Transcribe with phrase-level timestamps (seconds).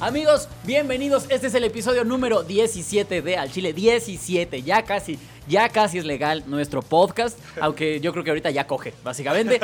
[0.00, 1.26] Amigos, bienvenidos.
[1.28, 3.72] Este es el episodio número 17 de Al Chile.
[3.72, 5.18] 17, ya casi,
[5.48, 9.58] ya casi es legal nuestro podcast, aunque yo creo que ahorita ya coge, básicamente.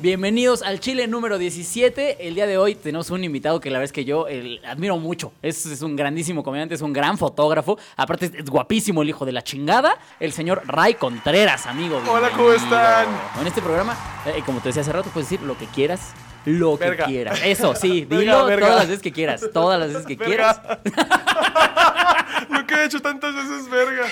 [0.00, 2.28] Bienvenidos al Chile número 17.
[2.28, 4.98] El día de hoy tenemos un invitado que la verdad es que yo el, admiro
[4.98, 5.32] mucho.
[5.40, 7.78] Es, es un grandísimo comediante, es un gran fotógrafo.
[7.96, 9.96] Aparte es, es guapísimo el hijo de la chingada.
[10.20, 12.02] El señor Ray Contreras, amigo.
[12.06, 13.06] Hola, ¿cómo están?
[13.40, 13.96] En este programa,
[14.26, 16.12] eh, como te decía hace rato, puedes decir lo que quieras.
[16.44, 17.40] Lo que quieras.
[17.44, 18.66] Eso, sí, dilo verga.
[18.66, 19.44] todas las veces que quieras.
[19.52, 20.60] Todas las veces que quieras.
[22.50, 24.06] Lo que he hecho tantas veces, verga.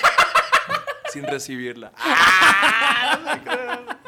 [1.11, 1.91] Sin recibirla.
[3.45, 4.02] I,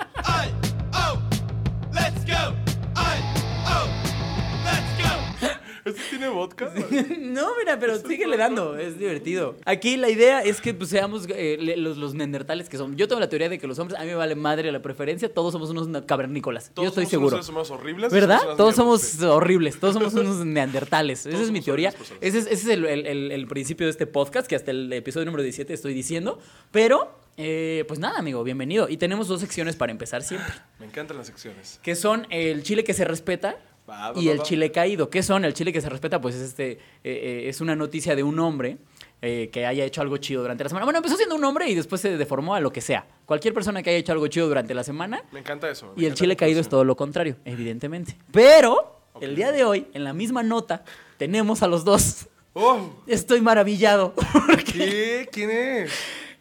[6.17, 6.71] tiene vodka?
[7.19, 9.55] No, mira, pero síguele dando, es divertido.
[9.65, 12.95] Aquí la idea es que pues, seamos eh, los, los neandertales que son.
[12.95, 15.33] Yo tengo la teoría de que los hombres, a mí me vale madre la preferencia,
[15.33, 16.69] todos somos unos cavernícolas.
[16.69, 17.29] Yo Todos estoy somos seguro.
[17.37, 18.11] seres humanos horribles.
[18.13, 18.39] ¿Verdad?
[18.41, 21.21] Somos Todos somos horribles, todos somos unos neandertales.
[21.25, 21.89] Esa Todos es mi somos teoría.
[22.21, 24.91] Ese es, ese es el, el- el- el principio de este podcast, que hasta el
[24.93, 26.39] episodio número 17 estoy diciendo.
[26.71, 28.87] Pero, eh, pues nada, amigo, bienvenido.
[28.89, 30.53] Y tenemos dos secciones para empezar siempre.
[30.79, 31.79] Me encantan las secciones.
[31.83, 33.57] Que son el chile que se respeta
[33.89, 34.43] Va, va, y el va.
[34.43, 35.09] chile caído.
[35.09, 35.45] ¿Qué son?
[35.45, 38.39] El chile que se respeta, pues es este eh, eh, es una noticia de un
[38.39, 38.77] hombre
[39.21, 40.85] eh, que haya hecho algo chido durante la semana.
[40.85, 43.05] Bueno, empezó siendo un hombre y después se deformó a lo que sea.
[43.25, 45.23] Cualquier persona que haya hecho algo chido durante la semana.
[45.31, 45.93] Me encanta eso.
[45.95, 48.17] me Y el chile caído es todo lo contrario, evidentemente.
[48.31, 50.83] Pero el día de hoy, en la misma nota,
[51.17, 52.27] tenemos a los dos.
[52.53, 53.03] ¡Oh!
[53.05, 54.13] Estoy maravillado.
[54.73, 55.29] ¿Qué?
[55.31, 55.91] ¿Quién es?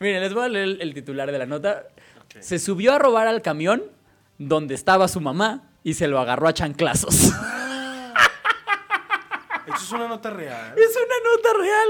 [0.01, 1.89] Miren, les voy a leer el, el titular de la nota.
[2.41, 3.83] Se subió a robar al camión
[4.39, 7.31] donde estaba su mamá y se lo agarró a chanclazos.
[9.67, 10.75] Esto es una nota real.
[10.79, 11.89] Es una nota real.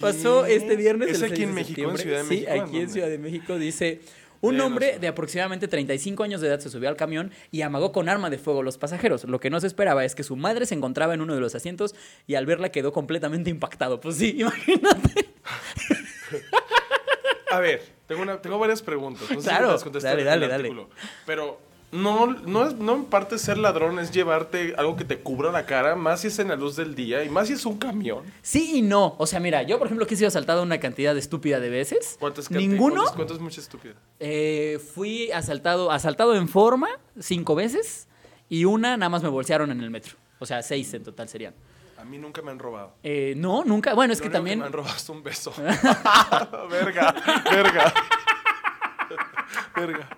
[0.00, 1.08] Pasó este viernes.
[1.10, 1.96] ¿Es el aquí 6 en en.
[1.96, 2.52] Ciudad de Sí, México?
[2.52, 2.90] ¿En aquí en?
[2.90, 4.00] Ciudad de México dice.
[4.42, 8.08] Un hombre de aproximadamente 35 años de edad se subió al camión y amagó con
[8.08, 9.24] arma de fuego a los pasajeros.
[9.24, 11.54] Lo que no se esperaba es que su madre se encontraba en uno de los
[11.54, 11.94] asientos
[12.26, 13.98] y al verla quedó completamente impactado.
[13.98, 15.30] Pues sí, imagínate.
[17.50, 19.22] A ver, tengo, una, tengo varias preguntas.
[19.22, 20.86] No sé si Claro, contesté dale, dale, dale.
[21.24, 21.58] Pero
[21.92, 25.66] no, no, es, no en parte ser ladrón es llevarte algo que te cubra la
[25.66, 28.24] cara, más si es en la luz del día y más si es un camión.
[28.42, 29.14] Sí y no.
[29.18, 32.16] O sea, mira, yo por ejemplo que he sido asaltado una cantidad estúpida de veces.
[32.18, 32.96] ¿Cuántas Ninguno.
[32.96, 33.94] ¿Cuántas, cuántas es mucha estúpida?
[34.20, 36.88] Eh, fui asaltado, asaltado en forma
[37.18, 38.08] cinco veces
[38.48, 40.16] y una nada más me bolsearon en el metro.
[40.38, 41.54] O sea, seis en total serían.
[41.98, 42.92] A mí nunca me han robado.
[43.02, 43.94] Eh, no, nunca.
[43.94, 44.58] Bueno, es Lo que único también.
[44.58, 45.52] me han robado es un beso.
[46.70, 47.14] verga,
[47.50, 47.94] verga.
[49.76, 50.08] verga.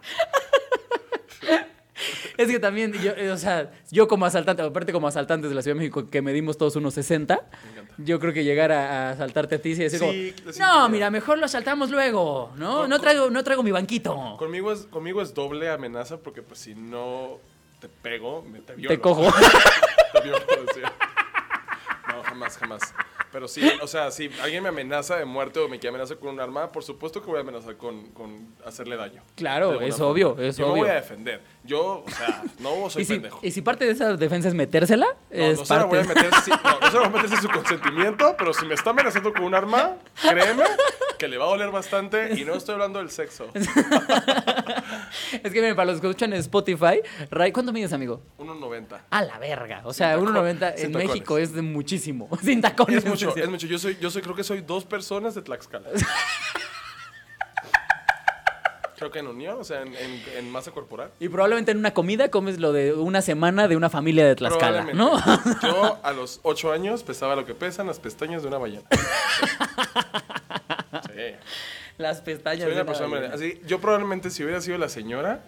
[2.39, 5.61] Es que también, yo, eh, o sea, yo como asaltante, aparte como asaltantes de la
[5.63, 7.95] Ciudad de México, que medimos todos unos 60, encanta.
[7.99, 11.11] yo creo que llegar a, a asaltarte a ti y decir Sí, como, no, mira,
[11.11, 12.79] mejor lo asaltamos luego, ¿no?
[12.83, 14.37] Con- No traigo, no traigo mi banquito.
[14.39, 17.39] Conmigo es, conmigo es doble amenaza porque pues si no
[17.81, 18.95] te pego, me te violo.
[18.95, 19.23] Te cojo.
[20.13, 20.39] Te violo,
[20.75, 20.81] sí.
[22.09, 22.95] No, jamás, jamás.
[23.31, 26.31] Pero sí, o sea, si alguien me amenaza de muerte o me quiere amenazar con
[26.31, 29.23] un arma, por supuesto que voy a amenazar con, con hacerle daño.
[29.37, 30.11] Claro, es forma.
[30.13, 30.83] obvio, es Yo me obvio.
[30.85, 31.43] voy a defender.
[31.65, 33.41] Yo, o sea, no soy y, si, pendejo.
[33.43, 36.05] y si parte de esa defensa es metérsela, No, es no se la voy a
[36.05, 38.75] meter, si- no, no se la voy a meter sin su consentimiento, pero si me
[38.75, 40.65] está amenazando con un arma, créeme
[41.19, 43.49] que le va a doler bastante y no estoy hablando del sexo.
[45.33, 48.23] Es que miren, para los que escuchan en Spotify, Ray, ¿cuánto mides, amigo?
[48.39, 48.99] 1.90.
[49.11, 49.83] A la verga.
[49.85, 51.09] O sea, Sin tacón- 1.90 sin en tacones.
[51.09, 52.29] México es de muchísimo.
[52.43, 52.99] Sin tacones.
[52.99, 53.67] Es mucho, es mucho.
[53.67, 55.89] Yo soy, yo soy, creo que soy dos personas de Tlaxcala.
[58.99, 61.11] Creo que en unión, o sea, en, en- en masa corporal.
[61.21, 64.93] Y probablemente en una comida comes lo de una semana de una familia de Tlaxcala,
[64.93, 65.13] ¿no?
[65.63, 68.83] Yo a los ocho años pesaba lo que pesan las pestañas de una ballena.
[71.15, 71.35] Sí.
[71.99, 72.63] Las pestañas.
[72.63, 73.35] Soy de una persona ballena.
[73.35, 75.43] Así, yo probablemente si hubiera sido la señora,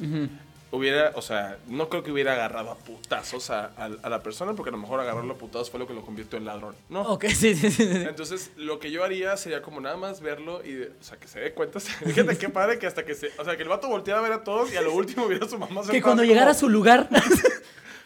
[0.72, 4.53] hubiera, o sea, no creo que hubiera agarrado a putazos a, a- a la persona,
[4.54, 6.75] porque a lo mejor agarrarlo a putazos fue lo que lo convirtió en ladrón.
[6.88, 7.03] No.
[7.03, 7.84] Ok, sí, sí, sí.
[7.86, 7.88] sí.
[8.08, 11.26] Entonces, lo que yo haría sería como nada más verlo y, de- o sea, que
[11.28, 11.80] se dé cuenta.
[11.80, 14.32] Fíjate qué padre que hasta que se, o sea, que el vato volteara a ver
[14.32, 15.82] a todos y a lo último viera a su mamá.
[15.91, 17.09] Que cuando llegara a su lugar.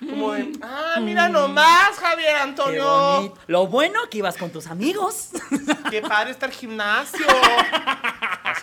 [0.00, 2.84] Como de, ah, mira nomás, Javier Qué Antonio.
[3.16, 3.38] bonito.
[3.46, 5.28] Lo bueno que ibas con tus amigos.
[5.90, 7.24] Qué padre está el gimnasio.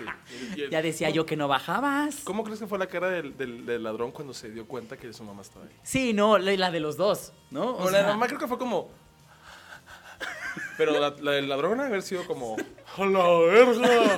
[0.71, 2.17] Ya decía yo que no bajabas.
[2.23, 5.11] ¿Cómo crees que fue la cara del, del- del ladrón cuando se dio cuenta que
[5.13, 5.71] su mamá estaba ahí?
[5.83, 7.75] Sí, no, la la de los dos, ¿no?
[7.77, 8.89] O la mamá creo que fue como.
[10.77, 12.57] Pero la, la del ladrón haber sido como.
[12.97, 14.17] ¡A la verga!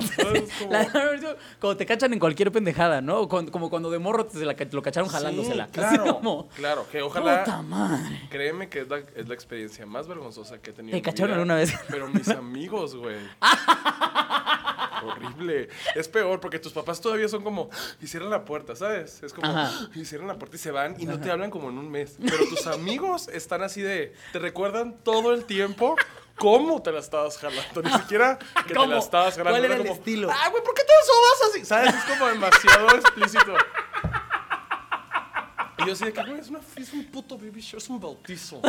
[0.58, 3.28] Como- La- como te cachan en cualquier pendejada, ¿no?
[3.28, 5.68] Como cuando de morro te, la lo cacharon jalándosela.
[5.68, 7.44] Claro, como, claro, que ojalá.
[7.44, 8.22] Puta madre.
[8.30, 10.90] Créeme que es la, es la experiencia más vergonzosa que he tenido.
[10.90, 11.72] ¿Te en cacharon alguna vez?
[11.88, 13.18] Pero mis amigos, güey.
[15.06, 15.68] Horrible.
[15.94, 17.70] Es peor porque tus papás todavía son como,
[18.00, 19.22] y cierran la puerta, ¿sabes?
[19.22, 19.88] Es como, Ajá.
[19.94, 22.16] y cierran la puerta y se van y no te hablan como en un mes.
[22.20, 25.96] Pero tus amigos están así de, te recuerdan todo el tiempo
[26.36, 27.82] cómo te la estabas jalando.
[27.82, 29.58] Ni siquiera que te la estabas jalando.
[29.58, 30.30] ¿Cuál era el como, estilo?
[30.30, 31.64] Ah, güey, ¿por qué te sobas así?
[31.64, 31.94] ¿Sabes?
[31.94, 33.54] Es como demasiado explícito.
[35.78, 38.00] Y yo así de que, güey, es, una, es un puto baby show, es un
[38.00, 38.60] bautizo.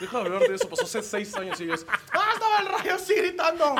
[0.00, 2.94] Deja de hablar de eso, pasó hace seis años y ellos, ¡ah, estaba el rayo
[2.94, 3.74] así gritando!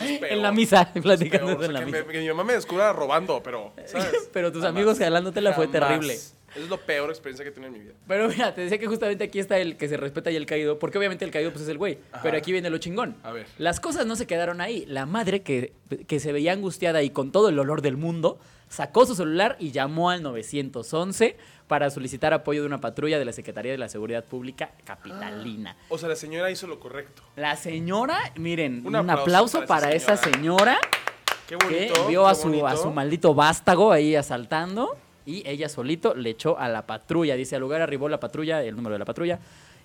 [0.00, 0.22] Es.
[0.22, 1.98] En la misa, es platicando peor, o sea, en la que, misa.
[2.06, 4.28] me- que mi mamá me descubra robando, pero, ¿sabes?
[4.32, 4.76] Pero tus Jamás.
[4.76, 5.88] amigos jalándotela fue Jamás.
[5.88, 6.14] terrible.
[6.14, 7.94] Es la peor experiencia que he tenido en mi vida.
[8.08, 10.78] Pero mira, te decía que justamente aquí está el que se respeta y el caído,
[10.80, 11.98] porque obviamente el caído pues es el güey.
[12.12, 12.22] Ajá.
[12.22, 13.16] Pero aquí viene lo chingón.
[13.22, 13.46] A ver.
[13.58, 14.84] Las cosas no se quedaron ahí.
[14.86, 15.72] La madre que,
[16.08, 19.72] que se veía angustiada y con todo el olor del mundo, sacó su celular y
[19.72, 21.36] llamó al 911
[21.66, 25.76] para solicitar apoyo de una patrulla de la Secretaría de la Seguridad Pública Capitalina.
[25.88, 27.22] O sea, la señora hizo lo correcto.
[27.36, 30.78] La señora, miren, un, Un aplauso, para, para esa esa señora
[31.48, 32.06] Qué que bonito.
[32.06, 34.96] vio a su, a su maldito vástago ahí asaltando
[35.26, 37.34] y ella solito le echó a la patrulla.
[37.34, 39.38] Dice, al lugar arribó la patrulla, el número de la patrulla,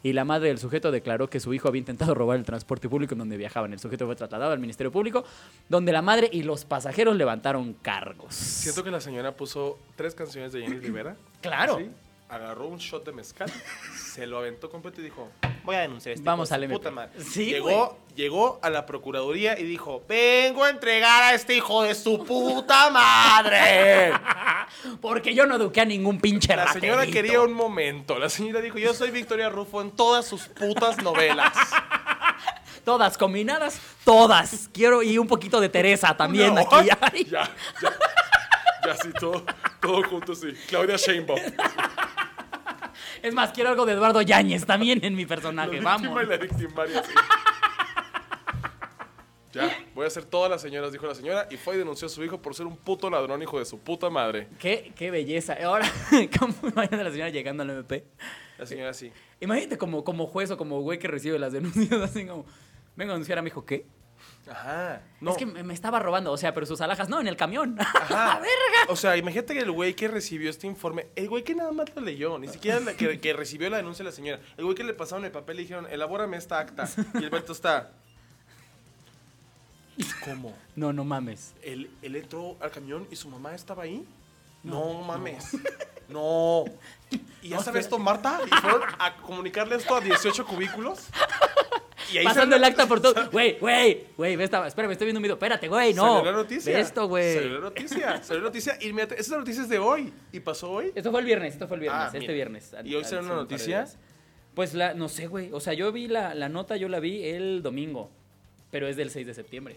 [0.06, 3.16] y la madre del sujeto declaró que su hijo había intentado robar el transporte público
[3.16, 3.74] en donde viajaban.
[3.74, 5.26] El sujeto fue trasladado al Ministerio Público,
[5.68, 8.36] donde la madre y los pasajeros levantaron cargos.
[8.36, 11.16] Siento que la señora puso tres canciones de Jenny Rivera.
[11.42, 11.78] Claro.
[11.78, 11.90] así,
[12.36, 13.52] agarró un shot de mezcal,
[13.98, 15.30] se lo aventó completo y dijo,
[15.64, 16.78] voy a denunciar a este Vamos hijo de MP.
[16.78, 17.12] puta madre".
[17.24, 21.96] Sí, llegó, llegó a la procuraduría y dijo, vengo a entregar a este hijo de
[21.96, 24.14] su puta madre.
[25.02, 27.14] Porque yo no eduqué a ningún pinche La señora raterito.
[27.22, 28.20] quería un momento.
[28.20, 31.54] La señora dijo, yo soy Victoria Rufo en todas sus putas novelas.
[32.86, 34.70] Todas combinadas, todas.
[34.72, 36.76] Quiero y un poquito de Teresa también aquí.
[37.02, 37.26] Ay.
[37.26, 37.50] Ya,
[37.82, 37.92] ya.
[38.86, 39.44] Ya sí, todo,
[39.82, 40.54] todo junto, sí.
[40.68, 41.40] Claudia Sheinbaum.
[43.26, 45.78] Es más, quiero algo de Eduardo Yáñez también en mi personaje.
[45.78, 46.24] La Vamos.
[46.24, 47.12] y la victimaria, sí.
[49.52, 52.10] Ya, voy a hacer todas las señoras, dijo la señora, y fue y denunció a
[52.10, 54.48] su hijo por ser un puto ladrón, hijo de su puta madre.
[54.60, 55.58] Qué, qué belleza.
[55.64, 55.92] Ahora,
[56.40, 58.06] ¿cómo imagínate a la señora llegando al MP?
[58.60, 59.12] La señora sí.
[59.40, 62.46] Imagínate como, como juez o como güey que recibe las denuncias, así como,
[62.96, 63.88] vengo a denunciar a mi hijo, ¿qué?
[64.50, 65.02] Ajá.
[65.22, 65.32] No.
[65.32, 67.78] Es que me, estaba robando, o sea, pero sus alhajas, no, en el camión.
[67.80, 68.42] Ajá.
[68.88, 71.96] O sea, imagínate que el güey que recibió este informe, el güey que nada más
[71.96, 74.76] lo leyó, ni siquiera la que, que recibió la denuncia de la señora, el güey
[74.76, 76.88] que le pasaron el papel y dijeron, elabórame esta acta.
[77.16, 77.92] Y el vato está.
[80.24, 80.54] ¿Cómo?
[80.76, 81.54] No, no mames.
[81.64, 84.06] él, él entró al camión y su mamá estaba ahí.
[84.64, 85.58] No, mames.
[86.08, 86.66] No.
[87.42, 88.40] ¿Y ya sabes esto, Marta?
[88.46, 91.08] Y fueron a comunicarle esto a 18 cubículos.
[92.14, 93.30] Y ahí Pasando el acta por todo.
[93.32, 95.36] Güey, güey, güey, ve esta, espérame, estoy viendo un video.
[95.36, 96.18] Espérate, güey, no.
[96.18, 96.74] Salió la noticia.
[96.74, 97.34] Ve esto, güey.
[97.36, 98.24] Salió la noticia.
[98.24, 98.78] Salió la noticia.
[98.82, 100.14] Y inmediata- esa noticia es de hoy.
[100.32, 100.92] ¿Y pasó hoy?
[100.94, 102.34] Esto fue el viernes, esto fue el viernes, Ah, este mira.
[102.34, 102.76] viernes.
[102.84, 103.88] ¿Y hoy Al- salió al- una noticia?
[104.54, 105.50] Pues la, no sé, güey.
[105.52, 108.10] O sea, yo vi la, la nota, yo la vi el domingo,
[108.72, 109.76] pero es del 6 de septiembre.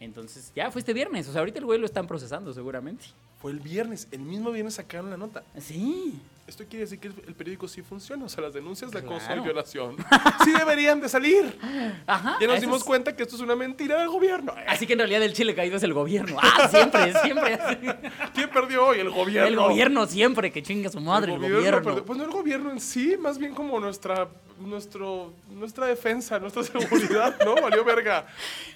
[0.00, 1.28] Entonces, ya fue este viernes.
[1.28, 3.04] O sea, ahorita el güey lo están procesando seguramente.
[3.40, 4.08] Fue el viernes.
[4.10, 5.42] El mismo viernes sacaron la nota.
[5.60, 6.20] Sí.
[6.52, 8.26] Esto quiere decir que el, el periódico sí funciona.
[8.26, 9.40] O sea, las denuncias de acoso Claro.
[9.40, 9.96] y violación
[10.44, 11.58] sí deberían de salir.
[12.06, 12.36] Ajá.
[12.40, 14.54] Ya nos dimos es- cuenta que esto es una mentira del gobierno.
[14.68, 16.36] Así que en realidad el chile caído es el gobierno.
[16.42, 17.58] Ah, siempre, siempre.
[18.34, 18.98] ¿Quién perdió hoy?
[19.00, 19.48] El gobierno.
[19.48, 21.82] El gobierno siempre, que chinga su madre, el gobierno.
[21.82, 22.04] perdió.
[22.04, 24.28] Pues no el gobierno en sí, más bien como nuestra,
[24.60, 27.54] nuestro, nuestra defensa, nuestra seguridad, ¿no?
[27.54, 28.26] Valió verga.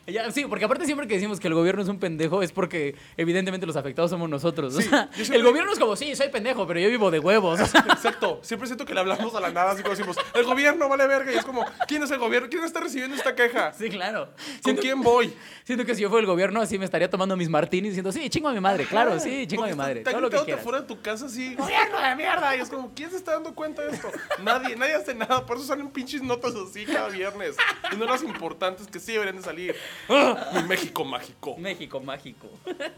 [0.06, 2.94] Ya, sí, porque aparte siempre que decimos que el gobierno es un pendejo es porque
[3.16, 4.74] evidentemente los afectados somos nosotros.
[4.76, 7.58] O sea, el gobierno es como, sí, soy pendejo, pero yo vivo de huevos.
[7.90, 8.40] Exacto.
[8.42, 11.32] Siempre siento que le hablamos a la nada, así como decimos, el gobierno vale verga.
[11.32, 12.48] Y es como, ¿quién es el gobierno?
[12.50, 13.72] ¿Quién está recibiendo esta queja?
[13.72, 14.26] sí, claro.
[14.26, 15.34] ¿Con Siento- quién voy?
[15.64, 18.28] Siento que si yo fuera el gobierno, así me estaría tomando mis martinis diciendo, sí,
[18.30, 19.98] chingo a mi madre, claro, sí, chingo a mi madre.
[20.00, 20.60] Está Todo lo que quieras.
[20.60, 22.56] afuera de tu casa así, gobierno de mierda.
[22.56, 24.10] Y es como, ¿quién se está dando cuenta de esto?
[24.42, 25.44] Nadie, nadie hace nada.
[25.44, 27.56] Por eso salen pinches notas así cada viernes.
[27.92, 29.74] Y no las importantes que sí deberían de salir.
[30.08, 30.50] ¡Ah!
[30.54, 31.56] Mi México mágico.
[31.58, 32.48] México mágico.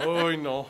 [0.07, 0.67] Uy, no.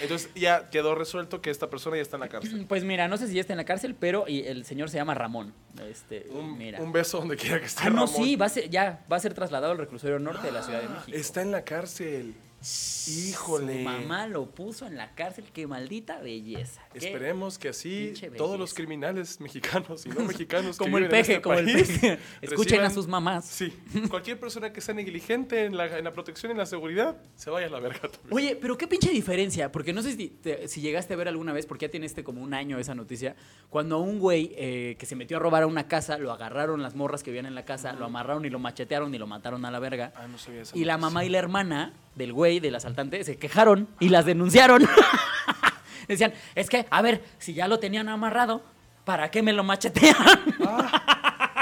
[0.00, 2.66] Entonces ya quedó resuelto que esta persona ya está en la cárcel.
[2.68, 4.96] Pues mira, no sé si ya está en la cárcel, pero y el señor se
[4.96, 5.52] llama Ramón.
[5.88, 6.80] Este, Un, mira.
[6.80, 7.82] un beso donde quiera que esté.
[7.84, 8.24] ah, no, Ramón.
[8.24, 10.80] sí, va a ser, ya va a ser trasladado al reclusorio norte de la Ciudad
[10.82, 11.16] de México.
[11.16, 12.34] Está en la cárcel.
[13.08, 13.78] Híjole.
[13.78, 16.80] Su mamá lo puso en la cárcel, qué maldita belleza.
[16.94, 21.42] Esperemos que así todos los criminales mexicanos y no mexicanos que Como el peje, este
[21.42, 22.18] como el peje.
[22.42, 23.44] Escuchen a sus mamás.
[23.46, 23.72] Sí,
[24.08, 27.50] cualquier persona que sea negligente en la, en la protección y en la seguridad, se
[27.50, 28.30] vaya a la verga también.
[28.32, 31.52] Oye, pero qué pinche diferencia, porque no sé si, te- si llegaste a ver alguna
[31.52, 33.34] vez, porque ya tiene este como un año esa noticia,
[33.70, 36.82] cuando a un güey eh, que se metió a robar a una casa, lo agarraron
[36.82, 39.64] las morras que vivían en la casa, lo amarraron y lo machetearon y lo mataron
[39.64, 40.12] a la verga.
[40.16, 43.36] Ah, no sabía esa Y la mamá y la hermana del güey, del asaltante, se
[43.38, 44.86] quejaron y las denunciaron.
[46.08, 48.62] Decían, es que, a ver, si ya lo tenían amarrado,
[49.04, 50.16] ¿para qué me lo machetean?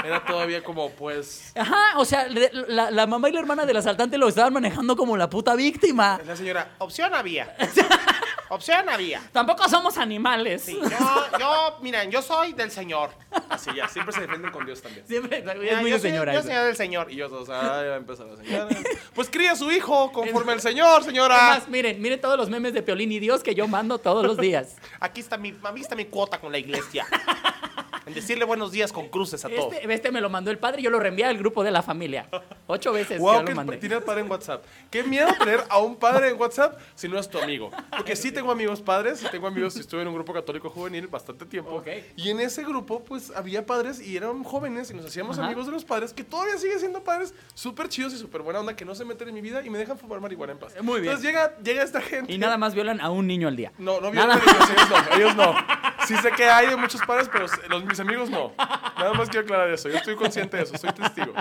[0.03, 1.51] Era todavía como, pues.
[1.55, 4.95] Ajá, o sea, le- la, la mamá y la hermana del asaltante lo estaban manejando
[4.95, 6.19] como la puta víctima.
[6.25, 7.55] La señora, opción había.
[8.55, 9.21] opción había.
[9.31, 10.61] Tampoco somos animales.
[10.63, 13.09] Sí, yo, yo, miren, yo soy del señor.
[13.49, 15.05] Así ya, siempre se defienden con Dios también.
[15.07, 15.45] Siempre es
[15.81, 16.33] muy yo de soy- señora.
[16.33, 16.47] Yo eso.
[16.49, 17.11] soy del señor.
[17.11, 18.67] Y yo todos, ah, ya va a empezar la señora.
[19.13, 21.35] Pues cría a su hijo conforme al Señor, señora.
[21.51, 24.37] Además, miren, miren todos los memes de Piolín y Dios que yo mando todos los
[24.37, 24.77] días.
[25.01, 27.05] Aquí está mi, aquí está mi cuota con la iglesia.
[28.11, 29.73] En decirle buenos días con cruces a todos.
[29.73, 31.81] Este, este me lo mandó el padre y yo lo reenvié al grupo de la
[31.81, 32.27] familia.
[32.67, 33.77] Ocho veces Wow, que lo mandé.
[33.77, 34.65] tiene al padre en WhatsApp.
[34.89, 37.71] Qué miedo tener a un padre en WhatsApp si no es tu amigo.
[37.95, 41.71] Porque sí tengo amigos padres, tengo amigos, estuve en un grupo católico juvenil bastante tiempo.
[41.75, 41.87] Ok.
[42.17, 45.47] Y en ese grupo, pues había padres y eran jóvenes y nos hacíamos Ajá.
[45.47, 48.75] amigos de los padres que todavía siguen siendo padres súper chidos y súper buena onda
[48.75, 50.73] que no se meten en mi vida y me dejan fumar marihuana en paz.
[50.81, 51.13] Muy bien.
[51.13, 52.31] Entonces llega, llega esta gente.
[52.33, 53.71] Y nada más violan a un niño al día.
[53.77, 55.55] No, no violan a ellos, ellos no, ellos no.
[56.11, 58.53] Sí sé que hay de muchos padres, pero los, mis amigos no.
[58.57, 59.87] Nada más quiero aclarar eso.
[59.87, 61.31] Yo estoy consciente de eso, soy testigo.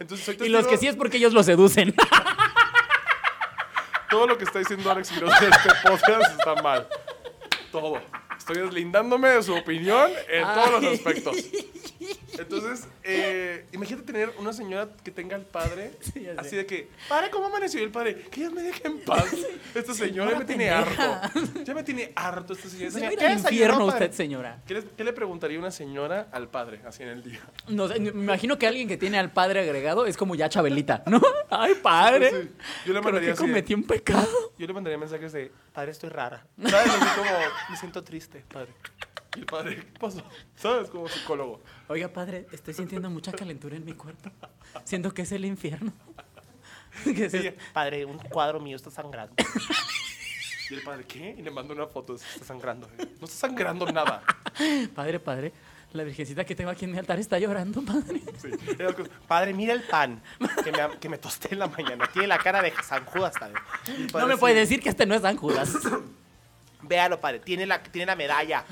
[0.00, 0.46] Entonces soy testigo.
[0.46, 1.94] Y los que sí es porque ellos lo seducen.
[4.10, 6.88] Todo lo que está diciendo Alex Quiroz en este podcast está mal.
[7.70, 8.02] Todo.
[8.36, 11.36] Estoy deslindándome de su opinión en todos los aspectos.
[12.38, 17.30] Entonces, eh, imagínate tener una señora que tenga al padre Sí, así de que, padre,
[17.30, 17.80] ¿cómo amaneció?
[17.80, 19.34] Y el padre, que ya me deje en paz.
[19.74, 21.20] Esta señora ya me tiene harto.
[21.64, 24.60] Ya me tiene harto esta señora.
[24.66, 27.40] ¿qué le, qué le preguntaría una señora al padre así en el día?
[27.68, 31.02] No sé, me imagino que alguien que tiene al padre agregado es como ya Chabelita,
[31.06, 31.20] ¿no?
[31.50, 32.30] Ay, padre.
[32.30, 32.50] Sí,
[32.86, 34.28] yo le mandaría así de- cometí un pecado.
[34.58, 36.44] Yo le mandaría mensajes de, Padre, estoy rara.
[36.66, 36.90] ¿sabes?
[36.90, 37.30] Así como,
[37.70, 38.72] me siento triste, padre.
[39.38, 40.22] El padre, ¿qué pasó?
[40.56, 40.90] ¿Sabes?
[40.90, 41.62] Como psicólogo.
[41.88, 44.30] Oiga, padre, estoy sintiendo mucha calentura en mi cuerpo.
[44.84, 45.92] Siento que es el infierno.
[47.04, 47.60] ¿Qué es Sí, esto?
[47.72, 49.34] padre, un cuadro mío está sangrando.
[50.70, 51.36] Y el padre, ¿qué?
[51.38, 52.88] Y le mando una foto, está sangrando.
[52.98, 53.06] eh.
[53.20, 54.22] No está sangrando nada.
[54.94, 55.52] Padre, padre,
[55.92, 58.20] la virgencita que tengo aquí en mi altar está llorando, padre.
[58.42, 58.50] Sí.
[59.28, 60.20] Padre, mira el pan
[60.64, 62.06] que me, que me tosté en la mañana.
[62.12, 63.54] Tiene la cara de San Judas, padre.
[64.12, 65.72] No me así, puede decir que este no es San Judas.
[66.82, 67.38] Véalo, padre.
[67.40, 68.64] Tiene la, tiene la medalla.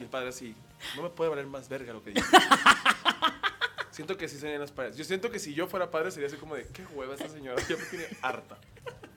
[0.00, 0.56] Y el padre así,
[0.96, 2.26] no me puede valer más verga lo que dice.
[3.90, 4.96] Siento que sí serían las padres.
[4.96, 7.60] Yo siento que si yo fuera padre sería así como de, qué hueva esta señora,
[7.68, 8.56] ya me tiene harta.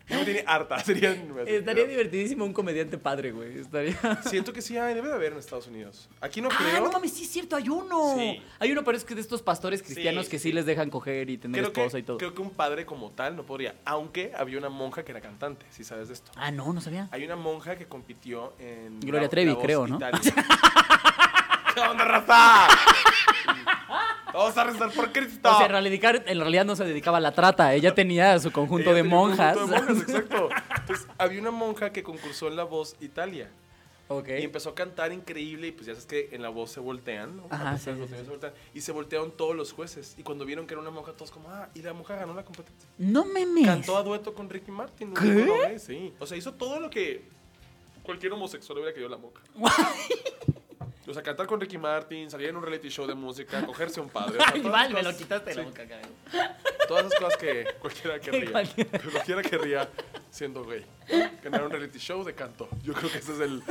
[0.10, 0.76] Me tiene harta.
[1.46, 3.60] Estaría divertidísimo un comediante padre, güey.
[3.60, 3.98] Estaría...
[4.26, 6.10] Siento que sí hay, debe de haber en Estados Unidos.
[6.20, 6.84] Aquí no Ah, creo.
[6.84, 8.16] no mames, sí es cierto, hay uno.
[8.18, 8.42] Sí.
[8.60, 10.54] Hay uno, pero es que de estos pastores cristianos Sí, que sí, sí.
[10.54, 12.18] les dejan coger y tener Creo esposa que, y todo.
[12.18, 13.76] creo que un padre como tal no podría.
[13.86, 16.32] Aunque había una monja que era cantante, si sabes de esto.
[16.36, 17.08] Ah, no, no sabía.
[17.12, 19.00] Hay una monja que compitió en.
[19.00, 20.00] Gloria La- Trevi, La creo, ¿no?
[21.74, 22.68] ¿Qué onda, raza?
[24.34, 25.50] Vamos a rezar por Cristo.
[25.52, 28.52] O sea, en realidad, en realidad no se dedicaba a la trata, ella tenía su
[28.52, 29.56] conjunto Ella de monjas.
[29.58, 30.50] conjunto de monjas, exacto.
[30.80, 33.50] Entonces, había una monja que concursó en La Voz Italia.
[34.08, 34.28] ok.
[34.40, 37.38] Y empezó a cantar increíble y pues ya sabes que en La Voz se voltean,
[37.38, 37.48] ¿no?
[37.50, 38.54] Ajá, sí, sí, se voltean.
[38.74, 40.16] Y se voltearon todos los jueces.
[40.18, 42.44] Y cuando vieron que era una monja, todos como, ah, y la monja ganó la
[42.44, 42.90] competencia.
[42.98, 43.66] No memes.
[43.68, 45.14] Cantó a dueto con Ricky Martin.
[45.14, 45.78] ¿Qué?
[45.80, 46.14] Sí.
[46.20, 47.24] O sea, hizo todo lo que
[48.04, 49.42] cualquier homosexual hubiera querido la monja.
[51.14, 54.10] O sea, cantar con Ricky Martin, salir en un reality show de música, cogerse un
[54.10, 54.40] padre.
[54.40, 56.10] o sea, Ay, me lo quitaste de la boca, cabrón.
[56.88, 58.52] Todas esas cosas que cualquiera querría.
[58.52, 58.98] Cualquiera.
[58.98, 59.90] que cualquiera querría
[60.34, 60.84] siendo gay.
[61.44, 62.68] Ganar un reality show de canto.
[62.82, 63.62] Yo creo que ese es el.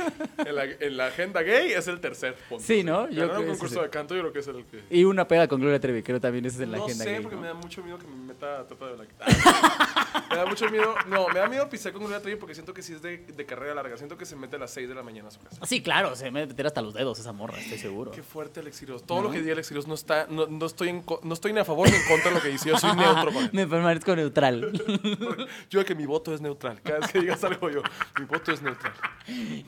[0.45, 2.63] En la, en la agenda gay es el tercer punto.
[2.63, 3.09] Sí, ¿no?
[3.09, 3.81] Yo Ganar un creo que concurso sí.
[3.81, 4.83] de canto, yo creo que es el que.
[4.89, 7.03] Y una pega con Gloria Trevi, creo también ese es en la no agenda.
[7.03, 7.41] sé, gay, porque ¿no?
[7.41, 9.03] me da mucho miedo que me meta a trata de la.
[10.29, 10.95] me da mucho miedo.
[11.09, 13.45] No, me da miedo pisar con Gloria Trevi porque siento que sí es de, de
[13.45, 13.97] carrera larga.
[13.97, 15.65] Siento que se mete a las 6 de la mañana a su casa.
[15.65, 18.11] Sí, claro, se me va a meter hasta los dedos esa morra, estoy seguro.
[18.11, 19.03] Qué fuerte Alex Quiroz.
[19.05, 20.27] Todo lo que diga Alex Quiroz no está.
[20.29, 22.41] No, no estoy en, co- no estoy ni a favor ni en contra de lo
[22.41, 22.69] que dice.
[22.69, 23.49] Yo soy neutro con él.
[23.53, 24.71] me permanezco neutral.
[25.69, 26.52] Yo que mi voto es neutral.
[26.83, 27.81] Cada vez que digas algo yo,
[28.19, 28.93] mi voto es neutral.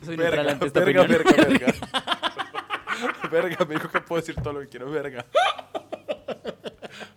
[0.04, 1.24] Soy Verga, neutral verga, opinión.
[1.26, 1.74] verga, verga.
[3.30, 4.90] Verga, me dijo que puedo decir todo lo que quiero.
[4.90, 5.26] Verga.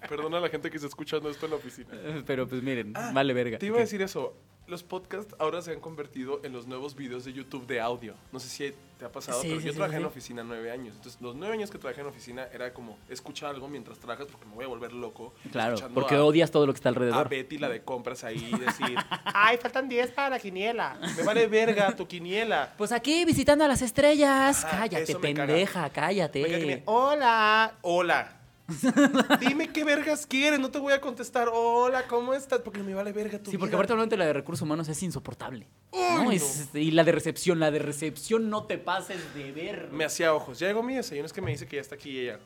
[0.09, 1.89] Perdona a la gente que está escuchando esto en la oficina.
[2.27, 3.57] Pero pues miren, vale verga.
[3.57, 4.35] Ah, Te iba a decir eso.
[4.67, 8.13] Los podcasts ahora se han convertido en los nuevos videos de YouTube de audio.
[8.33, 10.03] No sé si te ha pasado, Sí, pero sí, yo sí, trabajé sí.
[10.03, 10.95] en oficina nueve años.
[10.95, 14.45] Entonces, los nueve años que trabajé en oficina era como escuchar algo mientras trabajas porque
[14.45, 15.33] me voy a volver loco.
[15.53, 17.31] Claro, porque a- odias todo lo que está a alrededor.
[17.31, 20.99] Betty, la de compras ahí, decir, Ay, faltan 10 para la quiniela.
[21.17, 22.75] me vale verga tu quiniela.
[22.77, 24.67] Pues aquí visitando a las estrellas.
[24.71, 25.19] Cállate, caga.
[25.21, 26.67] pendeja, Me caga que cállate.
[26.67, 27.73] me- Hola.
[27.81, 28.35] Hola.
[29.41, 31.49] Dime qué vergas quieres, no te voy a contestar.
[31.53, 32.61] Hola, ¿cómo estás?
[32.61, 33.77] Porque me vale verga tu Sí, porque vida.
[33.79, 35.67] aparte obviamente la de recursos humanos es insoportable.
[35.93, 36.25] Uy, ¿no?
[36.25, 36.33] no.
[36.33, 39.89] Es- y la de recepción, la de recepción no te pases de ver.
[39.91, 40.59] Me hacía ojos.
[40.59, 42.41] Ya llegó mi desayuno, es que me dice que ya está aquí ella.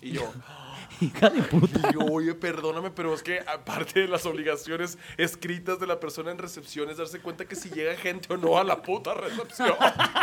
[0.00, 0.32] Y yo,
[1.00, 1.90] Hija de puta.
[1.90, 6.30] y yo, oye, perdóname, pero es que aparte de las obligaciones escritas de la persona
[6.30, 9.74] en recepción es darse cuenta que si llega gente o no a la puta recepción.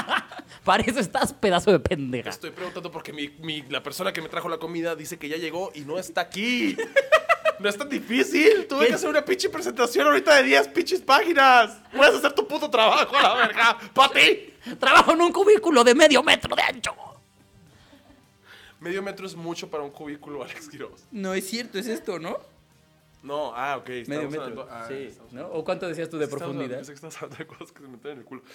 [0.63, 2.29] Para eso estás, pedazo de pendeja.
[2.29, 5.37] Estoy preguntando porque mi, mi- la persona que me trajo la comida dice que ya
[5.37, 6.77] llegó y no está aquí.
[7.59, 8.65] No es tan difícil.
[8.67, 8.87] Tuve ¿Qué?
[8.87, 11.77] que hacer una pinche presentación ahorita de 10 pinches páginas.
[11.95, 13.77] Puedes hacer tu puto trabajo, a la verga.
[13.93, 14.53] ¡Pa' ti!
[14.79, 16.95] Trabajo en un cubículo de medio metro de ancho.
[18.83, 21.05] Medio metro es mucho para un cubículo, Alex Quiroz.
[21.11, 22.37] No es cierto, es esto, ¿no?
[23.23, 23.87] No, ah, ok.
[24.07, 24.41] Medio metro.
[24.43, 25.23] hablando- ah, sí, ¿no?
[25.23, 26.75] hablando- ¿O cuánto decías tú de profundidad?
[26.77, 28.41] pensé que estabas hablando de cosas que se meten en el culo.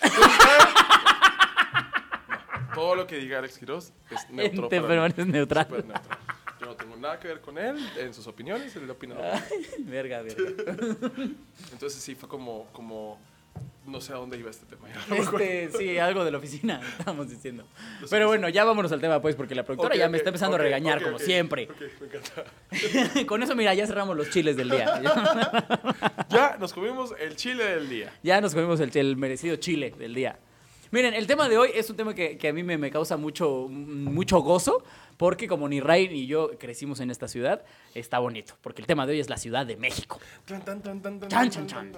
[2.68, 4.68] No, todo lo que diga Alex Quiroz es neutro.
[4.68, 4.86] Te mí.
[4.86, 5.66] permaneces neutral.
[5.66, 6.16] Súper neutro.
[6.60, 9.14] Yo no tengo nada que ver con él en sus opiniones, él opina.
[9.16, 9.90] mismo.
[9.90, 10.42] verga, verga.
[11.72, 13.18] Entonces sí, fue como, como,
[13.88, 14.88] no sé a dónde iba este tema.
[15.08, 15.16] no.
[15.16, 17.64] Este, sí, algo de la oficina, estábamos diciendo.
[18.10, 20.58] Pero bueno, ya vámonos al tema, pues, porque la productora ya me está empezando a
[20.58, 21.68] regañar, como siempre.
[21.70, 23.26] Ok, me encanta.
[23.26, 25.02] Con eso, mira, ya cerramos los chiles del día.
[26.28, 28.12] Ya nos comimos el chile del día.
[28.22, 30.38] Ya nos comimos el, el merecido chile del día.
[30.90, 33.16] Miren, el tema de hoy es un tema que, que a mí me, me causa
[33.16, 34.82] mucho, mucho gozo,
[35.16, 37.62] porque como ni Ray ni yo crecimos en esta ciudad,
[37.94, 40.18] está bonito, porque el tema de hoy es la Ciudad de México.
[41.28, 41.92] Chan, chan, tan.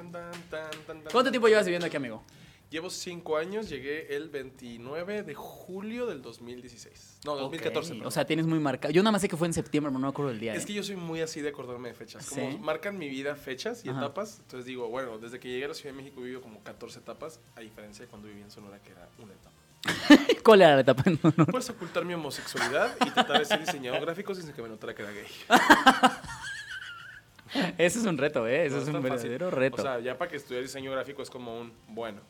[1.13, 2.23] ¿Cuánto tiempo llevas viviendo aquí, amigo?
[2.71, 7.19] Llevo cinco años, llegué el 29 de julio del 2016.
[7.25, 7.79] No, 2014.
[7.79, 8.07] Ok, perdón.
[8.07, 8.95] O sea, tienes muy marcado.
[8.95, 10.55] Yo nada más sé que fue en septiembre, pero no me acuerdo del día.
[10.55, 10.67] Es ¿eh?
[10.69, 12.29] que yo soy muy así de acordarme de fechas.
[12.29, 12.59] Como ¿Sí?
[12.59, 13.99] marcan mi vida fechas y Ajá.
[13.99, 14.39] etapas.
[14.43, 17.01] Entonces digo, bueno, desde que llegué a la Ciudad de México he vivido como 14
[17.01, 19.57] etapas, a diferencia de cuando viví en Sonora, que era una etapa.
[20.45, 21.03] ¿Cuál era la etapa?
[21.11, 21.47] No, no.
[21.47, 25.03] Puedes ocultar mi homosexualidad y tratar de ser diseñador gráfico sin que me notara que
[25.03, 25.27] era gay.
[27.79, 28.67] Ese es un reto, ¿eh?
[28.67, 29.11] Ese No es un fácil.
[29.11, 29.83] verdadero reto.
[29.83, 32.21] O sea, ya para que estudie diseño gráfico es como un bueno,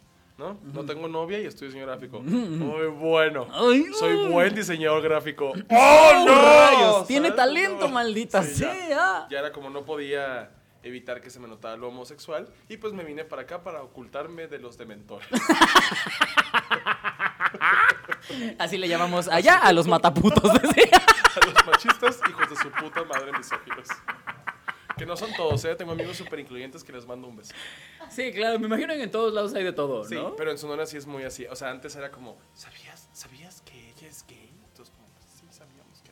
[0.40, 0.58] ¿no?
[0.72, 2.20] No tengo novia y estudio diseño gráfico.
[2.20, 3.46] Muy bueno.
[3.98, 5.52] Soy buen diseñador gráfico.
[5.68, 6.34] ¡Oh, ¡Oh, no!
[6.34, 7.06] rayos!
[7.06, 7.94] Tiene talento, No.
[7.94, 8.72] maldita Sí, ya.
[8.74, 9.26] sea.
[9.30, 10.50] Ya era como no podía
[10.82, 14.48] evitar que se me notara lo homosexual y pues me vine para acá para ocultarme
[14.48, 15.28] de los dementores.
[18.58, 20.42] Así le llamamos allá a los mataputos.
[20.50, 23.86] A los machistas, hijos de su puta madre misóginos.
[25.00, 25.74] Que no son todos, ¿eh?
[25.76, 27.54] Tengo amigos súper incluyentes que les mando un beso.
[28.10, 30.36] Sí, claro, me imagino que en todos lados hay de todo, Sí, ¿no?
[30.36, 31.46] pero en Sonora sí es muy así.
[31.46, 34.52] O sea, antes era como, ¿sabías, ¿sabías que ella es gay?
[34.68, 36.10] Entonces, como, pues, sí, sabíamos que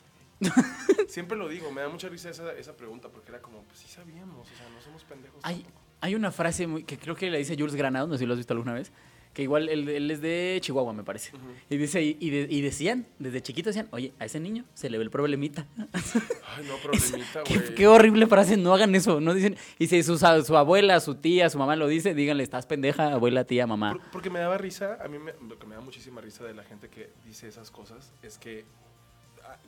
[0.48, 0.56] era
[0.96, 1.06] gay.
[1.08, 3.88] Siempre lo digo, me da mucha risa esa, esa pregunta porque era como, pues sí
[3.88, 5.38] sabíamos, o sea, no somos pendejos.
[5.42, 5.80] Hay, tampoco.
[6.00, 8.32] hay una frase muy- que creo que le dice Jules Granado, no sé si lo
[8.32, 8.90] has visto alguna vez,
[9.38, 11.30] que igual él, él es de Chihuahua, me parece.
[11.70, 14.90] Y dice, y, y de- y decían, desde chiquito decían, oye, a ese niño se
[14.90, 15.64] le ve el problemita.
[15.92, 17.74] Ay, no, problemita, güey.
[17.76, 19.56] qué horrible frase, no hagan eso, no dicen.
[19.78, 23.44] Y si su, su abuela, su tía, su mamá lo dice, díganle, estás pendeja, abuela,
[23.44, 23.92] tía, mamá.
[23.92, 26.54] Por- porque me daba risa, a mí me, lo que me da muchísima risa de
[26.54, 28.64] la gente que dice esas cosas es que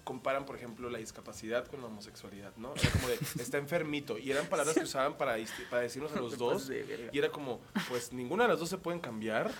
[0.05, 2.75] comparan, por ejemplo, la discapacidad con la homosexualidad, ¿no?
[2.75, 4.19] Era como de, está enfermito.
[4.19, 5.37] Y eran palabras que usaban para,
[5.71, 6.71] para decirnos a los dos.
[7.13, 9.51] Y era como, pues ninguna de las dos se pueden cambiar.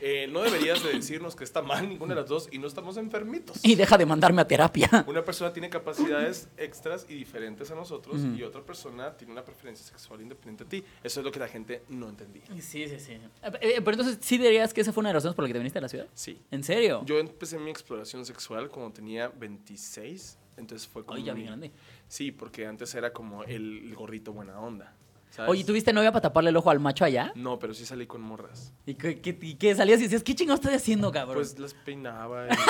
[0.00, 2.96] Eh, no deberías de decirnos que está mal ninguna de las dos y no estamos
[2.96, 3.58] enfermitos.
[3.62, 5.04] Y deja de mandarme a terapia.
[5.06, 9.84] Una persona tiene capacidades extras y diferentes a nosotros y otra persona tiene una preferencia
[9.86, 10.84] sexual independiente a ti.
[11.04, 12.42] Eso es lo que la gente no entendía.
[12.60, 13.12] Sí, sí, sí.
[13.12, 15.52] Eh, Pero entonces, ¿sí dirías que esa fue una de las razones por la que
[15.54, 16.06] te viniste a la ciudad?
[16.14, 16.40] Sí.
[16.50, 17.02] ¿En serio?
[17.04, 21.16] Yo empecé mi exploración sexual cuando tenía 26, entonces fue como...
[21.16, 21.70] Ay, ya mi- bien grande.
[22.08, 24.94] Sí, porque antes era como el, el gorrito buena onda.
[25.30, 25.50] ¿Sabes?
[25.50, 27.32] Oye, ¿tuviste novia para taparle el ojo al macho allá?
[27.34, 28.72] No, pero sí salí con morras.
[28.86, 31.36] ¿Y qué, qué- y qué salías y decías, qué chingados estoy haciendo, cabrón?
[31.36, 32.50] Pues las peinaba y...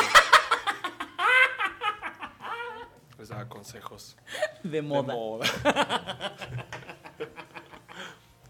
[3.19, 4.17] Les daba consejos.
[4.63, 5.15] de de moda.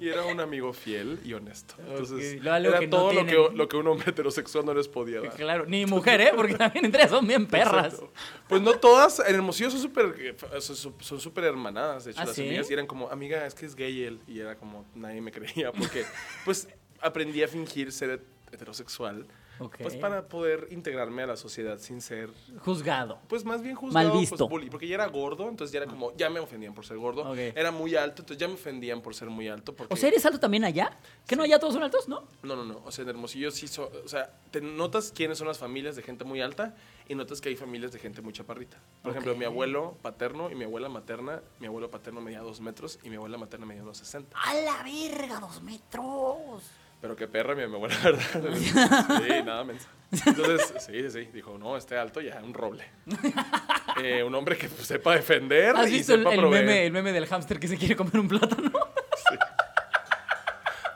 [0.00, 1.74] y era un amigo fiel y honesto.
[1.78, 4.64] Entonces, Ok, lo- algo era que no todo lo, que, lo que un hombre heterosexual
[4.64, 5.34] no les podía dar.
[5.36, 6.32] Claro, ni mujer, ¿eh?
[6.34, 7.92] Porque también entre son bien perras.
[7.94, 8.12] Exacto.
[8.48, 12.34] Pues no todas, en Hermosillo son súper eh, son- súper hermanadas, de hecho, ¿Ah, las
[12.34, 12.46] sí?
[12.48, 15.30] amigas, y eran como, amiga, es que es gay él, y era como, nadie me
[15.30, 16.04] creía, porque
[16.44, 16.66] pues
[17.00, 19.26] aprendí a fingir ser heterosexual,
[19.68, 23.18] Pues para poder integrarme a la sociedad sin ser, Juzgado.
[23.28, 24.48] pues más bien juzgado, Mal pues, visto.
[24.48, 27.34] bully, porque ya era gordo, entonces ya era como, ya me ofendían por ser gordo,
[27.34, 29.92] era muy alto, entonces ya me ofendían por ser muy alto, porque...
[29.92, 30.98] O sea, ¿eres alto también allá?
[31.26, 32.24] ¿Que no allá todos son altos, no?
[32.42, 32.80] No, no, no.
[32.84, 36.02] O sea, en Hermosillo sí so- O sea, te notas quiénes son las familias de
[36.02, 36.74] gente muy alta
[37.08, 38.78] y notas que hay familias de gente muy chaparrita.
[39.02, 41.42] Por ejemplo, mi abuelo paterno y mi abuela materna.
[41.58, 44.36] Mi abuelo paterno medía dos metros y mi abuela materna medía dos sesenta.
[44.40, 46.62] ¡A la verga, dos metros!
[47.00, 49.22] Pero qué perra mi, abuela, la ¿verdad?
[49.26, 49.88] Sí, nada mensa.
[50.26, 51.28] Entonces, sí, sí, sí.
[51.32, 52.84] Dijo, no, este alto ya, un roble.
[54.00, 56.64] Eh, un hombre que pues, sepa defender ¿Has y visto el, sepa el proveer.
[56.64, 58.70] meme, el meme del hámster que se quiere comer un plátano?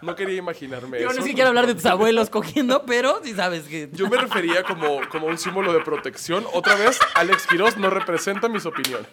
[0.01, 1.17] No quería imaginarme Yo eso.
[1.17, 3.88] no sé si quiero hablar de tus abuelos cogiendo, pero sí sabes que...
[3.93, 6.45] Yo me refería como, como un símbolo de protección.
[6.53, 9.09] Otra vez, Alex Quiroz no representa mis opiniones.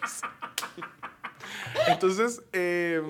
[1.88, 3.02] Entonces, eh,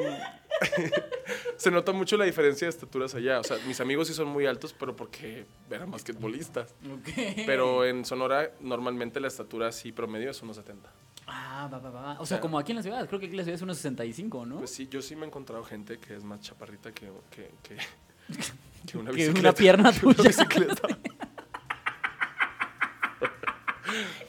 [1.57, 3.41] se nota mucho la diferencia de estaturas allá.
[3.41, 6.75] O sea, mis amigos sí son muy altos, pero porque eran basquetbolistas.
[6.91, 7.09] Ok.
[7.47, 10.91] Pero en Sonora, normalmente la estatura así promedio es unos 70.
[11.27, 12.21] Ah, va, va, va.
[12.21, 13.07] O sea, como aquí en la ciudad.
[13.09, 14.59] Creo que aquí en la ciudad es unos 65, ¿no?
[14.59, 17.77] Pues sí, yo sí me he encontrado gente que es más chaparrita que, que, que,
[18.91, 19.41] que una Que bicicleta.
[19.41, 20.29] una pierna que una tuya.
[20.29, 20.89] bicicleta.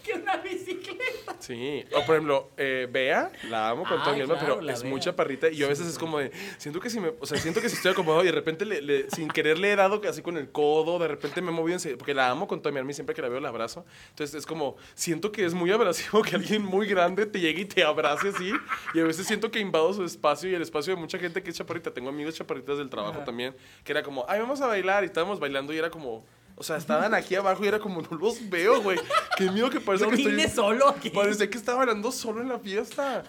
[0.03, 1.32] que una bicicleta.
[1.45, 4.81] Sí, o por ejemplo, eh, Bea, la amo con todo mi alma, claro, pero es
[4.81, 4.89] Bea.
[4.89, 7.37] muy chaparrita y yo a veces es como de, siento que si me, o sea,
[7.37, 10.01] siento que si estoy acomodado y de repente le- le- sin querer le he dado
[10.07, 12.71] así con el codo, de repente me he movido, en- porque la amo con todo
[12.71, 15.53] mi alma y siempre que la veo la abrazo, entonces es como, siento que es
[15.53, 18.53] muy abrasivo que alguien muy grande te llegue y te abrace así
[18.93, 21.49] y a veces siento que invado su espacio y el espacio de mucha gente que
[21.49, 23.53] es chaparrita, tengo amigos chaparritas del trabajo también,
[23.83, 26.25] que era como, ay, vamos a bailar y estábamos bailando y era como...
[26.55, 28.99] O sea, estaban aquí abajo y era como, no los veo, güey.
[29.37, 30.47] Qué miedo que parece que estoy...
[30.49, 31.09] solo aquí.
[31.09, 33.23] Parecía que estaba bailando solo en la fiesta.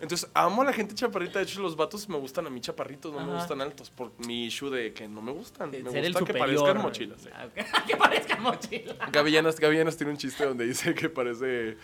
[0.00, 1.40] Entonces, amo a la gente chaparrita.
[1.40, 3.90] De hecho, los vatos me gustan a mí chaparritos, no me gustan altos.
[3.90, 5.70] Por mi issue de que no me gustan.
[5.70, 6.38] De me gusta que superior.
[6.38, 7.20] parezcan mochilas.
[7.20, 7.28] sí.
[7.34, 7.86] Ah, ok.
[7.86, 8.96] que parezcan mochilas.
[9.12, 11.76] Gaby Llanas, Gaby Llanas tiene un chiste donde dice que parece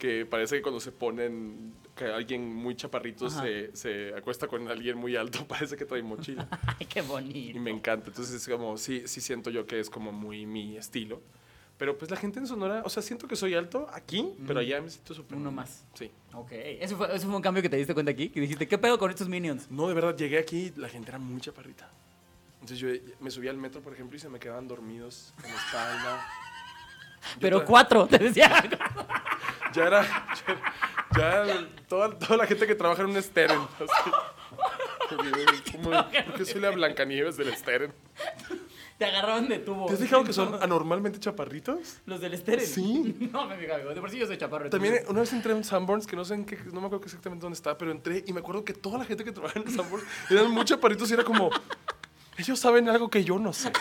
[0.00, 4.96] que parece que cuando se ponen que alguien muy chaparrito se, se acuesta con alguien
[4.96, 6.48] muy alto, parece que trae mochila.
[6.78, 7.56] Ay, qué bonito.
[7.56, 8.08] Y me encanta.
[8.08, 11.20] Entonces es como, sí, sí siento yo que es como muy mi estilo.
[11.76, 14.80] Pero pues la gente en Sonora, o sea, siento que soy alto aquí, pero allá
[14.82, 15.36] me siento súper.
[15.36, 15.84] Uno más.
[15.94, 16.10] Sí.
[16.34, 16.48] Ok.
[16.52, 18.28] ¿Eso fue, ¿Eso fue un cambio que te diste cuenta aquí?
[18.30, 19.70] Que dijiste, ¿qué pedo con estos minions?
[19.70, 21.90] No, de verdad, llegué aquí la gente era muy chaparrita.
[22.54, 22.88] Entonces yo
[23.20, 26.26] me subí al metro, por ejemplo, y se me quedaban dormidos en la espalda.
[27.34, 28.62] Yo Pero cuatro, te decía.
[29.72, 30.02] Ya era,
[31.16, 33.60] ya, ya toda, toda la gente que trabaja en un Steren.
[35.08, 37.92] ¿Por qué soy la Blancanieves del Steren?
[38.98, 39.86] Te agarraron de tubo.
[39.86, 42.00] ¿Te has fijado que son anormalmente chaparritos?
[42.04, 42.66] Los del Steren.
[42.66, 43.30] Sí.
[43.32, 43.94] No me fijaba.
[43.94, 44.68] De por sí yo soy chaparro.
[44.68, 47.06] También una vez entré a un Sanborns que no sé en qué, no me acuerdo
[47.06, 49.70] exactamente dónde está, pero entré y me acuerdo que toda la gente que trabaja en
[49.70, 51.50] Sanborns eran muy chaparritos y era como,
[52.36, 53.72] ellos saben algo que yo no sé.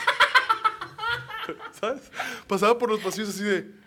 [1.71, 2.11] ¿Sabes?
[2.47, 3.78] Pasaba por los pasillos así de,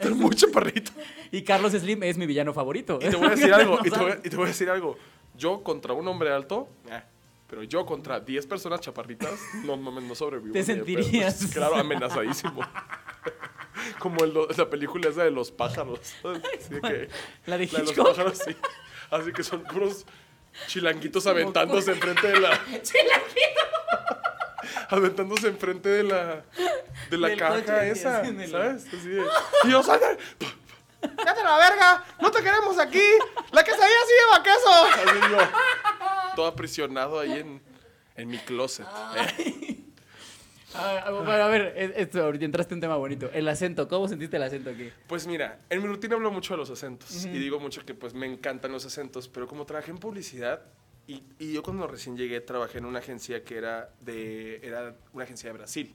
[0.00, 0.92] están muy chaparritos.
[1.30, 2.98] Y Carlos Slim es mi villano favorito.
[3.02, 4.26] Y te voy a decir algo, No y, te voy, a- sabes.
[4.26, 4.96] y te voy a decir algo.
[5.36, 7.02] Yo contra un hombre alto, eh,
[7.48, 10.52] pero yo contra 10 personas chaparritas, no no sobrevivo.
[10.52, 11.46] Te sentirías.
[11.52, 12.60] Claro, amenazadísimo.
[14.00, 16.00] Como en lo- la película esa de los pájaros.
[16.24, 17.08] Así que- ¿La de
[17.46, 18.08] la de los Hitchcock?
[18.08, 18.56] pájaros, sí.
[19.10, 20.04] Así que son puros
[20.66, 22.60] chilanguitos aventándose enfrente de la.
[24.88, 26.42] aventándose enfrente de la.
[27.10, 28.24] De la Del caja coche, esa.
[28.24, 28.86] sí, ¿Sabes?
[28.86, 29.24] Así de.
[29.64, 29.82] Y yo.
[31.00, 32.04] ¡Cállate la verga!
[32.20, 33.02] ¡No te queremos aquí!
[33.52, 34.84] ¡La quesadilla sí lleva queso!
[35.10, 35.38] Así yo.
[36.34, 37.62] Todo aprisionado ahí en,
[38.16, 38.84] en mi closet.
[40.74, 43.30] Ah, bueno, a ver, es- esto, ahorita entraste en un tema bonito.
[43.32, 44.90] El acento, ¿cómo sentiste el acento aquí?
[45.06, 48.12] Pues mira, en mi rutina hablo mucho de los acentos y digo mucho que pues
[48.14, 50.60] me encantan los acentos, pero como trabajé en publicidad
[51.08, 55.24] y, y yo cuando recién llegué trabajé en una agencia que era de era una
[55.24, 55.94] agencia de Brasil.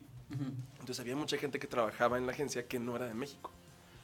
[0.80, 3.52] Entonces había mucha gente que trabajaba en la agencia que no era de México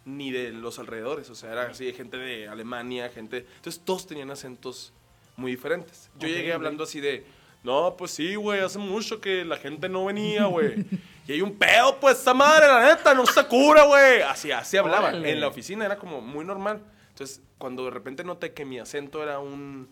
[0.06, 4.32] ni de los alrededores, o sea, era así gente de Alemania, gente, entonces todos tenían
[4.32, 4.94] acentos
[5.36, 6.10] muy diferentes.
[6.18, 7.26] Yo llegué hablando así de,
[7.64, 10.86] no, pues sí, güey, hace mucho que la gente no venía, güey.
[11.28, 14.22] y hay un pedo, pues, esa madre, la neta, no se cura, güey.
[14.22, 15.16] Así, así hablaban.
[15.16, 15.32] Órale.
[15.32, 16.82] En la oficina era como muy normal.
[17.10, 19.90] Entonces, cuando de repente noté que mi acento era un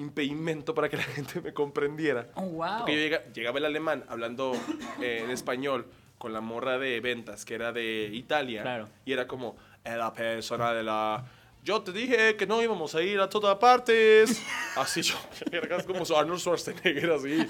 [0.00, 2.78] impedimento para que la gente me comprendiera, Oh, wow.
[2.80, 4.52] porque yo llega- llegaba el alemán hablando
[5.00, 5.86] eh, en español
[6.18, 8.62] con la morra de ventas que era de Italia.
[8.62, 8.88] Claro.
[9.06, 11.24] Y era como, "Eh, la persona de la...
[11.62, 14.42] Yo te dije que no íbamos a ir a todas partes.
[14.76, 15.14] Así yo,
[15.86, 17.46] como Arnold Schwarzenegger, así.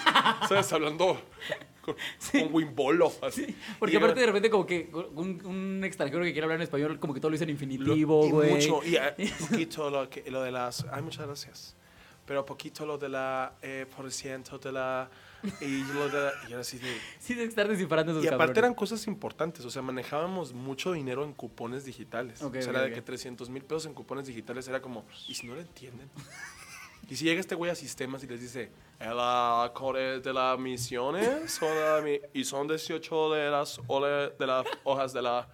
[0.48, 0.72] ¿Sabes?
[0.72, 1.20] Hablando
[1.80, 1.94] con,
[2.32, 3.54] con Wimbolo, así.
[3.78, 6.62] Porque Y aparte era- de repente como que un, un extranjero que quiere hablar en
[6.62, 8.50] español como que todo lo dice en infinitivo, y güey.
[8.54, 9.14] mucho, y eh,
[9.48, 10.84] poquito lo, que, lo de las...
[10.92, 11.76] Ay, muchas gracias.
[12.30, 13.54] Pero poquito lo de la...
[13.60, 15.10] Eh, por ciento de la...
[15.60, 16.32] Y lo de la...
[16.48, 16.96] Y era así de...
[17.18, 18.58] Sí, de estar descifrando esos Y aparte cabrones.
[18.58, 22.40] eran cosas importantes, o sea, manejábamos mucho dinero en cupones digitales.
[22.40, 22.88] Ok, o sea, ok, era ok.
[22.90, 26.08] de que 300 mil pesos en cupones digitales era como, ¿y si no lo entienden?
[27.08, 31.60] y si llega este güey a sistemas y les dice, ¿la core de las misiones?
[31.60, 35.48] la mi-?" y son 18 de las, ole- de las hojas de la...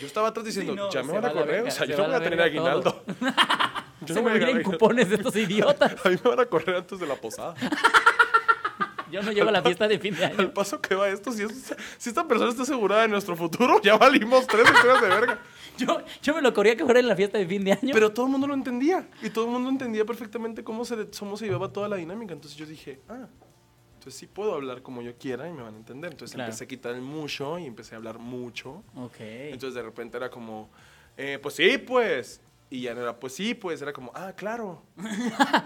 [0.00, 1.92] Yo estaba atrás diciendo, Sí, no, ya me van va a correr, o sea, se
[1.92, 3.04] yo no voy a tener aguinaldo.
[4.06, 5.94] Yo Se no me vienen cupones de estos idiotas.
[6.04, 7.54] A mí me van a correr antes de la posada.
[9.10, 10.54] Yo no llevo a la fiesta de fin de Al año.
[10.54, 13.98] paso que va esto, si, es- si esta persona está asegurada de nuestro futuro, ya
[13.98, 15.38] valimos tres historias de verga.
[15.78, 17.90] Yo, yo me lo corría que fuera en la fiesta de fin de año.
[17.94, 19.08] Pero todo el mundo lo entendía.
[19.22, 22.34] Y todo el mundo entendía perfectamente cómo se, cómo se llevaba toda la dinámica.
[22.34, 23.26] Entonces yo dije, ah,
[23.94, 26.12] entonces sí puedo hablar como yo quiera y me van a entender.
[26.12, 26.48] Entonces Claro.
[26.50, 28.84] empecé a quitar el mucho y empecé a hablar mucho.
[28.96, 29.16] Ok.
[29.20, 30.70] Entonces de repente era como,
[31.16, 32.42] eh, pues sí, pues.
[32.72, 33.82] Y ya no era, pues sí, pues.
[33.82, 34.82] Era como, ah, claro.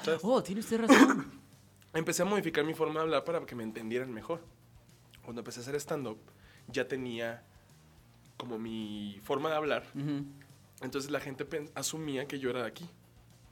[0.02, 0.20] ¿Sabes?
[0.24, 1.40] Oh, tiene usted razón.
[1.94, 4.40] empecé a modificar mi forma de hablar para que me entendieran mejor.
[5.22, 6.18] Cuando empecé a hacer stand-up,
[6.66, 7.44] ya tenía
[8.36, 9.84] como mi forma de hablar.
[10.80, 12.90] Entonces la gente asumía que yo era de aquí.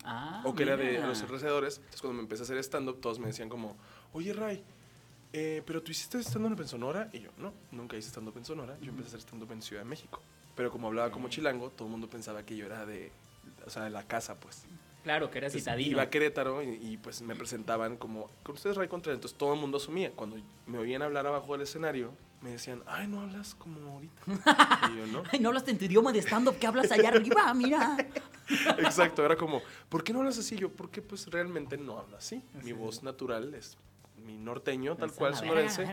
[0.03, 1.07] Ah, o que era de mira.
[1.07, 1.77] los alrededores.
[1.77, 3.77] Entonces cuando me empecé a hacer stand-up, todos me decían como,
[4.13, 4.65] oye Ray,
[5.33, 7.09] eh, pero tú hiciste stand-up en Sonora.
[7.13, 8.77] Y yo, no, nunca hice stand-up en Sonora.
[8.81, 10.21] Yo empecé a hacer stand-up en Ciudad de México.
[10.57, 13.13] Pero como hablaba como chilango, todo el mundo pensaba que yo era de,
[13.67, 14.65] o sea, de la casa, pues.
[15.03, 15.91] Claro, que era Entonces, citadino.
[15.91, 19.19] iba a Querétaro y, y, pues me presentaban como, con ustedes Ray Contreras.
[19.19, 20.13] Entonces todo el mundo asumía.
[20.13, 24.23] Cuando me oían hablar abajo del escenario, me decían, ay, no hablas como ahorita.
[24.93, 25.23] y yo, no.
[25.33, 27.97] Ay, no hablas en tu idioma de stand-up que hablas allá arriba, mira.
[28.79, 30.57] Exacto, era como, ¿por qué no hablas así?
[30.57, 32.43] Yo, porque pues realmente no hablo así.
[32.63, 33.79] Mi voz natural es
[34.25, 35.87] mi norteño, tal Es cual sonorense.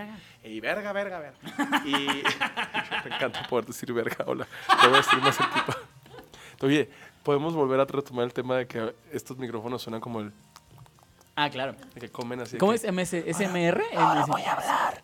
[0.44, 1.84] Y verga, verga, verga.
[1.86, 1.92] Y
[3.10, 4.48] me encanta poder decir verga, hola.
[4.82, 5.74] Te voy a decir más tipo.
[6.66, 6.90] Oye,
[7.24, 10.32] podemos volver a retomar el tema de que estos micrófonos suenan como el
[11.36, 11.76] Ah, claro.
[12.00, 12.58] que comen así.
[12.58, 13.84] ¿Cómo que- es MS, SMR?
[14.28, 15.02] voy a hablar.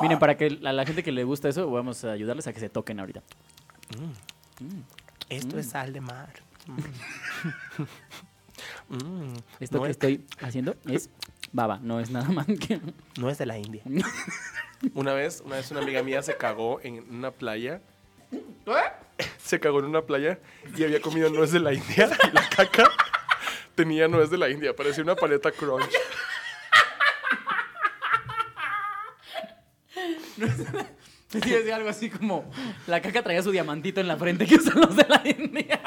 [0.00, 2.58] Miren, para que a la gente que le gusta eso, vamos a ayudarles a que
[2.60, 3.22] se toquen ahorita.
[5.28, 6.32] Esto es sal de mar.
[8.88, 11.08] Mm, Esto no, que es, estoy haciendo es
[11.52, 12.80] baba, no es nada más que...
[13.18, 13.82] no es de la India.
[14.94, 17.80] Una vez, una vez una amiga mía se cagó en una playa.
[19.44, 20.38] Se cagó en una playa
[20.74, 22.08] y había comido nuez de la India.
[22.24, 22.90] y La caca
[23.74, 25.84] tenía nuez de la India, parecía una paleta crunch.
[31.42, 32.48] Sí, decía algo así como,
[32.86, 35.80] la caca traía su diamantito en la frente que usan los de la India.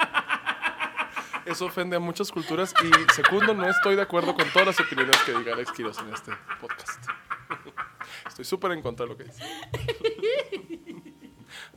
[1.46, 5.15] Eso ofende a muchas culturas y segundo, no estoy de acuerdo con todas las opiniones
[5.26, 7.02] que diga Alex Quiroz en este podcast.
[8.28, 9.41] Estoy súper en contra de lo que dice.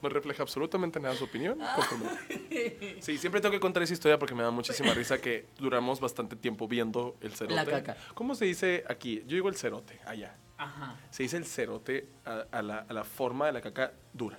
[0.02, 1.58] No refleja absolutamente nada su opinión.
[1.60, 6.00] conforme- Sí, siempre tengo que contar esa historia porque me da muchísima risa que duramos
[6.00, 7.54] bastante tiempo viendo el cerote.
[7.54, 7.96] La caca.
[8.14, 9.20] ¿Cómo se dice aquí?
[9.26, 10.36] Yo digo el cerote, allá.
[10.58, 10.96] Ajá.
[11.10, 14.38] Se dice el cerote a, a la, a la forma de la caca dura.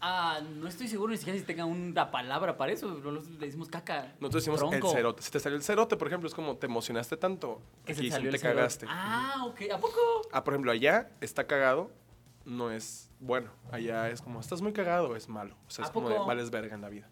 [0.00, 3.00] Ah, no estoy seguro ni siquiera si tenga una palabra para eso.
[3.40, 4.12] Le decimos caca.
[4.20, 4.88] Nosotros decimos tronco.
[4.88, 5.22] el cerote.
[5.22, 8.30] Si te salió el cerote, por ejemplo, es como te emocionaste tanto Que se salió
[8.30, 8.56] te cerote.
[8.58, 8.86] cagaste.
[8.88, 9.62] Ah, ok.
[9.72, 9.98] ¿A poco?
[10.32, 11.90] Ah, por ejemplo, allá está cagado,
[12.46, 13.50] no es bueno.
[13.70, 15.54] Allá es como, estás muy cagado, es malo.
[15.66, 17.08] O sea, ¿A es como de vales verga en la vida.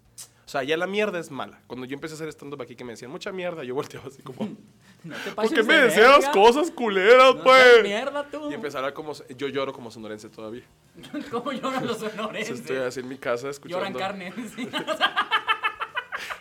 [0.46, 1.60] O sea, allá la mierda es mala.
[1.66, 4.22] Cuando yo empecé a hacer stand-up aquí que me decían mucha mierda, yo volteaba así
[4.22, 4.44] como,
[5.04, 6.32] No te ¿por qué me de deseas verga.
[6.32, 7.82] cosas culeras, No pues?
[7.82, 8.50] mierda tú.
[8.50, 10.64] Y empecé a como, yo lloro como sonorense todavía.
[11.30, 12.60] ¿Cómo lloran los sonorenses?
[12.60, 13.84] estoy así en mi casa escuchando.
[13.84, 14.32] Lloran carne.
[14.54, 14.68] sí.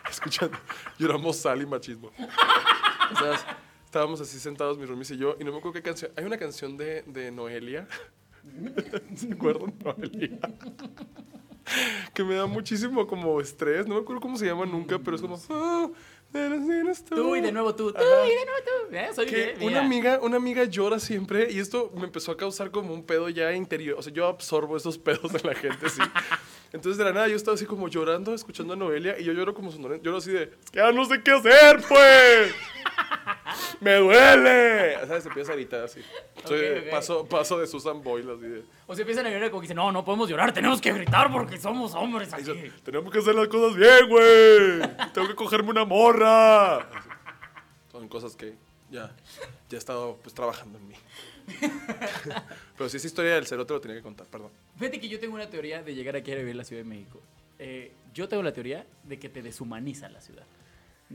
[0.10, 0.58] escuchando.
[1.00, 2.12] Lloramos sal y machismo.
[3.14, 6.12] O sea, estábamos así sentados, mi roomies y yo, y no me acuerdo qué canción.
[6.16, 7.88] Hay una canción de, de Noelia.
[9.16, 9.74] ¿Se acuerdan?
[9.84, 10.40] Noelia.
[12.14, 13.88] Que me da muchísimo como estrés.
[13.88, 15.40] No me acuerdo cómo se llama nunca, pero es como.
[15.50, 15.90] "Ah,
[16.34, 17.16] eres tú".
[17.16, 17.92] Tú y de nuevo tú.
[17.94, 18.26] Tú Ajá.
[18.28, 18.96] y de nuevo tú.
[18.96, 19.10] ¿Eh?
[19.16, 22.70] Soy Que bien, una amiga, una amiga llora siempre y esto me empezó a causar
[22.72, 23.98] como un pedo ya interior.
[23.98, 26.02] O sea, yo absorbo esos pedos de la gente, sí.
[26.74, 29.54] Entonces, de la nada, yo estaba así como llorando, escuchando a Noelia y yo lloro
[29.54, 30.04] como sonorense.
[30.04, 32.54] Lloro así de, "Es que ya no sé qué hacer, pues.
[33.80, 34.96] ¡Me duele!
[35.08, 35.26] ¿Sabes?
[35.26, 36.02] Empieza a gritar así.
[36.46, 36.92] Soy de- Ok, ok.
[36.92, 38.64] Paso, paso de Susan Boyle, así de.
[38.88, 41.32] O se empiezan a llorar como que dicen, no, no podemos llorar, tenemos que gritar
[41.32, 42.72] porque somos hombres "Ay, aquí.
[42.84, 44.82] Tenemos que hacer las cosas bien, güey.
[45.14, 46.78] Tengo que cogerme una morra.
[46.78, 47.10] Así.
[47.92, 48.56] Son cosas que
[48.90, 49.16] ya,
[49.70, 50.96] ya he estado pues trabajando en mí.
[52.78, 54.52] Pero si esa historia del cerote lo tenía que contar, perdón.
[54.78, 56.90] Fíjate que yo tengo una teoría de llegar aquí a vivir en la Ciudad de
[56.90, 57.22] México.
[57.60, 60.44] Eh, yo tengo la teoría de que te deshumaniza la ciudad.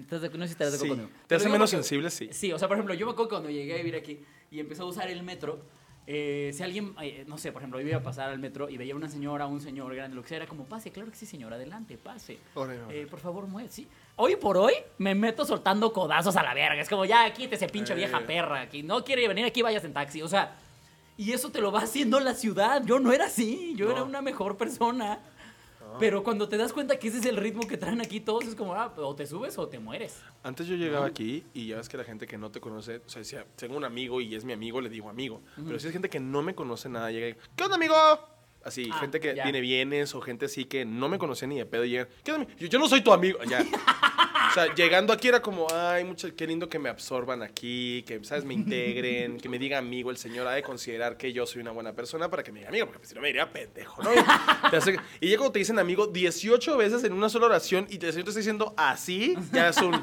[0.01, 1.19] ¿Estás de- No sé si estás de acuerdo Sí, conmigo.
[1.27, 2.29] te hace menos sensible, sí.
[2.33, 4.61] Sí, o sea, por ejemplo, yo me acuerdo que cuando llegué a vivir aquí y
[4.61, 5.61] empecé a usar el metro,
[6.11, 8.79] eh, si alguien, eh, no sé, por ejemplo, yo iba a pasar al metro y
[8.79, 11.27] veía una señora, un señor grande, lo que sea, era como, pase, claro que sí,
[11.27, 12.39] señora, adelante, pase.
[12.91, 13.87] Eh, por favor, mueve, sí.
[14.17, 16.81] Hoy por hoy me meto soltando codazos a la verga.
[16.81, 17.97] Es como, ya, quítese, pinche Eh.
[17.97, 18.63] vieja perra.
[18.63, 20.23] Aquí no quiere venir aquí, vayas en taxi.
[20.23, 20.57] O sea,
[21.19, 22.83] y eso te lo va haciendo la ciudad.
[22.87, 23.75] Yo no era así.
[23.77, 23.93] Yo No.
[23.93, 25.19] era una mejor persona.
[25.99, 28.55] Pero cuando te das cuenta que ese es el ritmo que traen aquí todos, es
[28.55, 30.21] como, ah, o te subes o te mueres.
[30.43, 33.09] Antes yo llegaba aquí y ya ves que la gente que no te conoce, o
[33.09, 35.43] sea, si tengo un amigo y es mi amigo, le digo amigo.
[35.57, 37.95] Pero si es gente que no me conoce nada, llega y, ¿qué onda, amigo?
[38.65, 39.45] Así, Ah, gente que ya.
[39.45, 42.33] tiene bienes o gente así que no me conocía ni de pedo y llegan, ¿qué
[42.33, 43.39] onda, ami-?" yo, yo no soy tu amigo.
[43.49, 43.65] Ya.
[44.49, 48.23] O sea, llegando aquí era como, ay, mucho, qué lindo que me absorban aquí, que,
[48.25, 48.45] ¿sabes?
[48.45, 51.71] Me integren, que me diga amigo el señor, ha de considerar que yo soy una
[51.71, 54.11] buena persona para que me diga amigo, porque pues, si no me diría pendejo, ¿no?
[54.71, 57.99] Te hace- y ya cuando te dicen amigo 18 veces en una sola oración y
[57.99, 60.03] te, el señor te está diciendo así, ya es un...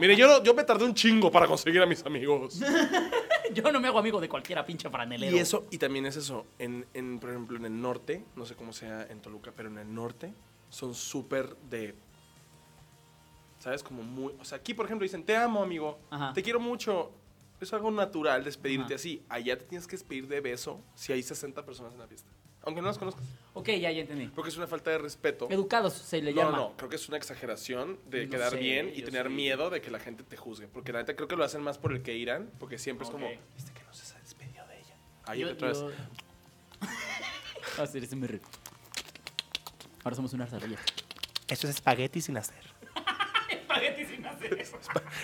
[0.00, 2.60] Mire, yo, yo me tardé un chingo para conseguir a mis amigos.
[3.52, 5.34] Yo no me hago amigo de cualquiera pinche franelero.
[5.34, 8.54] Y eso, y también es eso, en, en, por ejemplo, en el norte, no sé
[8.54, 10.32] cómo sea en Toluca, pero en el norte
[10.68, 11.96] son súper de,
[13.60, 13.82] ¿sabes?
[13.84, 16.32] Como muy, o sea, aquí por ejemplo dicen, te amo amigo, Ajá.
[16.32, 17.12] te quiero mucho,
[17.60, 18.94] Es algo natural despedirte Ajá.
[18.94, 19.22] así.
[19.28, 22.30] Allá te tienes que despedir de beso si hay 60 personas en la fiesta.
[22.62, 23.22] Aunque no las conozcas.
[23.52, 24.28] Ok, ya, ya entendí.
[24.28, 25.46] Porque es una falta de respeto.
[25.50, 26.56] Educados se le No, llama.
[26.56, 29.32] no, creo que es una exageración de No quedar sé, bien y tener sí.
[29.34, 30.68] miedo de que la gente te juzgue.
[30.68, 33.10] Porque la neta creo que lo hacen más por el que irán, porque siempre es
[33.10, 34.94] como, viste que no se ha despedido de ella.
[35.26, 35.80] Ahí Yo- otra vez.
[35.80, 35.90] yo-
[37.78, 38.40] Va a ser SMR.
[40.02, 40.78] Ahora somos una ardilla.
[41.46, 42.70] Esto es espagueti sin hacer.
[43.70, 44.78] Espagueti sin hacer eso.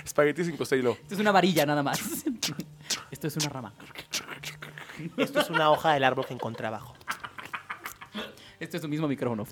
[0.05, 0.93] Espagueti sin lo.
[0.93, 2.01] Esto es una varilla nada más.
[3.11, 3.75] Esto es una rama.
[5.17, 6.95] Esto es una hoja del árbol que encontré abajo.
[8.61, 9.45] Esto es tu mismo micrófono.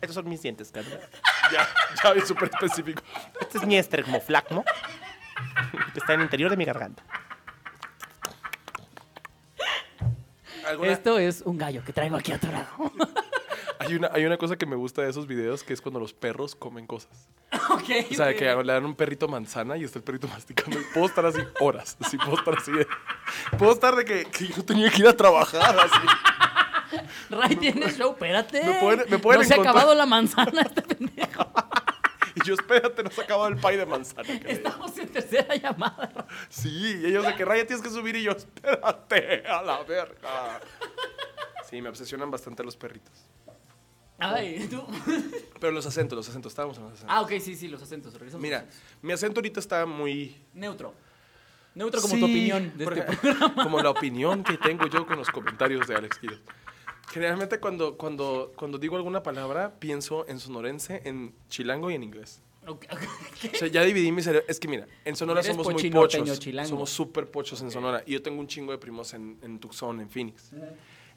[0.00, 0.98] Estos son mis dientes, Carlos.
[1.52, 1.66] Ya,
[2.02, 3.02] ya es súper específico.
[3.40, 4.64] Este es mi estermoflagmo,
[5.92, 7.02] que está en el interior de mi garganta.
[10.66, 12.68] ¿Alguna- Esto es un gallo que traigo aquí atorado.
[13.86, 16.12] Hay, una, hay una cosa que me gusta de esos videos que es cuando los
[16.12, 17.28] perros comen cosas.
[17.70, 17.82] ok.
[18.10, 20.78] O sea, que le dan un perrito manzana y está el perrito masticando.
[20.94, 21.96] Puedo estar así horas.
[22.00, 22.86] Así, puedo estar así de.
[23.58, 25.76] Puedo estar de que, que yo tenía que ir a trabajar.
[25.78, 27.00] Así.
[27.30, 28.62] Ray tiene show, espérate.
[28.64, 31.46] Me pueden- me pueden no se ha encontrar- acabado la manzana este pendejo.
[32.38, 34.28] Y yo, espérate, no se ha acabado el pie de manzana.
[34.46, 36.26] Estamos en tercera llamada.
[36.50, 40.60] Sí, y ellos de que Raya tienes que subir y yo, espérate, a la verga.
[41.70, 43.10] Sí, me obsesionan bastante los perritos.
[44.18, 44.82] Ay, tú.
[45.60, 47.14] Pero los acentos, los acentos, estábamos en los acentos.
[47.16, 48.14] Ah, ok, sí, sí, los acentos.
[48.14, 48.98] regresamos Mira, los acentos.
[49.02, 50.36] mi acento ahorita está muy...
[50.54, 50.94] Neutro.
[51.74, 53.62] Neutro como Sí, tu opinión de este programa.
[53.62, 56.40] Como la opinión que tengo yo con los comentarios de Alex Quiroz.
[57.12, 62.40] Generalmente cuando, cuando, cuando digo alguna palabra, pienso en sonorense, en chilango y en inglés.
[62.66, 63.00] Ok, ok,
[63.40, 63.48] ¿qué?
[63.54, 64.44] O sea, ya dividí mi cerebro.
[64.48, 66.38] Es que mira, en Sonora somos muy pochos.
[66.40, 66.68] chilango.
[66.68, 68.02] Somos súper pochos en Sonora.
[68.06, 70.50] Y yo tengo un chingo de primos en, en Tucson, en Phoenix.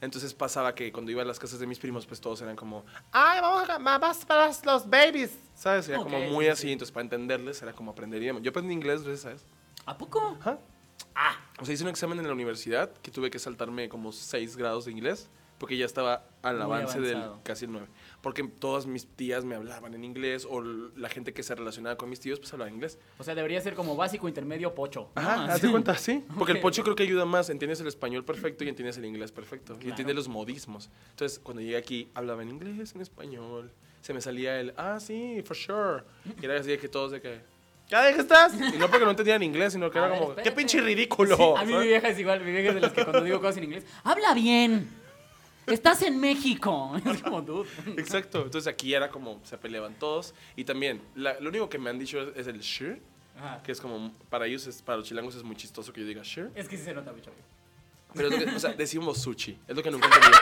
[0.01, 2.85] Entonces pasaba que cuando iba a las casas de mis primos, pues todos eran como,
[3.11, 5.37] Ay, vamos a vamos para los babies.
[5.55, 5.89] ¿sabes?
[5.89, 6.71] Era como Ok, muy sí, así.
[6.71, 8.41] Entonces para entenderles era como aprenderíamos.
[8.41, 9.45] Yo aprendí inglés, gracias a eso.
[9.85, 10.37] ¿A poco?
[10.39, 10.57] Ajá.
[11.59, 14.85] O sea, hice un examen en la universidad que tuve que saltarme como 6 grados
[14.85, 17.41] de inglés porque ya estaba al Muy avance del avanzado.
[17.43, 17.87] casi el 9.
[18.21, 22.09] Porque todas mis tías me hablaban en inglés o la gente que se relacionaba con
[22.09, 22.97] mis tíos pues hablaba inglés.
[23.17, 25.09] O sea, debería ser como básico, intermedio, pocho.
[25.15, 25.21] ¿no?
[25.21, 25.51] Ajá, Así.
[25.53, 26.23] hazte cuenta, sí.
[26.37, 26.57] Porque Ok.
[26.57, 27.49] el pocho creo que ayuda más.
[27.49, 29.73] Entiendes el español perfecto y entiendes el inglés perfecto.
[29.75, 29.89] Y Claro.
[29.91, 30.89] entiendes los modismos.
[31.11, 33.71] Entonces, cuando llegué aquí, hablaba en inglés, en español.
[34.01, 36.03] Se me salía el, ah, sí, for sure.
[36.41, 37.39] Y era así de que todos de que,
[37.89, 38.53] ¿Ya de qué estás?
[38.53, 40.49] y no porque no entendían inglés, sino que A era ver, como, espérate.
[40.49, 41.35] qué pinche ridículo.
[41.37, 43.39] Sí, a mí mi vieja es igual, mi vieja es de las que cuando digo
[43.39, 44.89] cosas en inglés, habla bien.
[45.69, 46.91] Estás en México.
[47.05, 47.65] Es como tú.
[47.97, 48.43] Exacto.
[48.43, 50.33] Entonces aquí era como se peleaban todos.
[50.55, 53.01] Y también, la- lo único que me han dicho es, es el sure,
[53.37, 53.61] Ajá.
[53.63, 56.23] que es como, para ellos, es, para los chilangos es muy chistoso que yo diga
[56.23, 56.49] sure.
[56.55, 57.31] Es que sí se nota mucho.
[58.13, 59.57] Pero, que- o sea, decimos sushi.
[59.67, 60.39] Es lo que nunca he entendido.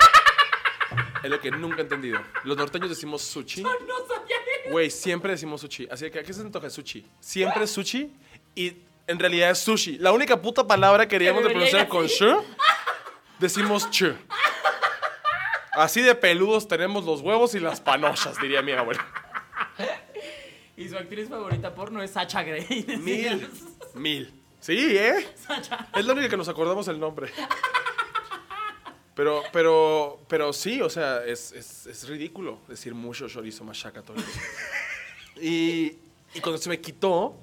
[1.23, 2.19] Es lo que nunca he entendido.
[2.43, 3.61] Los norteños decimos sushi.
[3.63, 3.69] No
[4.07, 4.37] sabía.
[4.71, 5.87] Güey, siempre decimos sushi.
[5.91, 7.05] Así que, ¿a qué se antoja sushi?
[7.19, 8.11] Siempre es sushi
[8.55, 8.73] y
[9.07, 9.97] en realidad es sushi.
[9.97, 12.37] La única puta palabra que queríamos de pronunciar con sure,
[13.39, 14.13] decimos chu.
[15.77, 19.05] Así de peludos tenemos los huevos y las panochas, diría mi abuela.
[20.75, 22.83] Y su actriz favorita porno es Sacha Grey.
[22.99, 23.47] Mil.
[23.93, 24.33] Mil.
[24.59, 25.27] Sí, ¿eh?
[25.35, 25.87] Sacha.
[25.95, 27.31] Es la única que nos acordamos el nombre.
[29.13, 34.17] Pero, pero, pero sí, o sea, es, es, es ridículo decir mucho chorizo machaca todo.
[35.39, 35.95] Y,
[36.33, 37.35] y cuando se me quitó,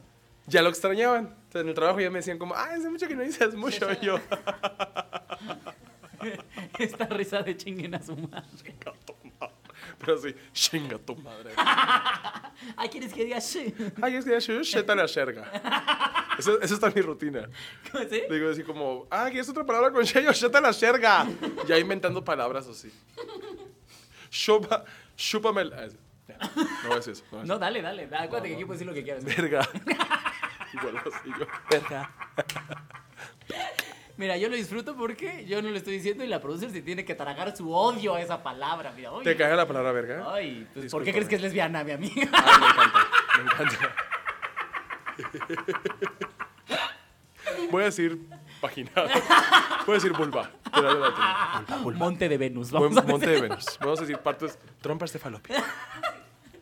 [0.47, 1.27] ya lo extrañaban.
[1.27, 3.87] Entonces, en el trabajo ya me decían como, ah, hace mucho que no dices mucho.
[3.93, 4.19] Y yo,
[6.79, 8.75] Esta risa de chinguen a su madre.
[9.99, 11.53] Pero sí, chinga tu madre.
[12.77, 13.75] Ay, ¿quieres que diga sí?
[14.03, 15.51] Ay, es que ya sheta la sherga.
[16.39, 17.49] Esa, esa está mi rutina.
[17.93, 18.27] ¿Cómo se?
[18.29, 20.33] Digo así como, ah, ¿quieres otra palabra con Sheyo?
[20.33, 21.27] Sheta la sherga.
[21.69, 22.91] Ya inventando palabras así.
[24.31, 24.85] Chupa,
[25.17, 25.71] chúpame el...
[26.85, 27.25] No a decir eso.
[27.31, 28.09] No a No, dale, dale.
[28.09, 29.25] da- Acuérdate que aquí puedes decir lo que quieras.
[29.25, 29.69] Verga.
[30.73, 31.47] Igual así yo.
[31.71, 32.11] Verga.
[34.17, 37.05] Mira, yo lo disfruto porque yo no lo estoy diciendo y la producer se tiene
[37.05, 38.93] que tragar su odio a esa palabra.
[38.95, 39.25] Mira, oye.
[39.25, 40.25] ¿Te caga la palabra verga?
[40.33, 42.29] Ay, pues, ¿por qué crees que es lesbiana, mi amiga?
[42.33, 43.09] Ay, me encanta.
[43.37, 43.95] Me encanta.
[47.71, 48.21] Voy a decir
[48.63, 48.91] vagina.
[49.87, 50.51] Voy a decir vulva.
[50.73, 51.91] La tengo.
[51.93, 53.79] Monte de Venus, Buen vamos a monte de Venus.
[53.81, 54.59] Vamos a decir partes.
[54.81, 55.57] Trompas de falopio.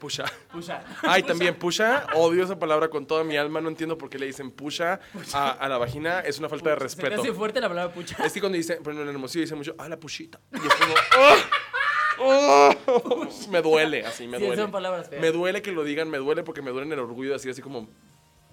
[0.02, 0.24] Pusha.
[0.50, 0.82] Pusha.
[1.02, 2.06] Ay, también pusha.
[2.16, 3.60] Odio esa palabra con toda mi alma.
[3.60, 4.98] No entiendo por qué le dicen pusha
[5.32, 6.18] a, a la vagina.
[6.20, 7.20] Es una falta de Se te respeto.
[7.22, 8.16] hace fuerte la palabra pucha.
[8.24, 10.40] Es que cuando dice, por ejemplo, en Hermosillo dice mucho, ah, la pushita.
[10.52, 11.36] Y es como, ¡ah!
[12.20, 12.76] ¡Ah!
[13.48, 14.60] Me duele, así, me Sí, duele.
[14.62, 15.20] son palabras feas.
[15.22, 17.62] Me duele que lo digan, me duele porque me duele el orgullo de decir así
[17.62, 17.88] como,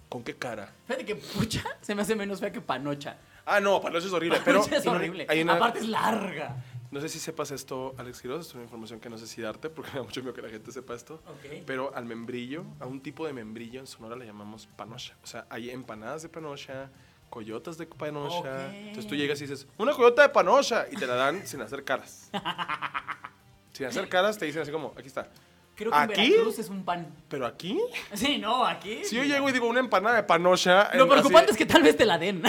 [0.08, 0.72] ¿con qué cara?
[0.86, 3.18] Fíjate que pucha se me hace menos fea que panocha.
[3.46, 4.62] Ah, no, panocha es horrible, pero...
[4.62, 5.26] Pucha es horrible.
[5.28, 6.56] hay una- Aparte es larga.
[6.92, 9.70] No sé si sepas esto, Alex Quiroz, es una información que no sé si darte,
[9.70, 11.16] porque me da mucho miedo que la gente sepa esto.
[11.28, 11.62] Ok.
[11.66, 15.16] Pero al membrillo, a un tipo de membrillo en Sonora le llamamos panocha.
[15.24, 16.90] O sea, hay empanadas de panocha,
[17.30, 18.76] coyotas de panocha.
[18.76, 21.84] Entonces tú llegas y dices, una coyota de panocha, y te la dan sin hacer
[21.84, 22.32] caras.
[23.74, 25.30] sin hacer caras te dicen así como, aquí está.
[25.76, 26.30] Creo que en ¿Aquí?
[26.32, 27.08] Veracruz es un pan.
[27.30, 27.80] Pero aquí,
[28.14, 29.06] Sí, no, aquí.
[29.06, 30.90] si yo llego y digo una empanada de panocha...
[30.96, 32.42] Lo preocupante así- es que tal vez te la den.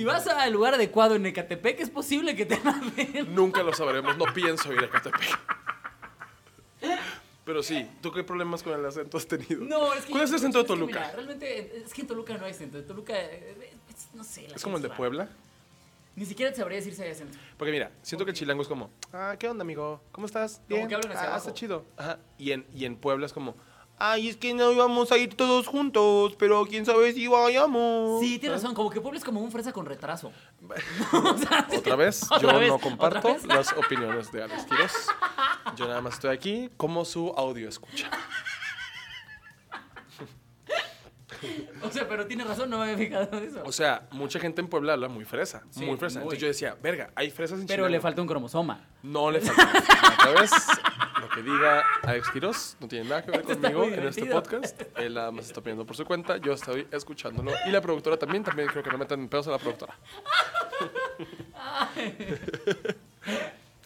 [0.00, 3.34] Si vas al lugar adecuado en Ecatepec, es posible que te la den.
[3.34, 5.38] Nunca lo sabremos, no pienso ir a Catepec.
[7.44, 9.62] Pero sí, ¿tú qué problemas con el acento has tenido?
[9.62, 10.12] No, es que.
[10.12, 11.00] ¿Cuál es el acento de es que, Toluca?
[11.00, 12.78] mira, realmente, es que en Toluca no hay acento.
[12.78, 14.48] En Toluca, eh, es- no sé.
[14.48, 15.28] la ¿Es como el de Puebla?
[16.16, 17.36] Ni siquiera te sabría decir si hay acento.
[17.58, 20.00] Porque mira, siento que el chilango es como, ah, ¿qué onda, amigo?
[20.12, 20.62] ¿Cómo estás?
[20.66, 21.48] Como que hablan hacia ah, abajo.
[21.48, 21.84] está chido.
[21.98, 22.18] Ajá.
[22.38, 23.54] Y en, y en Puebla es como,
[24.00, 28.20] ay, es que no íbamos a ir todos juntos, pero quién sabe si vayamos.
[28.20, 28.74] Sí, tienes razón.
[28.74, 30.32] Como que Puebla es como un fresa con retraso.
[31.12, 32.68] O sea, Otra vez, ¿Otra yo vez?
[32.68, 34.92] no ¿Otra comparto las opiniones de Alex Quiroz.
[35.76, 38.10] Yo nada más estoy aquí como su audio escucha.
[41.82, 43.62] O sea, pero tienes razón, no me había fijado en eso.
[43.64, 46.18] O sea, mucha gente en Puebla habla muy fresa, Sí, muy fresa.
[46.18, 46.24] muy.
[46.24, 48.84] Entonces yo decía, verga, hay fresas en Pero le falta un cromosoma.
[49.02, 49.72] No le falta.
[50.28, 50.50] Otra vez,
[51.34, 54.82] que diga Alex Quiroz no tiene nada que ver conmigo en este podcast.
[54.98, 57.52] Él nada más está pidiendo por su cuenta, yo estoy escuchándolo.
[57.66, 59.94] Y la productora también, también creo que no metan pedos a la productora.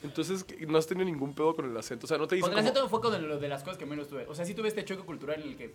[0.02, 2.04] Entonces, que no has tenido ningún pedo con el acento.
[2.04, 3.86] O sea, no te dicen Con el acento fue con lo de las cosas que
[3.86, 4.26] menos tuve.
[4.26, 5.74] O sea, sí tuve este choque cultural en el que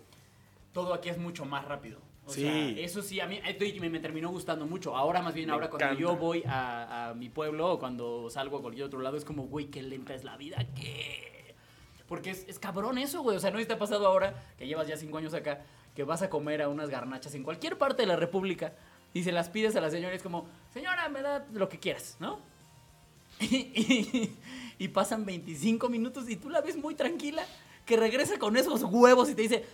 [0.71, 1.99] todo aquí es mucho más rápido.
[2.25, 2.41] O Sí.
[2.41, 3.41] sea, eso sí, a mí
[3.79, 4.95] me, me terminó gustando mucho.
[4.95, 8.59] Ahora más bien, Me ahora cuando yo voy a, a mi pueblo o cuando salgo
[8.59, 11.38] a cualquier otro lado, es como, güey, qué lenta es la vida, ¿qué?
[12.09, 13.37] Porque es, es cabrón eso, güey.
[13.37, 15.61] O sea, ¿no te ha pasado ahora, que llevas ya cinco años acá,
[15.95, 18.73] que vas a comer a unas garnachas en cualquier parte de la república
[19.13, 21.79] y se las pides a la señora y es como, señora, me da lo que
[21.79, 22.39] quieras, ¿no?
[23.41, 24.31] Y,
[24.77, 27.43] y pasan 25 minutos y tú la ves muy tranquila,
[27.85, 29.65] que regresa con esos huevos y te dice,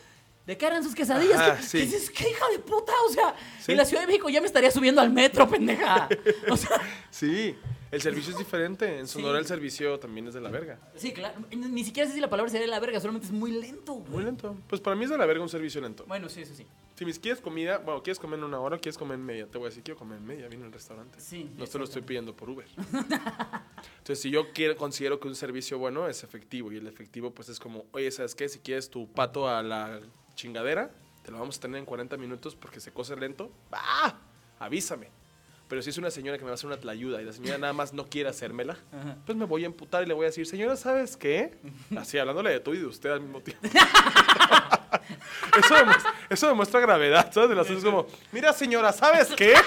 [0.45, 1.39] ¿de qué eran sus quesadillas?
[1.39, 1.77] Ajá, ¿Qué- sí.
[1.79, 2.91] qué dices, ¿qué hija de puta?
[3.07, 3.71] O sea, Sí.
[3.71, 6.07] en la Ciudad de México ya me estaría subiendo al metro, pendeja.
[6.49, 6.79] O sea,
[7.09, 7.55] Sí,
[7.95, 8.99] el servicio es diferente.
[8.99, 9.41] En Sonora Sí.
[9.43, 10.79] el servicio también es de la verga.
[10.95, 11.35] sí, claro.
[11.51, 14.09] Ni siquiera sé si la palabra sería de la verga, solamente es muy lento, güey.
[14.11, 14.55] Muy lento.
[14.67, 16.05] Pues para mí es de la verga un servicio lento.
[16.07, 16.65] Bueno, sí, eso sí.
[16.95, 19.47] Si me quieres comida, bueno, quieres comer en una hora o quieres comer en media,
[19.47, 21.19] te voy a decir, quiero comer en media, vine al restaurante.
[21.19, 22.65] Sí, No te lo estoy pidiendo por Uber.
[22.77, 27.49] Entonces, si yo quiero, considero que un servicio bueno es efectivo y el efectivo pues
[27.49, 28.47] es como, oye, ¿sabes qué?
[28.47, 29.99] Si quieres tu pato a la
[30.35, 30.91] chingadera,
[31.23, 34.15] te lo vamos a tener en 40 minutos porque se cose lento, ¡ah!
[34.59, 35.09] Avísame.
[35.67, 37.57] Pero si es una señora que me va a hacer una tlayuda y la señora
[37.57, 39.17] nada más no quiere hacérmela, Ajá.
[39.25, 41.57] pues me voy a emputar y le voy a decir, señora, ¿sabes qué?
[41.97, 43.67] Así, hablándole de tú y de usted al mismo tiempo.
[45.57, 47.49] Eso demuestra, eso demuestra gravedad, ¿sabes?
[47.49, 49.53] De las cosas como, mira señora, ¿sabes qué?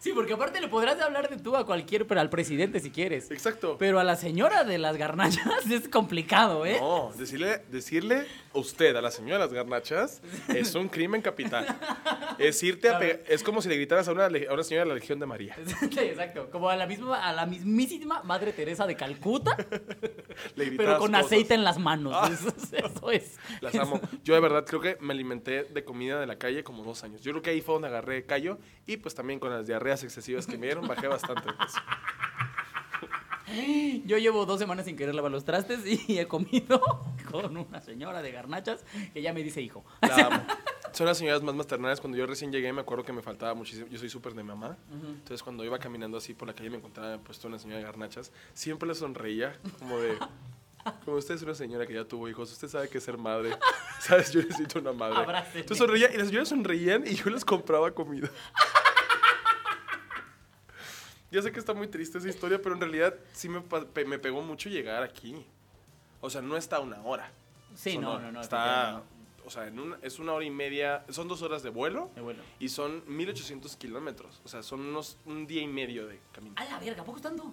[0.00, 3.30] Sí, porque aparte le podrás hablar de tú a cualquier, pero al presidente si quieres.
[3.30, 3.76] Exacto.
[3.78, 6.78] Pero a la señora de las garnachas es complicado, ¿eh?
[6.80, 11.66] No, decirle, decirle usted a la señora de las garnachas es un crimen capital.
[12.40, 14.88] Es irte a pe- es como si le gritaras a una, a una señora de
[14.88, 15.54] la Legión de María.
[15.90, 16.48] Sí, exacto.
[16.50, 19.54] Como a la misma, a la mismísima Madre Teresa de Calcuta,
[20.54, 21.26] Le pero con cosas.
[21.26, 22.14] aceite en las manos.
[22.16, 22.30] Ah.
[22.32, 23.36] Eso, es- eso es.
[23.60, 24.00] Las amo.
[24.24, 27.20] Yo de verdad creo que me alimenté de comida de la calle como dos años.
[27.20, 30.46] Yo creo que ahí fue donde agarré callo y pues también con las diarreas excesivas
[30.46, 31.42] que me dieron bajé bastante.
[31.42, 31.78] peso.
[34.06, 36.80] Yo llevo dos semanas sin querer lavar los trastes y he comido
[37.30, 39.84] con una señora de garnachas que ya me dice hijo.
[40.02, 40.42] La amo.
[40.92, 42.00] Son las señoras más maternales.
[42.00, 43.86] Cuando yo recién llegué me acuerdo que me faltaba muchísimo.
[43.88, 44.76] Yo soy súper de mamá.
[44.90, 48.32] Entonces cuando iba caminando así por la calle me encontraba puesto una señora de garnachas.
[48.54, 50.16] Siempre le sonreía como de...
[51.04, 53.50] Como usted es una señora que ya tuvo hijos, usted sabe que es ser madre.
[54.00, 54.32] ¿Sabes?
[54.32, 55.18] Yo necesito una madre.
[55.18, 55.60] Abráceme.
[55.60, 58.30] Entonces sonreía y las señoras sonreían y yo les compraba comida.
[61.30, 63.62] Ya sé que está muy triste esa historia, pero en realidad sí me,
[64.06, 65.44] me pegó mucho llegar aquí.
[66.20, 67.30] O sea, no está una hora.
[67.74, 68.40] Sí, no, no, no.
[68.40, 69.02] Está,
[69.46, 72.20] o sea, en una- es una hora y media, son dos horas de vuelo De
[72.20, 72.42] vuelo.
[72.58, 74.40] y son 1800 kilómetros.
[74.44, 76.54] O sea, son unos, un día y medio de camino.
[76.58, 77.52] A la verga, ¿a poco tanto?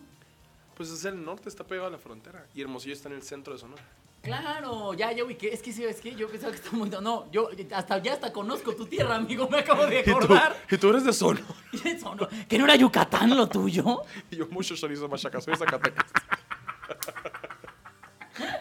[0.75, 2.45] Pues es el norte, está pegado a la frontera.
[2.55, 3.83] Y Hermosillo está en el centro de Sonora.
[4.27, 5.53] Claro, ya, ya ubiqué.
[5.53, 6.89] Es que sí, es que yo pensaba que está muy.
[6.89, 9.47] No, yo hasta ya hasta conozco tu tierra, amigo.
[9.47, 10.55] Me acabo de ¿Y tú, acordar.
[10.69, 11.45] y tú eres de Sonora.
[12.19, 12.27] ¿no?
[12.47, 14.01] ¿Que no era Yucatán lo tuyo?
[14.29, 16.05] Y yo mucho chorizo machaca, soy de Zacatecas.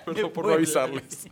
[0.05, 1.29] Perdón por no avisarles.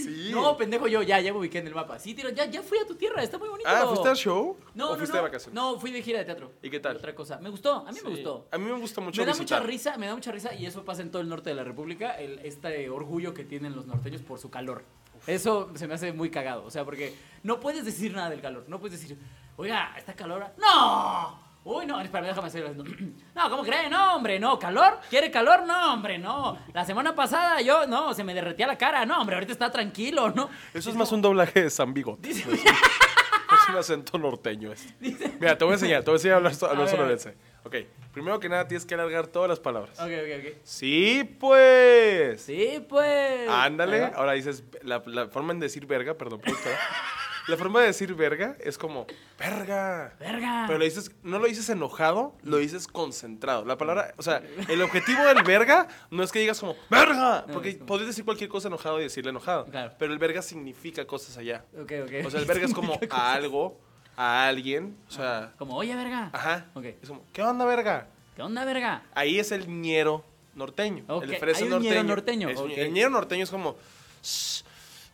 [0.00, 0.30] Sí.
[0.34, 1.98] No, pendejo, yo ya, ya me ubiqué en el mapa.
[1.98, 3.68] Sí, tiro, ya, ya fui a tu tierra, está muy bonito.
[3.70, 4.56] ah, ¿fuiste al show?
[4.74, 5.22] No, ¿O no, fuiste no.
[5.22, 5.54] de vacaciones?
[5.54, 6.52] No, fui de gira de teatro.
[6.62, 6.96] ¿Y qué tal?
[6.96, 7.38] Otra cosa.
[7.38, 8.04] Me gustó, a mí Sí.
[8.04, 8.48] me gustó.
[8.50, 9.60] A mí me gusta mucho Me da visitar.
[9.60, 11.64] mucha risa, me da mucha risa y eso pasa en todo el norte de la
[11.64, 14.84] República, el, este orgullo que tienen los norteños por su calor.
[15.26, 16.64] Eso se me hace muy cagado.
[16.64, 18.64] O sea, porque no puedes decir nada del calor.
[18.68, 19.18] No puedes decir,
[19.56, 20.46] oiga, ¿está calor?
[20.58, 21.43] ¡No!
[21.64, 22.64] Uy, no, espera, déjame hacer.
[23.34, 23.88] No, ¿cómo cree?
[23.88, 24.58] No, hombre, no.
[24.58, 25.00] ¿Calor?
[25.10, 25.64] ¿Quiere calor?
[25.66, 26.58] No, hombre, no.
[26.72, 29.04] La semana pasada yo, no, se me derretía la cara.
[29.06, 30.48] No, hombre, ahorita está tranquilo, ¿no?
[30.74, 32.30] Eso es más un doblaje de San Bigote.
[32.30, 34.94] Es un- es un acento norteño este.
[35.40, 36.88] Mira, te voy a enseñar, te voy a enseñar a hablar, a hablar A ver.
[36.90, 37.34] sonorense.
[37.64, 37.76] Ok,
[38.12, 39.98] primero que nada tienes que alargar todas las palabras.
[39.98, 40.56] Ok, ok, ok.
[40.64, 42.42] Sí, pues.
[42.42, 43.48] Sí, pues.
[43.48, 44.12] Ándale.
[44.16, 46.76] Ahora dices, la, la forma en decir verga, perdón, productora.
[47.46, 49.06] La forma de decir verga es como,
[49.38, 50.14] verga.
[50.18, 50.64] Verga.
[50.66, 53.64] Pero lo dices, no lo dices enojado, lo dices concentrado.
[53.66, 57.44] La palabra, o sea, el objetivo del verga no es que digas como, verga.
[57.46, 59.66] No, Porque como- podrías decir cualquier cosa enojado y decirle enojado.
[59.66, 59.92] Claro.
[59.98, 61.64] Pero el verga significa cosas allá.
[61.78, 62.26] Ok, ok.
[62.26, 63.78] O sea, el verga es como a algo,
[64.16, 64.96] a alguien.
[65.08, 66.30] O sea, Como, oye, verga.
[66.32, 66.66] ajá.
[66.74, 66.84] Ok.
[67.02, 68.06] Es como, ¿qué onda, verga?
[68.36, 69.02] ¿Qué onda, verga?
[69.14, 70.24] Ahí es el ñero
[70.54, 71.04] norteño.
[71.08, 71.90] Ok, El fresa norteño.
[71.90, 72.78] ñero norteño, Es un- ok.
[72.78, 73.76] El ñero norteño es como,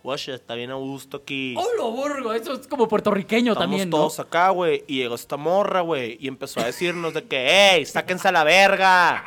[0.02, 1.54] Guacha, está bien a gusto aquí.
[1.58, 2.32] ¡Hola, burgo!
[2.32, 3.98] Eso es como puertorriqueño Estamos también, ¿no?
[3.98, 4.84] todos acá, güey.
[4.86, 6.16] Y llegó esta morra, güey.
[6.20, 9.22] Y empezó a decirnos de que, ¡ey, sáquense a la verga!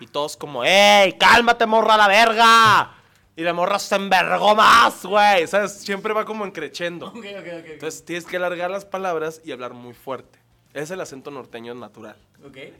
[0.00, 2.94] Y todos como, ¡ey, cálmate, morra, a la verga!
[3.36, 5.46] y la morra se envergó más, güey.
[5.46, 5.72] ¿Sabes?
[5.72, 7.08] Siempre va como encrechendo.
[7.08, 7.46] Ok, ok, ok.
[7.60, 7.66] ok.
[7.70, 10.38] Entonces tienes que alargar las palabras y hablar muy fuerte.
[10.72, 12.16] Es el acento norteño natural.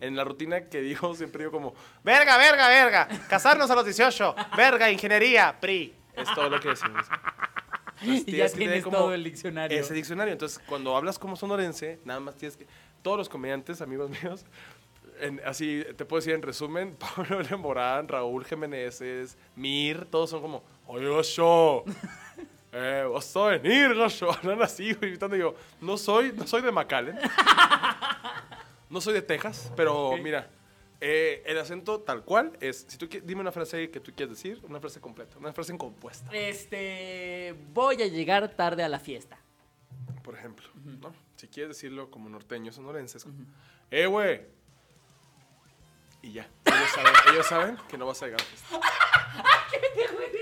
[0.00, 3.08] En la rutina que digo, siempre digo como, Verga, verga, verga.
[3.28, 4.34] Casarnos a los 18.
[4.56, 5.94] Verga, ingeniería, PRI.
[6.16, 7.06] Es todo lo que decimos.
[8.02, 9.78] Y ya tienes que tienes como todo el diccionario.
[9.78, 10.32] Ese diccionario.
[10.32, 12.66] Entonces, cuando hablas como sonorense, nada más tienes que.
[13.02, 14.44] Todos los comediantes, amigos míos,
[15.20, 17.38] en- así te puedo decir en resumen: Pablo.
[17.58, 19.00] Morán, Raúl Jiménez,
[19.54, 21.84] Mir, todos son como, oye, gacho,
[22.72, 24.30] eh, vas a venir, gacho.
[24.32, 25.36] Hablan así, gritando.
[25.36, 27.16] Yo, no soy, no soy de McAllen,
[28.90, 30.50] no soy de Texas, pero mira.
[31.00, 34.60] Eh, el acento tal cual es, si tú dime una frase que tú quieres decir,
[34.64, 36.30] una frase completa, una frase compuesta.
[36.34, 37.54] Este.
[37.72, 39.38] Voy a llegar tarde a la fiesta.
[40.22, 40.66] por ejemplo,
[41.00, 41.12] ¿no?
[41.36, 43.36] Si quieres decirlo como norteño sonorense, es como,
[43.90, 44.40] ¡eh, güey!
[46.22, 46.48] Y ya.
[46.64, 48.80] Ellos saben, ellos saben que no vas a llegar a la fiesta.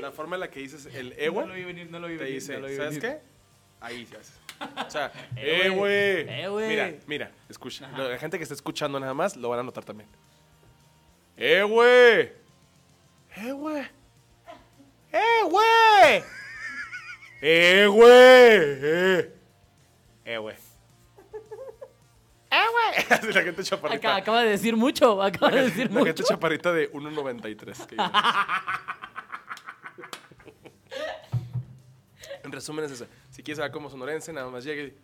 [0.01, 2.15] La forma en la que dices el eh, No lo vi venir, no lo vi
[2.17, 2.41] te venir.
[2.41, 3.01] dice, no ¿sabes venir.
[3.01, 3.21] qué?
[3.81, 4.33] Ahí se hace.
[4.87, 6.25] O sea, Eh, ¡eh, güey.
[6.25, 6.41] güey!
[6.43, 6.69] Eh, güey.
[6.69, 7.87] Mira, mira, escucha.
[7.87, 7.99] Ajá.
[8.09, 10.09] La gente que está escuchando nada más lo van a notar también.
[11.45, 12.33] ¡Eh, güey!
[13.35, 13.83] ¡Eh, güey!
[15.11, 16.23] ¡Eh, güey!
[17.41, 18.13] ¡Eh, güey!
[18.13, 19.35] ¡Eh!
[20.25, 20.55] Eh, güey.
[22.49, 23.33] ¡Eh, güey!
[23.35, 23.97] La gente chaparrita.
[24.11, 25.21] Acá- acaba de decir mucho.
[25.21, 26.33] Acaba de decir La gente mucho.
[26.33, 27.87] chaparrita de 1.93.
[27.87, 28.11] que dice.
[32.45, 33.09] en resumen es eso.
[33.31, 34.97] Si quieres saber cómo sonorense, nada más llegue y...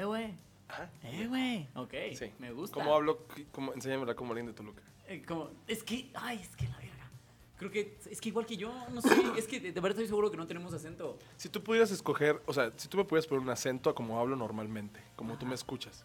[0.00, 0.34] Eh, güey.
[0.66, 0.90] Ajá.
[1.04, 1.68] Eh, güey.
[1.76, 1.94] Ok.
[2.18, 2.32] Sí.
[2.40, 2.74] Me gusta.
[2.74, 3.24] ¿Cómo hablo?
[3.52, 4.82] ¿Cómo, enséñame a hablar como alguien de Toluca.
[5.06, 7.10] Eh, como, es que, ay, es que la verga.
[7.56, 10.08] Creo que es que igual que yo, no sé, es que de de verdad estoy
[10.08, 11.18] seguro que no tenemos acento.
[11.36, 14.18] Si tú pudieras escoger, o sea, si tú me pudieras poner un acento a como
[14.18, 16.04] hablo normalmente, como tú me escuchas,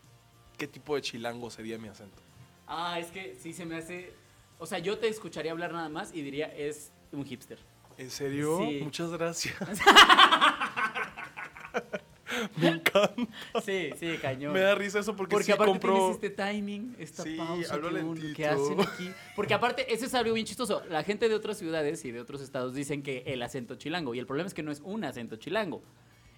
[0.57, 2.21] ¿qué tipo de chilango sería mi acento?
[2.67, 4.13] Ah, es que sí se me hace.
[4.59, 7.59] O sea, yo te escucharía hablar nada más y diría, es un hipster.
[7.97, 8.59] ¿En serio?
[8.59, 8.81] Sí.
[8.83, 9.57] Muchas gracias.
[12.57, 13.15] me encanta.
[13.63, 14.53] Sí, sí, cañón.
[14.53, 15.93] Me da risa eso porque, Porque sí aparte compro...
[15.93, 18.35] tienes este timing, esta Sí, pausa que, lentito.
[18.35, 19.11] que hacen aquí.
[19.35, 20.83] Porque aparte, eso es algo bien chistoso.
[20.89, 24.13] La gente de otras ciudades y de otros estados dicen que el acento chilango.
[24.15, 25.81] Y el problema es que no es un acento chilango.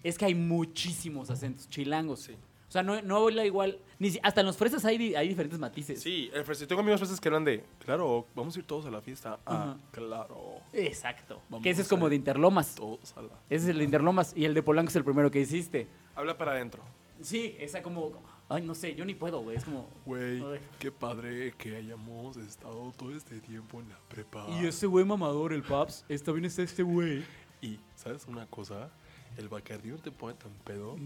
[0.03, 2.21] Es que hay muchísimos acentos chilangos.
[2.21, 2.35] Sí.
[2.71, 3.79] O sea, no, no habla igual.
[3.99, 6.01] Ni, si- hasta en los fresas hay, hay diferentes matices.
[6.01, 8.89] Sí, el fresa- tengo amigos veces que hablan de, claro, vamos a ir todos a
[8.89, 9.39] la fiesta.
[9.45, 9.77] Ah, Ajá.
[9.91, 11.41] claro, Exacto.
[11.49, 12.75] Vamos que ese es como de Interlomas.
[12.75, 13.27] todos a la...
[13.49, 14.31] Ese es el de Interlomas.
[14.37, 15.89] Y el de Polanco es el primero que hiciste.
[16.15, 16.81] Habla para adentro.
[17.21, 18.13] Sí, esa como.
[18.47, 19.57] Ay, no sé, yo ni puedo, güey.
[19.57, 19.89] Es como.
[20.05, 20.59] Güey, Ay.
[20.79, 24.47] qué padre que hayamos estado todo este tiempo en la prepa.
[24.61, 27.23] Y ese güey mamador, el Paps, está bien está este güey.
[27.61, 28.89] Y, ¿sabes una cosa?
[29.37, 30.97] El Bacardí no te pone tan pedo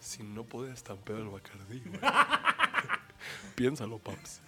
[0.00, 2.00] si no puedes tan pedo el Bacardí, güey.
[3.54, 4.42] Piénsalo, Paps.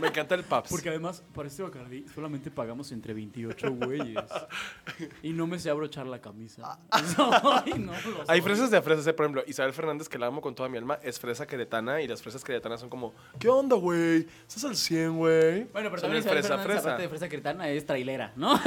[0.00, 0.70] Me encanta el Paps.
[0.70, 4.24] Porque además, para este Bacardi solamente pagamos entre 28 güeyes.
[5.22, 6.78] Y no me sé abrochar la camisa.
[6.90, 7.92] Ay, no,
[8.28, 10.78] Hay fresas de fresas, eh, por ejemplo, Isabel Fernández, que la amo con toda mi
[10.78, 14.26] alma, es fresa queretana y las fresas queretanas son como, ¿qué onda, güey?
[14.46, 15.64] ¿Estás al 100, güey?
[15.64, 16.88] Bueno, pero también el Isabel fresa, Fernández, fresa.
[16.88, 18.60] aparte de fresa cretana, es trailera, ¿no?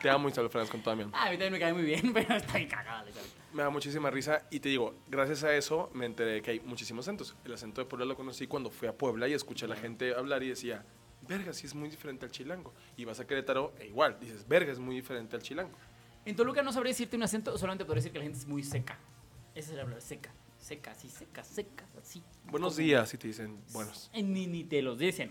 [0.00, 1.16] Te amo, Isabel Fernández, con toda mi alma.
[1.20, 3.04] ah, a mí también me cae muy bien, pero está cagada.
[3.04, 3.43] la Isabel.
[3.54, 7.06] Me da muchísima risa y te digo, gracias a eso me enteré que hay muchísimos
[7.06, 7.36] acentos.
[7.44, 10.12] El acento de Puebla lo conocí cuando fui a Puebla y escuché a la gente
[10.12, 10.84] hablar y decía,
[11.28, 12.74] verga, sí es muy diferente al chilango.
[12.96, 15.78] Y vas a Querétaro e igual, dices, verga, es muy diferente al chilango.
[16.24, 18.64] En Toluca no sabría decirte un acento, solamente podría decir que la gente es muy
[18.64, 18.98] seca.
[19.54, 20.34] Esa es la palabra, seca.
[20.58, 22.24] Seca, así, seca, seca, así.
[22.46, 24.10] Buenos Como- días, y te dicen buenos.
[24.14, 25.30] Ni, ni te los dicen.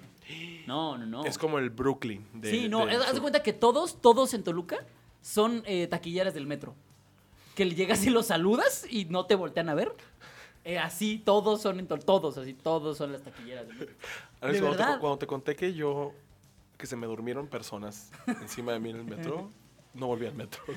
[0.66, 1.26] No, no, no.
[1.26, 2.26] Es como el Brooklyn.
[2.34, 4.86] De, sí, no, del haz de cuenta que todos, todos en Toluca
[5.22, 6.76] son eh, taquilleras del metro.
[7.56, 9.94] Que le llegas y los saludas y no te voltean a ver.
[10.66, 13.68] Eh, así todos son, en to- todos, así todos son las taquilleras.
[13.68, 13.76] De
[14.40, 15.00] cuando, te, verdad.
[15.00, 16.14] cuando te conté que yo,
[16.78, 19.50] que se me durmieron personas encima de mí en el metro,
[19.94, 20.62] no volví al metro.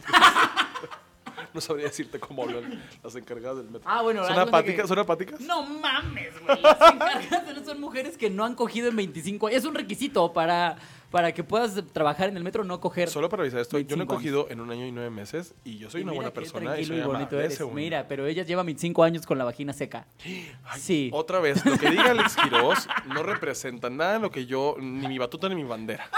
[1.52, 3.82] No sabría decirte cómo hablan las encargadas del metro.
[3.90, 4.82] Ah, bueno, ¿Son apáticas?
[4.82, 5.40] que- ¿Son apáticas?
[5.40, 6.60] No mames, güey.
[6.62, 9.58] Las encargadas son mujeres que no han cogido en 25 años.
[9.58, 10.76] Es un requisito para,
[11.16, 13.08] para que puedas trabajar en el metro, no coger.
[13.08, 14.18] Solo para avisar esto, yo no he 25 años.
[14.18, 16.84] cogido en un año y nueve meses y yo soy Y una buena persona y
[16.84, 17.58] soy y bonito eres.
[17.72, 20.06] Mira, pero ella lleva 25 años con la vagina seca.
[20.24, 21.10] Ay, sí.
[21.14, 25.08] Otra vez, lo que diga Alex Quiroz no representa nada en lo que yo, ni
[25.08, 26.06] mi batuta ni mi bandera.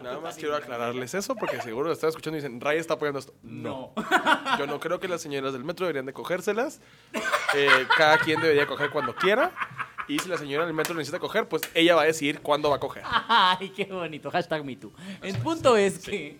[0.00, 3.18] Nada más quiero aclararles eso porque seguro lo están escuchando y dicen, Ray está apoyando
[3.18, 3.34] esto.
[3.42, 3.92] No.
[4.56, 6.80] Yo no creo que las señoras del metro deberían de cogérselas.
[7.56, 9.52] Eh, cada quien debería coger cuando quiera.
[10.08, 12.76] Y si la señora del metro necesita coger, pues ella va a decidir cuándo va
[12.76, 13.02] a coger.
[13.06, 14.30] Ay, qué bonito.
[14.30, 14.92] Hashtag MeToo.
[15.22, 16.38] El punto es que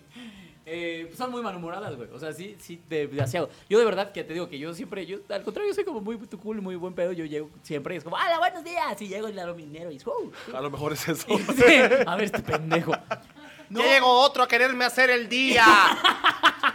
[0.65, 2.09] eh, son muy malhumoradas, güey.
[2.11, 3.49] O sea, sí, sí, de- demasiado.
[3.69, 6.01] Yo de verdad que te digo que yo siempre, yo al contrario, yo soy como
[6.01, 7.11] muy cool, muy buen pedo.
[7.11, 8.99] Yo llego siempre y es como, ¡Hola, buenos días!
[9.01, 10.31] Y llego y le mi dinero y ¡wow!
[10.53, 11.27] A lo mejor es eso.
[11.55, 12.93] Sí, a ver, este pendejo.
[13.69, 15.65] No, llegó otro a quererme hacer el día.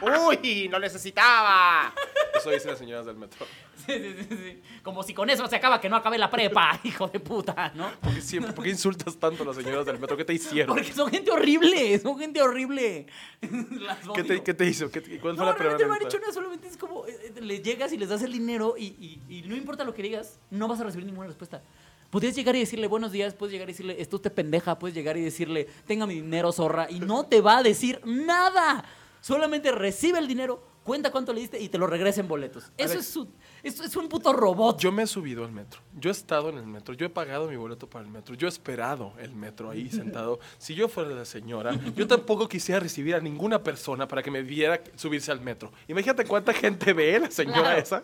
[0.28, 1.92] Uy, lo necesitaba.
[2.34, 3.46] Eso dicen las señoras del metro.
[3.86, 4.62] sí, sí, sí, sí.
[4.82, 7.90] Como si con eso se acaba que no acabé la prepa, hijo de puta, ¿no?
[8.00, 10.16] ¿Por qué, siempre, ¿Por qué insultas tanto a las señoras del metro?
[10.16, 10.74] ¿Qué te hicieron?
[10.76, 13.06] Porque son gente horrible, son gente horrible.
[14.14, 14.90] ¿Qué te, qué te hizo?
[14.90, 17.32] ¿Qué, ¿Cuál fue No, la realmente no me han hecho nada, solamente es como, eh,
[17.36, 20.02] eh, le llegas y les das el dinero y, y- y no importa lo que
[20.02, 21.62] digas, no vas a recibir ninguna respuesta.
[22.10, 25.16] Podrías llegar y decirle buenos días, puedes llegar y decirle esto te pendeja, puedes llegar
[25.16, 28.84] y decirle tenga mi dinero, zorra, y no te va a decir nada.
[29.20, 32.64] Solamente recibe el dinero, cuenta cuánto le diste y te lo regresa en boletos.
[32.76, 33.00] Eso Alex.
[33.00, 33.28] es, su-
[33.64, 34.78] eso es un puto robot.
[34.78, 35.80] Yo me he subido al metro.
[35.94, 36.94] Yo he estado en el metro.
[36.94, 38.34] Yo he pagado mi boleto para el metro.
[38.34, 40.38] Yo he esperado el metro ahí sentado.
[40.58, 44.42] Si yo fuera la señora, yo tampoco quisiera recibir a ninguna persona para que me
[44.42, 45.72] viera subirse al metro.
[45.88, 47.78] Imagínate cuánta gente ve la señora Claro.
[47.78, 48.02] esa.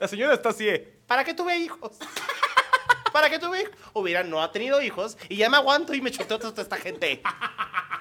[0.00, 0.68] La señora está así.
[0.68, 0.98] eh.
[1.06, 1.98] ¿Para qué tuve hijos?
[3.12, 3.74] ¿Para qué tuve hijos?
[3.92, 7.20] Hubiera no ha tenido hijos y ya me aguanto y me chuteo toda esta gente.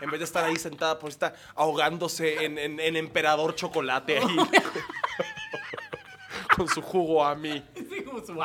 [0.02, 4.38] En vez de estar ahí sentada, pues está ahogándose en, en- en emperador chocolate ahí.
[6.60, 7.64] Con su jugo a mí.
[7.90, 8.36] Sí, como su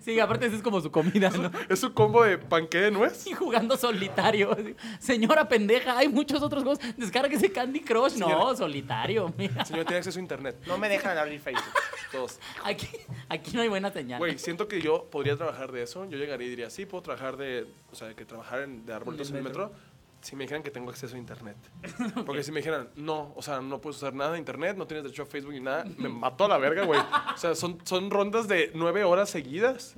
[0.00, 1.50] Sí, aparte eso es como su comida, ¿no?
[1.68, 3.26] Es un combo de panqué de nuez.
[3.26, 4.56] Y jugando solitario.
[4.98, 6.80] Señora pendeja, hay muchos otros juegos.
[6.96, 8.14] Descárguese Candy Crush.
[8.14, 8.56] No, Señora.
[8.56, 9.32] solitario.
[9.36, 9.64] Mira.
[9.66, 10.56] Señora, tiene acceso a internet.
[10.66, 11.62] No me dejan abrir Facebook.
[12.10, 12.40] Todos.
[12.64, 12.88] Aquí,
[13.28, 14.18] aquí no hay buena señal.
[14.18, 16.06] Güey, siento que yo podría trabajar de eso.
[16.06, 19.28] Yo llegaría y diría, sí, puedo trabajar de, o sea, que trabajar en, de vueltas
[19.28, 19.72] en el el metro.
[20.22, 21.56] Si me dijeran que tengo acceso a internet.
[22.24, 25.02] Porque si me dijeran, no, o sea, no puedes usar nada de internet, no tienes
[25.04, 27.00] derecho a Facebook ni nada, me mató a la verga, güey.
[27.00, 29.94] O sea, son, son rondas de nueve horas seguidas.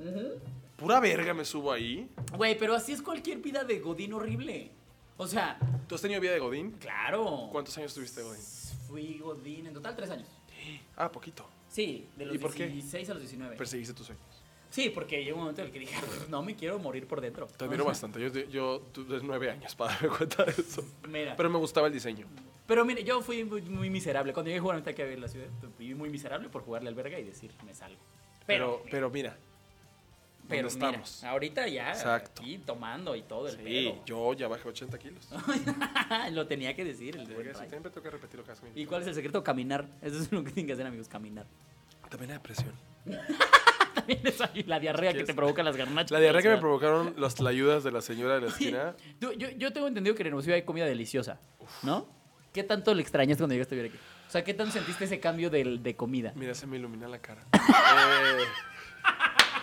[0.76, 2.08] Pura verga me subo ahí.
[2.36, 4.70] Güey, pero así es cualquier vida de Godín horrible.
[5.16, 6.72] O sea, ¿Tú has tenido vida de Godín?
[6.72, 7.48] claro.
[7.52, 8.42] ¿Cuántos años tuviste Godín?
[8.88, 10.28] Fui Godín en total tres años.
[10.96, 11.46] Ah, poquito.
[11.68, 12.66] Sí, de los ¿Y por qué?
[12.68, 13.56] 16 a los 19.
[13.56, 14.24] Perseguiste tus sueños.
[14.74, 15.94] Sí, porque llegó un momento en el que dije,
[16.28, 17.46] no me quiero morir por dentro.
[17.46, 18.18] Te admiro O sea, bastante.
[18.20, 20.84] Yo, yo tuve nueve años para darme cuenta de eso.
[21.08, 21.36] Mira.
[21.36, 22.26] Pero me gustaba el diseño.
[22.66, 24.32] Pero mire, yo fui muy, muy miserable.
[24.32, 25.46] Cuando llegué a jugar a en la ciudad,
[25.76, 28.00] fui muy miserable por jugarle al verga y decir, me salgo.
[28.48, 29.36] Pero, pero mira,
[30.48, 31.22] Pero ¿dónde mira, estamos?
[31.22, 32.42] ahorita ya, Exacto.
[32.42, 34.04] aquí tomando y todo el Sí, pedo.
[34.04, 35.28] yo ya bajé 80 kilos.
[36.32, 39.02] lo tenía que decir el siempre tengo que repetir lo que hace mi ¿Y cuál
[39.02, 39.44] es el secreto?
[39.44, 39.86] Caminar.
[40.02, 41.46] Eso es lo que tienen que hacer, amigos, caminar.
[42.10, 42.72] También la depresión.
[44.06, 46.10] También la diarrea que te provoca las garnachas.
[46.10, 48.94] La diarrea que me provocaron las tlayudas de la señora de la esquina.
[49.20, 51.40] Yo, yo tengo entendido que en Hermosillo hay comida deliciosa,
[51.82, 52.06] ¿no?
[52.52, 54.00] ¿Qué tanto le extrañaste cuando llegaste a vivir aquí?
[54.28, 56.32] O sea, ¿qué tanto sentiste ese cambio del- de, comida?
[56.36, 57.44] Mira, se me ilumina la cara.
[57.52, 58.44] Eh,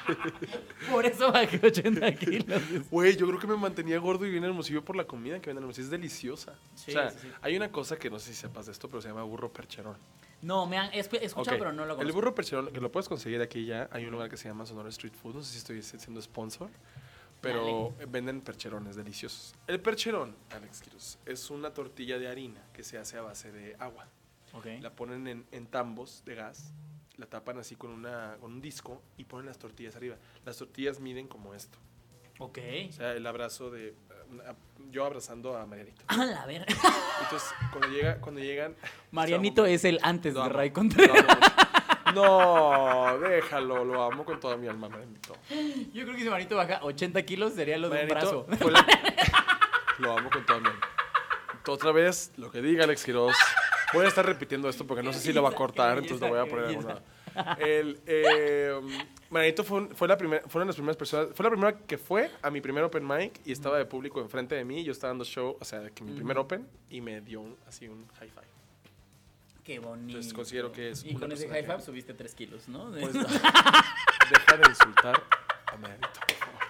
[0.92, 2.62] Por eso bajé 80 kilos.
[2.90, 5.64] Güey, yo creo que me mantenía gordo y bien hermosillo por la comida que venden
[5.64, 5.86] Hermosillo.
[5.86, 6.56] Es deliciosa.
[6.76, 7.28] Sí, o sea, sí, sí.
[7.42, 9.96] hay una cosa que no sé si sepas de esto, pero se llama burro percherón.
[10.42, 12.16] No, me han he escuchado, pero no lo El conozco.
[12.16, 14.90] burro percherón, que lo puedes conseguir aquí ya, hay un lugar que se llama Sonora
[14.90, 16.70] Street Food, no sé si estoy siendo sponsor,
[17.42, 19.56] pero venden percherones deliciosos.
[19.68, 23.76] El percherón, Alex Quiroz, es una tortilla de harina que se hace a base de
[23.80, 24.08] agua.
[24.54, 24.66] Ok.
[24.82, 26.74] La ponen en, en tambos de gas,
[27.18, 30.18] la tapan así con, una, con un disco y ponen las tortillas arriba.
[30.46, 31.78] Las tortillas miden como esto.
[32.40, 32.58] Ok.
[32.90, 33.90] O sea, el abrazo de...
[33.90, 33.94] eh,
[34.92, 36.02] yo abrazando a Marianito.
[36.08, 36.66] A la ver.
[36.68, 38.76] Entonces, cuando, llega, cuando llegan...
[39.12, 40.50] Marianito es el antes de.
[40.50, 41.24] Ray Contreras.
[42.14, 45.34] No, déjalo, lo amo con toda mi alma, Marianito.
[45.94, 48.46] Yo creo que si Marianito baja 80 kilos sería lo de un brazo.
[48.70, 48.86] la-
[50.00, 50.82] Lo amo con toda mi alma.
[51.68, 53.36] Otra vez, lo que diga Alex Quiroz.
[53.94, 56.30] Voy a estar repitiendo esto porque no sé si lo va a cortar, entonces lo
[56.30, 57.02] voy a poner en lado.
[57.60, 58.74] El, eh,
[59.32, 62.30] Marianito fue, un- fue la primera, fueron las primeras personas, fue la primera que fue
[62.42, 64.84] a mi primer open mic y estaba de público enfrente de mí.
[64.84, 67.88] Yo estaba dando show, o sea, que mi primer open y me dio un- así
[67.88, 68.46] un high five.
[69.64, 70.10] Qué bonito.
[70.10, 72.92] Entonces, considero que es Y una con ese high five que- subiste 3 kilos, ¿no?
[72.92, 75.24] Pues, deja de insultar
[75.68, 76.62] a Marianito, por favor.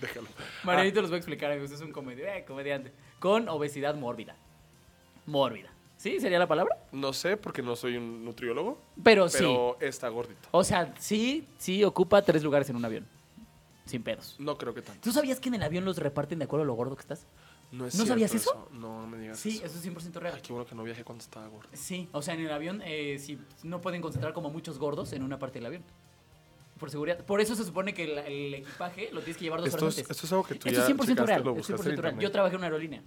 [0.00, 0.28] Déjalo.
[0.64, 1.70] Marianito los va a explicar, amigos.
[1.70, 2.92] Es un comedi- eh, comediante.
[3.20, 4.34] Con obesidad mórbida.
[5.26, 5.70] Mórbida.
[5.96, 6.20] ¿Sí?
[6.20, 6.76] ¿Sería la palabra?
[6.92, 9.38] No sé porque no soy un nutriólogo, Pero, sí.
[9.38, 10.48] pero está gordito.
[10.50, 13.06] O sea, sí, sí ocupa tres lugares en un avión.
[13.86, 14.34] Sin pedos.
[14.38, 15.00] No creo que tanto.
[15.02, 17.26] ¿Tú sabías que en el avión los reparten de acuerdo a lo gordo que estás?
[17.72, 18.68] ¿No, es ¿No sabías eso?
[18.72, 19.78] No, no me digas Sí, eso.
[19.78, 20.34] es 100% real.
[20.36, 21.68] Ay, qué bueno que no viajé cuando estaba gordo.
[21.72, 25.22] Sí, o sea, en el avión eh, sí, no pueden concentrar como muchos gordos en
[25.22, 25.82] una parte del avión.
[26.78, 27.24] Por seguridad.
[27.24, 29.94] Por eso se supone que el, el equipaje lo tienes que llevar dos Esto horas
[29.94, 30.16] es, antes.
[30.16, 31.42] esto es algo que tú Esto ya es 100% checaste, real.
[31.44, 32.18] lo es buscaste en 100% real.
[32.18, 33.02] Yo trabajé en una aerolínea.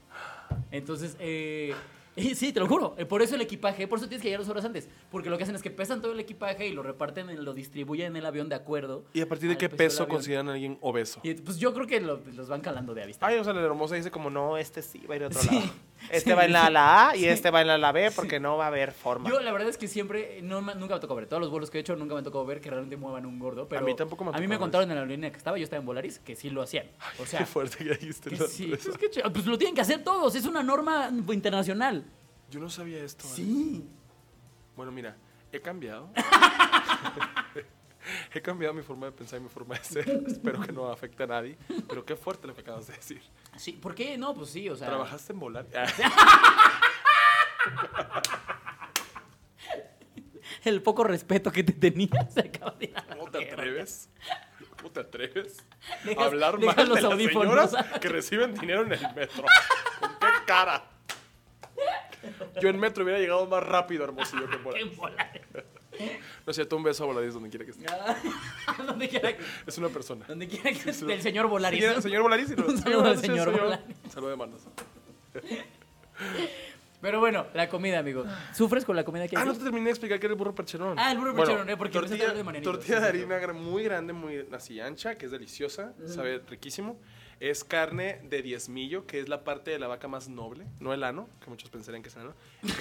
[0.71, 1.75] Entonces, eh,
[2.19, 2.95] y sí, te lo juro.
[2.97, 4.87] eh, Por eso el equipaje, por eso tienes que llegar dos horas antes.
[5.11, 7.53] Porque lo que hacen es que pesan todo el equipaje y lo reparten, en- lo
[7.53, 9.03] distribuyen en el avión de acuerdo.
[9.13, 11.19] ¿Y a partir de qué peso consideran a alguien obeso?
[11.23, 13.25] Y pues yo creo que lo- los van calando de avista.
[13.27, 15.39] Ay, o sea, la hermosa dice como, no, este sí va a ir a otro
[15.39, 15.55] Sí.
[15.55, 15.67] lado.
[16.09, 17.27] Este Sí, va en la, la A y Sí.
[17.27, 19.29] este va en la, la B porque no va a haber forma.
[19.29, 21.77] Yo la verdad es que siempre, no, nunca me tocó ver, todos los vuelos que
[21.77, 24.31] he hecho nunca me tocó ver que realmente muevan un gordo, pero mí tampoco me
[24.31, 26.35] A mí me ver contaron en la aerolínea que estaba, yo estaba en Volaris, que
[26.35, 26.87] sí lo hacían.
[27.19, 28.35] O sea, Qué fuerte que dijiste.
[28.47, 28.97] sí, pues,
[29.33, 32.05] pues lo tienen que hacer todos, es una norma internacional.
[32.49, 33.25] Yo no sabía esto.
[33.27, 33.85] Sí.
[34.75, 35.15] Bueno, mira,
[35.51, 36.09] he cambiado.
[38.33, 40.09] he cambiado mi forma de pensar y mi forma de ser.
[40.27, 41.57] Espero que no afecte a nadie.
[41.87, 43.21] Pero qué fuerte lo que acabas de decir.
[43.59, 44.17] Sí, ¿por qué?
[44.17, 44.87] No, pues sí, o sea.
[44.87, 45.65] ¿Trabajaste en volar?
[50.63, 53.53] El poco respeto que te tenía se acaba de ir a la ¿Cómo te mierda.
[53.55, 54.09] atreves?
[54.77, 55.57] ¿Cómo te atreves
[56.03, 59.43] Dejas- a hablar mal de los las señoras que reciben dinero en el metro?
[59.99, 60.85] ¿Con qué cara?
[62.61, 64.63] Yo en metro hubiera llegado más rápido Hermosillo que en
[64.97, 65.38] Volaris.
[66.45, 67.85] No es cierto, un beso a Volaris donde quiera que esté.
[68.87, 70.25] donde quiera que, Es una persona.
[70.27, 71.83] donde quiera que esté el señor Volaris.
[71.83, 72.49] Señor, señor Volaris.
[72.67, 73.95] Un saludo al señor Volaris.
[74.09, 74.61] Saludo de manos.
[77.01, 78.25] Pero bueno, la comida, amigo.
[78.53, 80.53] ¿Sufres con la comida que Ah, no te terminé de explicar que era el burro
[80.53, 80.99] percherón.
[80.99, 84.45] Ah, el burro percherón, eh, porque tortilla, de Marianito, tortilla de harina muy grande, muy
[84.51, 86.99] así ancha, que es deliciosa, sabe riquísimo.
[87.39, 91.03] Es carne de diezmillo, que es la parte de la vaca más noble, no el
[91.03, 92.33] ano, que muchos pensarían que es el ano.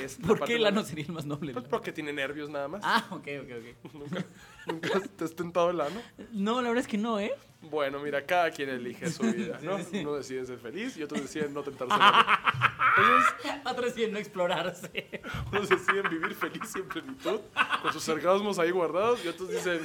[0.03, 1.53] Es ¿Por qué el ano sería el más noble?
[1.53, 2.81] Pues porque tiene nervios nada más.
[2.83, 3.93] Ah, ok, ok, ok.
[3.95, 4.25] Nunca,
[4.67, 6.03] nunca te has tentado el ano.
[6.33, 7.33] No, la verdad es que no, ¿eh?
[7.61, 9.79] Bueno, mira, cada quien elige su vida, ¿no?
[9.79, 9.99] Sí, sí.
[10.01, 12.27] Uno decide ser feliz y otros deciden no tentarse ano.
[12.99, 15.23] Entonces, Otros deciden no explorarse.
[15.53, 17.41] Unos deciden vivir feliz y en plenitud,
[17.83, 19.81] con sus orgasmos ahí guardados, y otros dicen,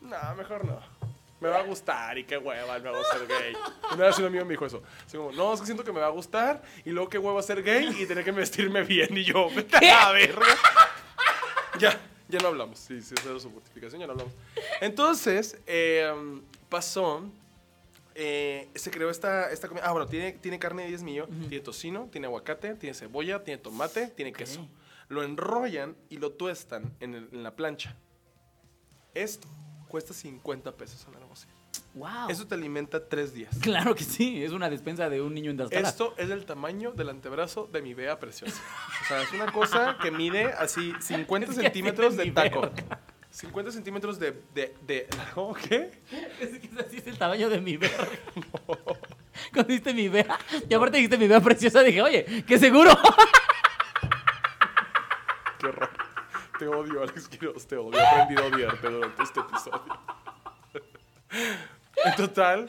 [0.00, 0.80] no, mejor no.
[1.44, 3.52] Me va a gustar y qué hueva luego ser gay.
[3.92, 4.82] Una vez un amigo me dijo eso.
[5.06, 7.42] Así como, no, es que siento que me va a gustar y luego qué hueva
[7.42, 9.14] ser gay y tener que vestirme bien.
[9.16, 10.46] Y yo, vete a la verga.
[11.78, 12.78] Ya, ya no hablamos.
[12.78, 14.32] Sí, sí, esa era su mortificación, ya no hablamos.
[14.80, 16.10] Entonces, eh,
[16.70, 17.24] pasó
[18.14, 19.84] eh, se creó esta, esta comida.
[19.86, 24.06] Ah, bueno, tiene, tiene carne de diezmillo, tiene tocino, tiene aguacate, tiene cebolla, tiene tomate,
[24.06, 24.66] tiene queso.
[25.08, 27.96] Lo enrollan y lo tuestan en, el- en la plancha.
[29.12, 29.46] Esto
[29.88, 31.48] cuesta 50 pesos la negocio.
[31.94, 32.28] Wow.
[32.28, 33.56] Eso te alimenta tres días.
[33.60, 35.88] Claro que sí, es una despensa de un niño en Tlaxcala.
[35.88, 38.60] Esto es del tamaño del antebrazo de mi vea preciosa.
[39.02, 42.62] O sea, es una cosa que mide así 50 Es que centímetros de taco.
[42.62, 43.00] verga.
[43.30, 44.32] 50 centímetros de...
[44.54, 45.90] de, de ¿Cómo qué?
[46.40, 48.08] Es que así es el tamaño de mi verga.
[49.52, 52.90] Cuando dijiste mi vea, y aparte dijiste mi vea preciosa, dije, oye, qué seguro.
[55.58, 55.90] Qué horror.
[56.58, 57.98] Te odio, Alex Quiroz, te odio.
[57.98, 59.98] He aprendido a odiarte durante este episodio.
[62.04, 62.68] En total,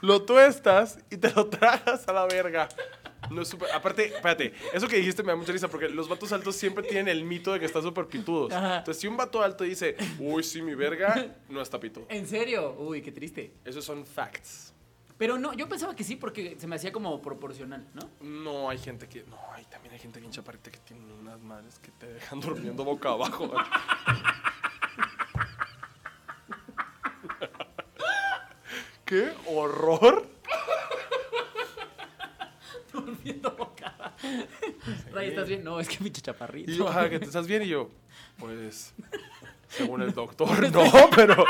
[0.00, 2.68] lo tuestas y te lo tragas a la verga.
[3.30, 6.32] No es súper- Aparte, espérate, eso que dijiste me da mucha risa porque los vatos
[6.32, 8.52] altos siempre tienen el mito de que están súper pitudos.
[8.52, 8.78] Ajá.
[8.78, 12.06] Entonces, si un vato alto dice, uy, sí, mi verga, no está pitudo.
[12.08, 12.74] ¿En serio?
[12.78, 13.52] Uy, qué triste.
[13.64, 14.74] Esos son facts.
[15.18, 18.10] Pero no, yo pensaba que sí porque se me hacía como proporcional, ¿no?
[18.20, 19.24] No, hay gente que.
[19.24, 22.84] No, hay, también hay gente bien chaparrita que tiene unas madres que te dejan durmiendo
[22.84, 23.52] boca abajo.
[29.04, 30.26] ¡Qué horror!
[32.92, 34.14] Durmiendo boca.
[35.12, 35.62] Ray, ¿estás bien?
[35.62, 36.70] No, es que mi chaparrito.
[36.70, 37.90] Y yo, ajá, que te estás bien y yo,
[38.38, 38.94] pues,
[39.68, 41.44] según el doctor, no, pero,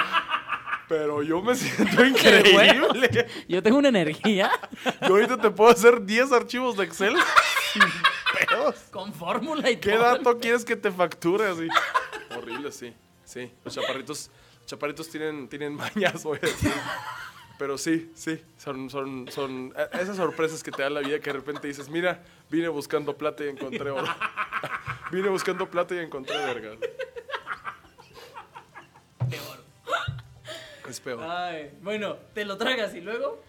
[0.93, 3.27] pero yo me siento increíble.
[3.49, 4.51] Yo tengo una energía
[5.01, 7.15] Yo ahorita te puedo hacer 10 archivos de Excel
[7.73, 7.83] sin
[8.47, 8.77] pedos.
[8.91, 10.03] con fórmula y ¿Qué todo.
[10.03, 11.67] dato quieres que te facture así?
[12.37, 12.93] Horrible, sí.
[13.25, 14.31] Sí, los chaparritos,
[14.67, 16.73] chaparritos tienen, tienen mañas, voy a decir.
[17.59, 21.31] Pero sí, sí, son, son, son eh, esas sorpresas que te da la vida que
[21.33, 24.15] de repente dices, mira, vine buscando plata y encontré oro.
[25.11, 26.77] vine buscando plata y encontré verga.
[30.89, 31.23] Es peor.
[31.23, 33.43] Ay, bueno, te lo tragas y luego.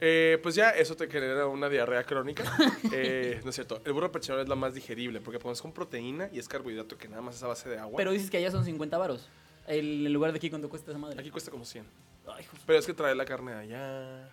[0.00, 2.44] Eh, pues ya eso te genera una diarrea crónica.
[2.92, 3.80] Eh, no es cierto.
[3.84, 7.08] El burro percherón es la más digerible porque es con proteína y es carbohidrato que
[7.08, 7.96] nada más es a base de agua.
[7.96, 9.28] Pero dices que allá son 50 varos.
[9.66, 11.20] El, lugar de aquí, ¿cuánto cuesta esa madre?
[11.20, 11.84] Aquí cuesta como 100.
[12.26, 12.46] Ay.
[12.66, 14.30] Pero es que trae la carne de allá.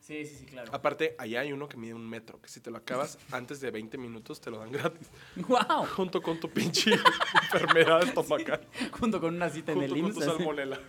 [0.00, 0.70] Sí, sí, sí, claro.
[0.72, 3.70] Aparte, allá hay uno que mide un metro, que si te lo acabas antes de
[3.70, 5.10] 20 minutos te lo dan gratis.
[5.36, 5.84] ¡Wow!
[5.94, 6.92] Junto con tu pinche
[7.42, 8.66] enfermedad estomacal.
[8.92, 10.14] Junto con una cita en Junto el con IMSS.
[10.14, 10.30] tu así.
[10.30, 10.80] salmonela.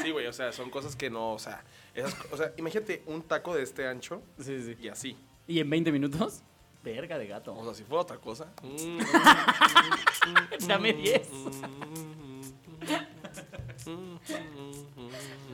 [0.00, 1.62] Sí, güey, o sea, son cosas que no, o sea,
[1.94, 4.76] esas, o sea, imagínate un taco de este ancho Sí, sí.
[4.80, 5.16] y así.
[5.46, 6.42] ¿Y en 20 minutos?
[6.82, 7.54] Verga de gato.
[7.54, 8.52] O sea, si fuera otra cosa.
[10.66, 11.28] Dame 10.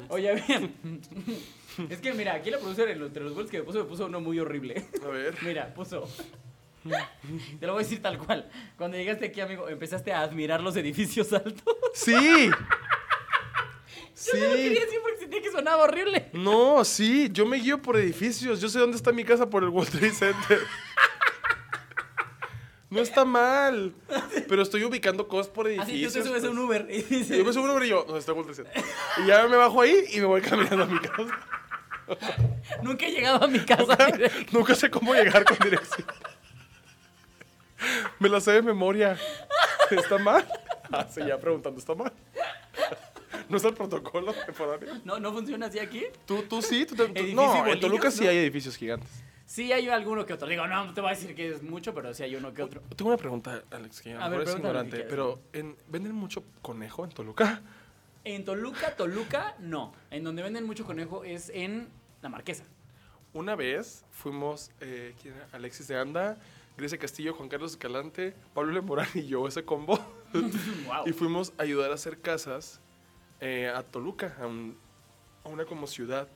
[0.09, 0.74] Oye, bien.
[1.91, 4.20] Es que mira, aquí la producer entre los goles que me puso, me puso uno
[4.20, 4.86] muy horrible.
[5.05, 5.36] A ver.
[5.43, 6.09] Mira, puso.
[7.61, 8.49] Te lo voy a decir tal cual.
[8.76, 11.74] Cuando llegaste aquí, amigo, empezaste a admirar los edificios altos.
[11.95, 12.51] Sí.
[14.27, 16.29] Yo no lo quería decir porque sentía que sonaba horrible.
[16.33, 18.61] No, sí, yo me guío por edificios.
[18.61, 20.61] Yo sé dónde está mi casa por el World Trade Center.
[22.91, 23.95] No está mal.
[24.49, 26.14] Pero estoy ubicando cosas por Así tú edificios.
[26.14, 26.81] te subes a un pues.
[26.81, 28.71] Uber y dices, yo me subo a un Uber y yo, ¿dónde está World Trade
[28.73, 28.93] Center?
[29.23, 31.39] Y ya me bajo ahí y me voy caminando a mi casa.
[32.83, 33.97] nunca he llegado a mi casa.
[34.53, 36.07] Nunca sé cómo llegar con dirección.
[38.19, 39.19] Me la sé de memoria.
[39.91, 40.47] ¿Está mal?
[40.91, 42.12] Ah, ya preguntando, ¿está mal?
[43.51, 44.94] ¿No es el protocolo temporario?
[45.05, 46.05] No, no funciona así aquí.
[46.26, 46.86] ¿Tú, tú sí?
[46.86, 48.30] ¿Tú te- tú- Edificio no, en Toluca sí ¿no?
[48.30, 49.11] hay edificios gigantes.
[49.46, 50.46] Sí, hay alguno que otro.
[50.46, 52.62] Digo, no, no te voy a decir que es mucho, pero sí hay uno que
[52.62, 52.82] otro.
[52.94, 56.12] Tengo una pregunta, Alex, que a lo A ver, mejor es ignorante, pero en- ¿venden
[56.12, 57.62] mucho conejo en Toluca?
[58.24, 59.94] En Toluca, Toluca, no.
[60.11, 61.88] En donde venden mucho conejo es en
[62.20, 62.64] La Marquesa.
[63.32, 65.49] Una vez fuimos, eh, ¿quién era?
[65.53, 66.36] Alexis de Anda,
[66.76, 69.99] Grecia Castillo, Juan Carlos Escalante, Pablo Lemorán y yo, ese combo.
[70.34, 71.07] wow.
[71.07, 72.80] Y fuimos a ayudar a hacer casas
[73.41, 74.76] eh, a Toluca, a, un-
[75.45, 76.28] a una como ciudad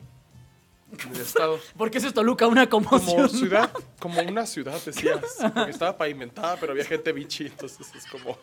[1.12, 1.58] del estado.
[1.76, 2.98] Porque eso es Toluca, una Como
[3.28, 5.20] ciudad, como una ciudad, decías.
[5.54, 8.36] Porque estaba pavimentada, pero había gente bichi, entonces es como...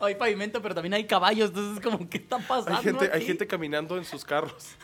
[0.00, 1.48] Hay pavimento, pero también hay caballos.
[1.48, 2.76] Entonces, como, ¿qué está pasando?
[2.78, 4.68] Hay gente, hay gente caminando en sus carros.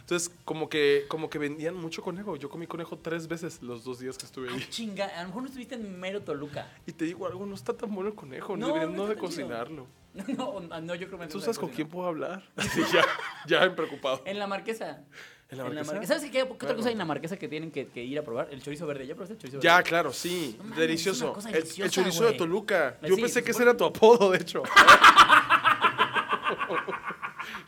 [0.00, 2.36] Entonces, como que, como que vendían mucho conejo.
[2.36, 4.66] Yo comí conejo tres veces los dos días que estuve Ay, ahí.
[4.68, 6.68] chinga, a lo mejor no estuviste en mero Toluca.
[6.86, 8.56] Y te digo algo, no está tan bueno el conejo.
[8.56, 9.86] No, deberían no de chido.
[10.36, 12.42] No, no, no, yo creo que me ¿Tú sabes con quién puedo hablar?
[12.74, 13.04] Sí, ya,
[13.46, 14.22] ya me preocupado.
[14.26, 15.02] En la marquesa.
[15.48, 16.06] ¿En la marquesa?
[16.06, 18.22] ¿Sabes qué, qué otra cosa hay en la marquesa que tienen que, que ir a
[18.22, 18.48] probar?
[18.50, 19.06] El chorizo verde.
[19.06, 19.68] ¿Ya probaste el chorizo verde?
[19.68, 20.58] Ya, claro, sí.
[20.62, 21.34] No delicioso.
[21.52, 22.32] El- chorizo güey.
[22.32, 22.98] de Toluca.
[23.02, 24.62] Yo pensé que ese era tu apodo, de hecho.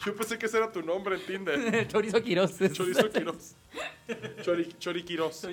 [0.05, 1.74] Yo pensé que ese era tu nombre en Tinder.
[1.74, 2.59] El chorizo Quiroz.
[2.72, 3.55] Chorizo Quiroz.
[4.42, 5.47] Chori, Chori Quiroz.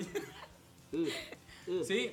[1.85, 2.11] Sí.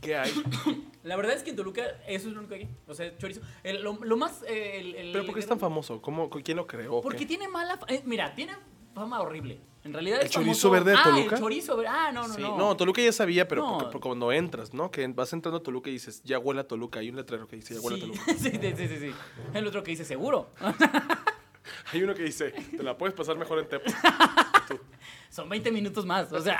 [0.00, 0.32] ¿Qué hay?
[1.02, 2.68] La verdad es que en Toluca eso es lo único que hay.
[2.86, 3.40] O sea, chorizo.
[3.62, 4.42] El- lo, lo más...
[4.46, 6.00] eh, el- el- ¿Pero por qué es tan famoso?
[6.02, 7.00] ¿Cómo, ¿Quién lo creó?
[7.00, 7.78] Porque tiene mala...
[7.88, 8.54] eh, mira, tiene
[8.94, 9.60] fama horrible.
[9.82, 11.34] En realidad ¿El es chorizo famoso- verde de Ah, Toluca?
[11.36, 11.90] el chorizo verde.
[11.90, 12.56] Ah, no, no, Sí, no.
[12.58, 13.72] no, Toluca ya sabía, pero No.
[13.78, 14.90] porque- porque cuando entras, ¿no?
[14.90, 17.00] Que vas entrando a Toluca y dices, ya huele a Toluca.
[17.00, 18.20] Hay un letrero que dice, ya huele a Toluca.
[18.38, 19.10] sí, sí, sí, sí.
[19.54, 20.50] El otro que dice seguro.
[21.92, 23.90] Hay uno que dice, te la puedes pasar mejor en Tepa.
[25.30, 26.30] Son 20 minutos más.
[26.32, 26.58] O sea,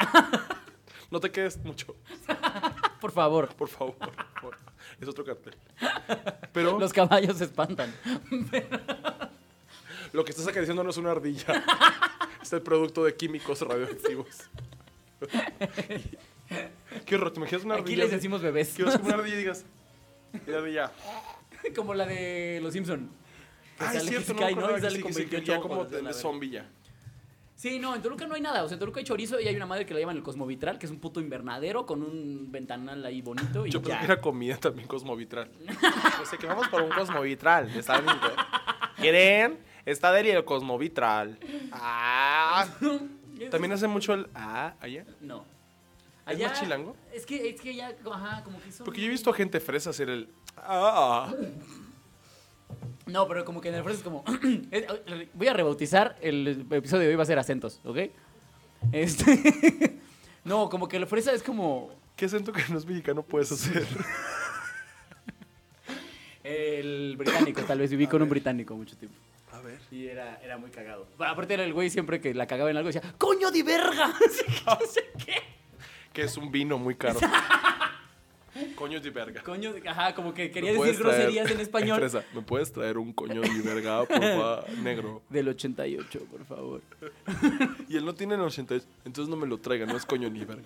[1.10, 1.96] No te quedes mucho,
[3.00, 3.48] por favor.
[3.54, 3.96] por favor.
[4.40, 4.56] por-
[5.00, 5.54] Es otro cartel.
[6.52, 7.92] Pero Los caballos se espantan.
[10.12, 11.64] lo que estás acariciando no es una ardilla.
[12.42, 14.28] Es el producto de químicos radioactivos.
[17.06, 18.02] Qué horror, ¿te imaginas una Aquí ardilla?
[18.04, 18.74] les decimos bebés.
[18.74, 19.64] Que vas con una ardilla y digas,
[20.46, 20.92] y la ardilla.
[21.76, 23.10] Como la de Los Simpson.
[23.78, 24.66] Ah, es cierto, se no, cae, me ¿no?
[24.66, 25.98] acordaba Y que sale sí, con que sí, que 28 ya como ojos, de, la
[25.98, 26.20] de verga.
[26.20, 26.68] zombie ya.
[27.60, 28.64] Sí, no, en Toluca no hay nada.
[28.64, 30.78] O sea, en Toluca hay chorizo y hay una madre que le llaman el cosmovitral,
[30.78, 33.98] que es un puto invernadero con un ventanal ahí bonito y Yo pensé ya.
[33.98, 35.50] que era comida también cosmovitral.
[36.18, 37.68] No sé, que vamos por un cosmovitral.
[37.76, 38.16] ¿Está bien?
[38.96, 39.58] ¿Quieren?
[39.84, 41.38] Está Deli el cosmovitral.
[41.70, 42.66] Ah.
[43.50, 44.30] También hace mucho el...
[44.34, 45.04] Ah, allá.
[45.20, 45.44] No.
[46.26, 46.96] ¿Es más chilango?
[47.12, 48.86] Es que, es que ya, ajá, como que son...
[48.86, 50.30] Porque yo he visto gente fresa hacer el...
[50.56, 51.30] Ah.
[53.10, 54.24] No, pero como que en el fresa es como...
[55.34, 57.98] Voy a rebautizar, el episodio de hoy va a ser acentos, ¿ok?
[58.92, 60.00] Este...
[60.42, 61.90] No, como que el fresa es como...
[62.16, 63.86] ¿Qué acento que no es mexicano puedes hacer?
[66.42, 69.16] El británico, tal vez viví con un británico mucho tiempo.
[69.52, 69.78] A ver.
[69.90, 71.06] Y era, era muy cagado.
[71.18, 74.14] Bueno, aparte era el güey siempre que la cagaba en algo decía, ¡Coño de verga!
[74.66, 75.34] No sé qué.
[76.12, 77.20] Que es un vino muy caro.
[78.80, 79.42] Coño de verga.
[79.42, 82.02] Coño, de- ajá, como que quería ¿Me decir traer- groserías en español.
[82.34, 85.22] ¿Me puedes traer un coño de verga, porfa, negro?
[85.28, 86.80] Del 88, por favor.
[87.88, 90.44] Y él no tiene el 88, entonces no me lo traiga, no es coño ni
[90.46, 90.64] verga.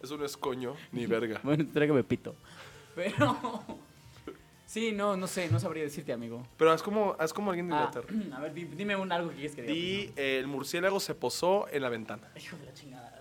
[0.00, 1.40] Eso no es coño ni verga.
[1.42, 2.36] Bueno, tráigame pito.
[2.94, 3.36] Pero.
[4.64, 6.46] Sí, no, no sé, no sabría decirte, amigo.
[6.58, 8.36] Pero haz como, haz como alguien de Ah, Inglaterra.
[8.36, 9.74] a ver, di- dime un algo que quieres que diga.
[9.74, 12.28] Di, eh, el murciélago se posó en la ventana.
[12.40, 13.14] Hijo de la chingada.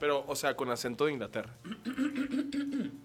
[0.00, 1.54] Pero, o sea, con acento de Inglaterra.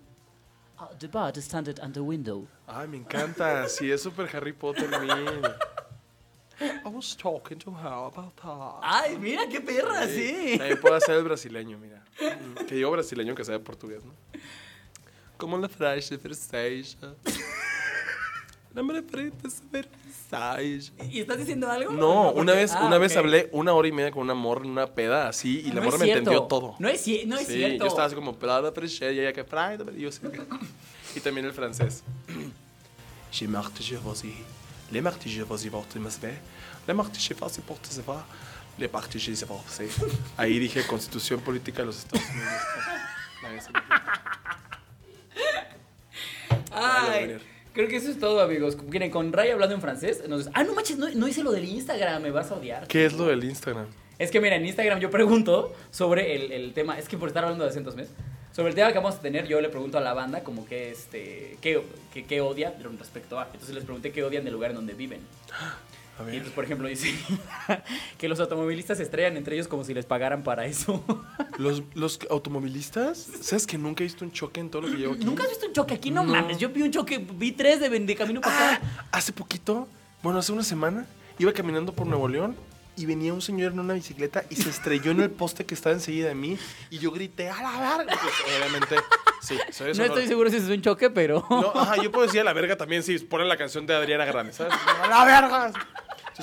[0.81, 2.47] Ah, the bird standed at the window.
[2.67, 3.67] Ay, me encanta.
[3.67, 5.43] Sí, es súper Harry Potter, man.
[6.61, 8.79] I was talking to her about that.
[8.81, 10.57] Ay, mira qué perra, sí.
[10.57, 12.03] También puedo hacer el brasileño, mira.
[12.21, 14.13] Mm, Que digo brasileño que sabe portugués, ¿no?
[15.37, 17.13] Como la frase francesa.
[18.73, 20.91] La me frente francesa.
[21.09, 21.91] ¿Y estás diciendo algo?
[21.91, 23.17] No, una vez, ah, una vez ok.
[23.17, 25.83] hablé una hora y media con una morra en una peda así y la No
[25.83, 26.75] morra me entendió todo.
[26.77, 27.83] No es, no es sí, cierto.
[27.83, 30.09] yo estaba así como pelada francesa y ella que pride, y yo.
[31.15, 32.03] Y también el francés.
[33.31, 34.33] Je marche je vous y
[34.91, 36.37] le marche je vous y porte mas ve.
[36.87, 38.23] Le marche je vous y porte se va.
[38.77, 39.55] Le marche je se va.
[39.67, 39.85] sí.
[40.37, 42.51] Ahí dije Constitución Política de los Estados Unidos.
[43.41, 43.71] Nadie se
[46.71, 47.39] Ay.
[47.73, 48.77] Creo que eso es todo, amigos.
[48.83, 50.27] Miren, con Ray hablando en francés.
[50.27, 50.49] Nos...
[50.53, 52.87] Ah, no manches, no, no hice lo del Instagram, me vas a odiar.
[52.87, 53.87] ¿Qué es lo del Instagram?
[54.17, 57.43] Es que mira, en Instagram yo pregunto sobre el, el tema, es que por estar
[57.43, 58.09] hablando de acentos, ¿mes?
[58.51, 60.91] Sobre el tema que vamos a tener, yo le pregunto a la banda como que,
[60.91, 61.81] este, qué,
[62.13, 63.45] qué, qué odia respecto a.
[63.45, 65.21] Entonces les pregunté qué odian del lugar en donde viven.
[66.27, 67.13] Y entonces, por ejemplo, dice
[68.17, 71.03] que los automovilistas se estrellan entre ellos como si les pagaran para eso.
[71.57, 75.13] Los, los automovilistas, ¿sabes que nunca he visto un choque en todo lo que llevo
[75.15, 75.25] aquí?
[75.25, 76.09] ¿Nunca has visto un choque aquí?
[76.09, 76.31] No, No.
[76.33, 78.81] mames, yo vi un choque, vi tres de, de camino para acá.
[78.97, 79.85] Ah, hace poquito,
[80.23, 81.05] bueno, hace una semana,
[81.37, 82.55] iba caminando por Nuevo León
[82.95, 85.93] y venía un señor en una bicicleta y se estrelló en el poste que estaba
[85.93, 86.57] enseguida de mí
[86.89, 88.17] y yo grité, ¡a la verga!
[88.21, 88.95] Pues, obviamente,
[89.41, 91.45] sí, soy No estoy seguro si es un choque, pero...
[91.49, 94.23] No, ajá, yo puedo decir a la verga también si ponen la canción de Adriana
[94.23, 94.73] Grande, ¿sabes?
[95.03, 95.71] ¡A la verga!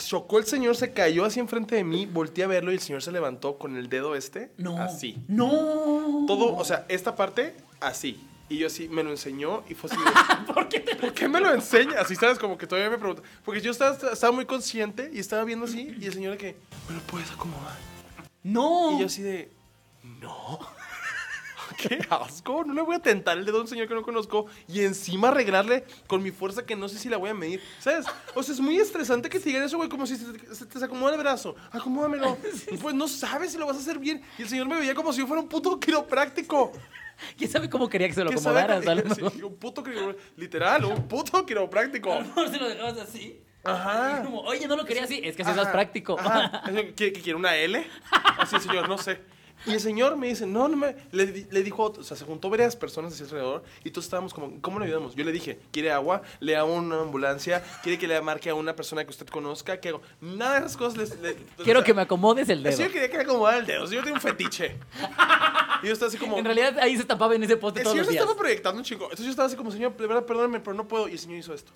[0.04, 3.02] Chocó el señor, se cayó así enfrente de mí, volteé a verlo y el señor
[3.02, 4.78] se levantó con el dedo este, No.
[4.80, 5.18] así.
[5.28, 6.24] No.
[6.26, 8.20] Todo, o sea, esta parte, así.
[8.48, 11.28] Y yo así, me lo enseñó y fue así de, ¿Por qué te ¿Por qué
[11.28, 12.00] me lo enseña?
[12.00, 13.22] Así sabes, como que todavía me pregunta.
[13.44, 15.96] Porque yo estaba, estaba muy consciente y estaba viendo así.
[16.00, 16.56] Y el señor de que,
[16.88, 17.76] ¿me lo puedes acomodar?
[18.44, 18.96] No.
[18.96, 19.50] Y yo así de,
[20.20, 20.60] no.
[21.76, 22.64] Qué asco.
[22.64, 25.28] No le voy a tentar el dedo a un señor que no conozco y encima
[25.28, 27.60] arreglarle con mi fuerza que no sé si la voy a medir.
[27.80, 28.06] ¿Sabes?
[28.34, 30.66] O sea, es muy estresante que te digan eso, güey, como si se te, se
[30.66, 31.56] te acomoda el brazo.
[31.72, 32.36] Acomódamelo.
[32.80, 34.22] Pues no sabes si lo vas a hacer bien.
[34.38, 36.72] Y el señor me veía como si yo fuera un puto quiropráctico.
[37.38, 38.84] ¿Quién sabe cómo quería que se lo acomodaras?
[39.16, 40.30] Sí, un puto quiropráctico.
[40.36, 42.12] Literal, un puto quiropráctico.
[42.12, 43.40] A lo mejor se lo dejabas así.
[43.64, 44.22] Ajá.
[44.22, 45.20] Como, oye, no lo quería así.
[45.24, 46.18] Es que así es más práctico.
[46.18, 46.62] ajá.
[46.64, 47.84] ¿Quiere, que quiere una L?
[48.38, 49.20] Así, señor, no sé.
[49.64, 50.94] Y el señor me dice, no, no me.
[51.12, 54.60] Le, le dijo, o sea, se juntó varias personas hacia alrededor y todos estábamos como,
[54.60, 55.14] ¿cómo le ayudamos?
[55.14, 56.22] Yo le dije, ¿quiere agua?
[56.40, 57.64] ¿Le hago una ambulancia?
[57.82, 59.80] ¿Quiere que le marque a una persona que usted conozca?
[59.80, 60.02] ¿Qué hago?
[60.20, 61.20] Nada de esas cosas les.
[61.20, 61.34] le-
[61.64, 62.76] Quiero o sea, que me acomodes el El dedo.
[62.76, 63.82] señor quería que le acomodara el dedo.
[63.84, 64.76] El señor tiene un fetiche.
[65.82, 66.38] Y yo estaba así como.
[66.38, 68.22] En realidad ahí se tapaba en ese poste el todos señor los días.
[68.22, 69.04] estaba proyectando un chingo.
[69.04, 71.08] Entonces yo estaba así como, señor, de verdad, perdóname, pero no puedo.
[71.08, 71.72] Y el señor hizo esto.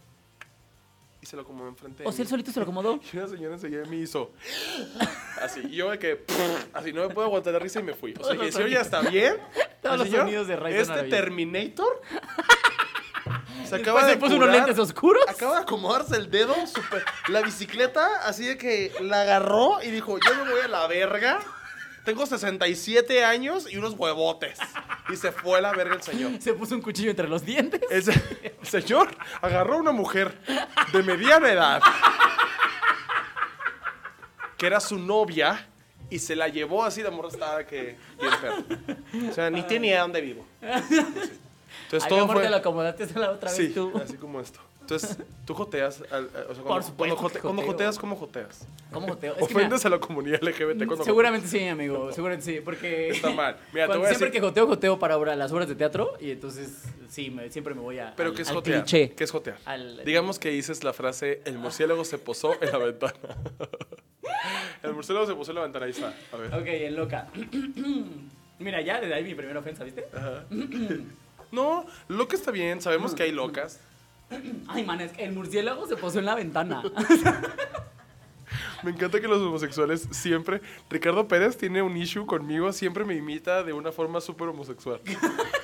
[1.31, 2.22] Se lo acomodó enfrente de O sea, mí.
[2.22, 2.99] él solito se lo acomodó.
[3.12, 4.33] Y una señora enseguida me hizo
[5.41, 5.61] así.
[5.64, 6.24] Y yo de que
[6.74, 8.14] así no me puedo aguantar la risa y me fui.
[8.18, 9.37] O sea, que señor ya está bien.
[9.83, 11.03] Todos los señor, sonidos de Ray Este.
[11.05, 12.01] Terminator
[13.68, 15.22] se acaba se de puso unos lentes oscuros.
[15.28, 20.18] Acaba de acomodarse el dedo, super- la bicicleta, así de que la agarró y dijo,
[20.18, 21.39] yo me voy a la verga.
[22.05, 24.59] Tengo 67 años y unos huevotes.
[25.11, 26.32] Y se fue a la verga el señor.
[26.40, 27.80] Se puso un cuchillo entre los dientes.
[27.90, 29.09] El, se- el señor
[29.42, 30.38] agarró a una mujer
[30.92, 31.82] de mediana edad
[34.57, 35.66] que era su novia
[36.11, 39.30] y se la llevó así la morra estaba que bien perro.
[39.30, 40.44] O sea, ni tiene idea dónde vivo.
[40.61, 43.92] Entonces Ay, todo amor, fue te lo acomodaste la otra vez sí, tú.
[44.03, 44.61] así como esto.
[44.91, 48.16] Entonces, tú joteas, al- al- o sea, Por cuando, supuesto cuando, jote- cuando joteas, ¿cómo
[48.16, 48.66] joteas?
[48.93, 49.32] ¿Cómo joteo?
[49.34, 52.12] Es que mira, Ofendes a la comunidad LGBT cuando Seguramente sí, amigo.
[52.12, 52.61] Seguramente sí.
[52.61, 53.11] Porque.
[53.11, 53.57] Está mal.
[53.72, 56.14] Mira, te voy a siempre decir- que joteo, joteo para obra- las obras de teatro.
[56.20, 58.14] Y entonces, sí, me- siempre me voy a.
[58.16, 58.82] Pero al- ¿qué es al jotear?
[58.84, 59.11] cliché.
[59.14, 59.59] ¿Qué es jotear?
[59.64, 63.14] Al- Digamos que dices la frase, el murciélago se posó en la ventana.
[64.82, 66.12] el murciélago se posó en la ventana, ahí está.
[66.32, 66.53] A ver.
[66.55, 67.28] Ok, en loca.
[68.59, 70.07] Mira, ya desde ahí mi primera ofensa, ¿viste?
[70.14, 70.45] Ajá.
[71.53, 73.80] No, loca está bien, sabemos que hay locas.
[74.68, 76.83] Ay, man, es que el murciélago se posó en la ventana.
[78.83, 80.62] Me encanta que los homosexuales siempre...
[80.89, 85.01] Ricardo Pérez tiene un issue conmigo, siempre me imita de una forma súper homosexual.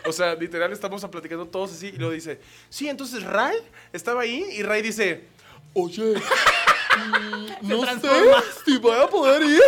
[0.07, 2.39] O sea, literal, estamos platicando todos así y luego dice,
[2.69, 3.57] sí, entonces Ray
[3.93, 5.25] estaba ahí y Ray dice,
[5.73, 8.01] oye, mm, no sé
[8.67, 9.63] si voy a poder ir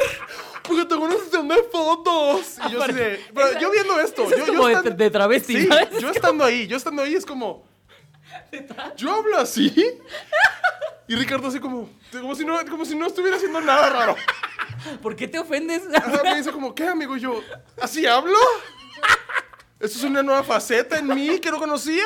[0.63, 2.57] porque tengo una sesión de fotos.
[2.69, 5.11] Y yo así de, pero yo viendo esto, es yo, yo como de- estando- de
[5.11, 5.69] travesti, Sí,
[6.01, 7.67] yo estando ahí, yo estando ahí es como,
[8.97, 9.73] yo hablo así.
[11.07, 14.17] Y Ricardo así como, como si no, como si no estuviera haciendo nada raro.
[15.03, 15.83] ¿Por qué te ofendes?
[15.95, 17.17] Ajá, me dice como, ¿qué, amigo?
[17.17, 17.41] Y yo,
[17.81, 18.37] ¿así hablo?
[19.81, 22.05] ¿Esto es una nueva faceta en mí que no conocía?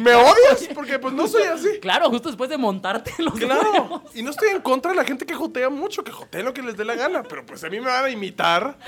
[0.00, 0.68] ¿Me odias?
[0.74, 1.78] Porque pues no soy así.
[1.80, 3.70] Claro, justo después de montarte los Claro.
[3.72, 4.02] huevos.
[4.14, 6.62] Y no estoy en contra de la gente que jotea mucho, que jotea lo que
[6.62, 8.78] les dé la gana, pero pues a mí me van a imitar.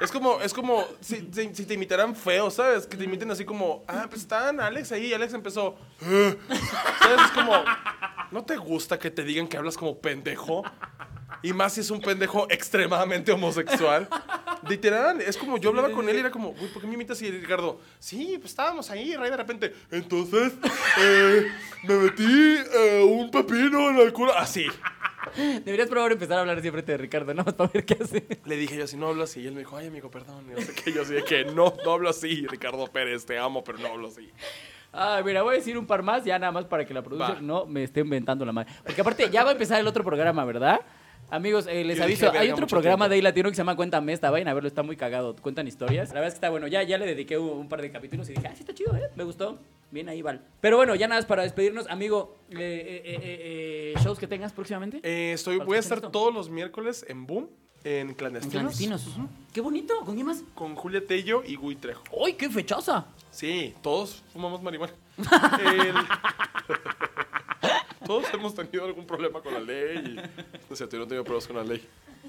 [0.00, 2.86] Es como, es como si, te imitaran feo, ¿sabes?
[2.86, 5.76] Que te imiten así como, ah, pues están Alex ahí, Alex empezó.
[6.02, 6.36] "Eh".
[6.98, 7.20] ¿Sabes?
[7.26, 7.52] Es como,
[8.32, 10.64] ¿no te gusta que te digan que hablas como pendejo?
[11.42, 14.08] Y más si es un pendejo extremadamente homosexual.
[14.68, 17.20] Literal, es como yo hablaba con él y era como, uy, ¿por qué me imitas?
[17.20, 20.54] Y Ricardo, sí, pues estábamos ahí, y de repente, entonces,
[20.98, 21.46] eh,
[21.82, 24.34] me metí eh, un pepino en el culo.
[24.36, 24.66] Así.
[25.36, 28.26] Deberías probar empezar a hablar siempre de Ricardo, nada más para ver qué hace.
[28.44, 29.40] Le dije yo así, no hablo así.
[29.40, 30.46] Y él me dijo, ay, amigo, perdón.
[30.50, 30.92] Y no sé qué.
[30.92, 32.46] Yo así de que no, no hablo así.
[32.46, 34.30] Ricardo Pérez, te amo, pero no hablo así.
[34.92, 37.38] Ah, mira, voy a decir un par más, ya nada más para que la producción
[37.38, 37.40] Va.
[37.42, 38.72] no me esté inventando la madre.
[38.84, 40.80] Porque aparte, ya va a empezar el otro programa, ¿verdad?
[41.30, 43.08] Amigos, eh, les Yo aviso, dije, hay otro programa tiempo.
[43.08, 45.66] de ahí latino que se llama Cuéntame esta, vayan a verlo, está muy cagado, cuentan
[45.66, 46.10] historias.
[46.10, 48.28] La verdad es que está bueno, ya, ya le dediqué un, un par de capítulos
[48.28, 49.08] y dije, ah, sí está chido, ¿eh?
[49.16, 49.58] Me gustó.
[49.94, 50.44] Bien ahí, Val.
[50.60, 54.52] Pero bueno, ya nada más para despedirnos, amigo, eh, eh, eh, eh, shows que tengas
[54.52, 54.98] próximamente.
[55.04, 56.10] Eh, estoy, ¿Para voy a estar esto?
[56.10, 57.48] todos los miércoles en Boom,
[57.84, 58.76] en En Clandestinos.
[58.76, 59.28] clandestinos.
[59.52, 60.42] Qué bonito, ¿con quién más?
[60.56, 62.02] Con Julia Tello y Gui Trejo.
[62.10, 63.06] ¡Uy, qué fechosa!
[63.30, 64.92] Sí, todos fumamos marihuana.
[65.62, 65.94] El-
[68.04, 69.96] todos hemos tenido algún problema con la ley.
[69.96, 70.16] Y...
[70.68, 71.86] No sé, yo no tengo problemas con la ley.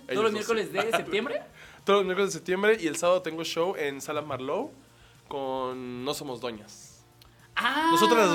[0.07, 1.41] ¿Todos los miércoles de septiembre?
[1.83, 4.71] Todos los miércoles de septiembre y el sábado tengo show en Sala Marlow
[5.27, 6.91] con No Somos Doñas.
[7.57, 8.31] Ah, Nosotras las ya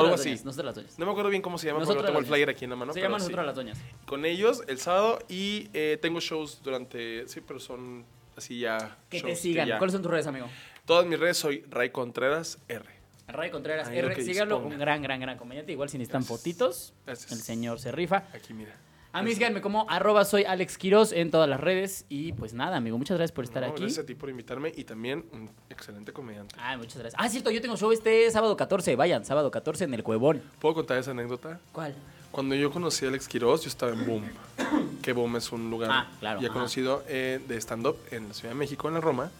[0.00, 0.30] algo las así.
[0.64, 0.98] las dueñas.
[0.98, 2.56] No me acuerdo bien cómo se llama, porque no tengo el flyer Doñas.
[2.56, 2.92] aquí en la mano.
[2.92, 3.32] Se pero llaman sí.
[3.34, 3.78] las doñas.
[4.06, 7.28] Con ellos el sábado y eh, tengo shows durante.
[7.28, 8.96] Sí, pero son así ya.
[9.10, 9.68] Que te sigan.
[9.68, 10.48] ya- ¿Cuáles son tus redes, amigo?
[10.86, 12.84] Todas mis redes soy Ray Contreras R.
[13.26, 15.70] Ray Contreras Ahí R, síganlo, un gran, gran, gran comediante.
[15.72, 16.38] Igual si necesitan Gracias.
[16.38, 17.32] fotitos, Gracias.
[17.32, 18.24] el señor se rifa.
[18.32, 18.74] Aquí, mira.
[19.12, 22.04] A mí síganme como arroba soy Alex Quiroz en todas las redes.
[22.08, 23.80] Y pues nada, amigo, muchas gracias por estar No, aquí.
[23.82, 26.54] Gracias a ti por invitarme y también un excelente comediante.
[26.58, 27.14] Ah, muchas gracias.
[27.22, 28.96] Ah, cierto, yo tengo show este sábado 14.
[28.96, 30.42] Vayan, sábado 14 en el Cuevón.
[30.60, 31.58] ¿Puedo contar esa anécdota?
[31.72, 31.94] ¿Cuál?
[32.30, 34.24] Cuando yo conocí a Alex Quiroz, yo estaba en Boom.
[35.02, 36.54] Que Boom es un lugar Ah, claro, ya ajá.
[36.54, 39.30] conocido eh, de stand-up en la Ciudad de México, en la Roma.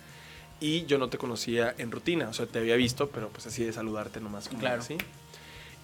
[0.61, 2.29] Y yo no te conocía en rutina.
[2.31, 4.49] O sea, te había visto, pero pues así de saludarte nomás.
[4.49, 4.81] Como Claro.
[4.81, 4.97] así.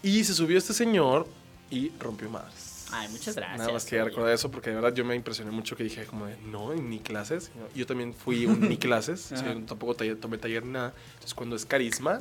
[0.02, 1.26] Y se subió este señor
[1.70, 2.63] y rompió madres.
[2.96, 3.58] Ay, muchas gracias.
[3.58, 4.04] Nada más oye.
[4.04, 7.00] recordar eso porque de verdad yo me impresioné mucho que dije como de, no, ni
[7.00, 7.50] clases.
[7.74, 10.92] Yo también fui un ni clases, o sea, yo tampoco taller- tomé taller nada.
[11.14, 12.20] Entonces cuando es carisma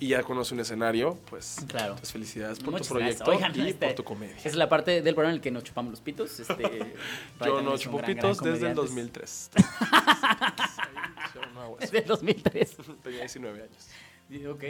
[0.00, 1.96] y ya conoce un escenario, pues, Claro.
[1.96, 4.36] pues felicidades por Muchas tu proyecto Oigan, y este, por tu comedia.
[4.44, 6.38] Es la parte del programa en el que nos chupamos los pitos.
[6.38, 6.62] Este,
[7.44, 8.80] Yo no chupo pitos desde el comediante.
[8.80, 9.50] 2003.
[11.34, 11.92] Yo no hago eso.
[11.92, 12.76] Desde el 2003.
[13.02, 13.88] Tenía 19 años.
[14.28, 14.64] Sí, Ok.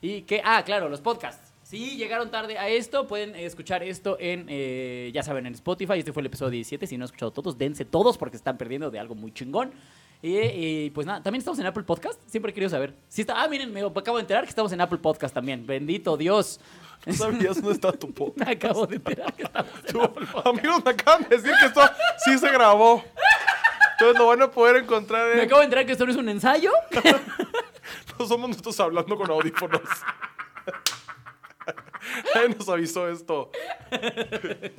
[0.00, 0.40] ¿Y qué?
[0.44, 1.47] Ah, claro, los podcasts.
[1.68, 5.98] Si llegaron tarde a esto, pueden escuchar esto en, eh, ya saben, en Spotify.
[5.98, 6.86] Este fue el episodio 17.
[6.86, 9.72] Si no han escuchado todos, dense todos porque están perdiendo de algo muy chingón.
[10.22, 12.18] Y, y, pues nada, también estamos en Apple Podcast.
[12.26, 12.94] Siempre he querido saber.
[13.08, 15.66] Si está, ah, miren, me acabo de enterar que estamos en Apple Podcast también.
[15.66, 16.58] Bendito Dios.
[17.04, 18.38] ¿No sabías dónde está tu podcast?
[18.46, 20.46] Me acabo de enterar que estamos en Tú, Apple Podcast.
[20.46, 21.82] amigos, me acaban de decir que esto
[22.24, 23.04] sí se grabó.
[23.92, 25.46] Entonces lo van a poder encontrar Me en...
[25.46, 26.72] acabo de enterar que esto no es un ensayo.
[28.18, 29.80] No somos nosotros hablando con audífonos.
[32.34, 33.50] Nadie nos avisó esto.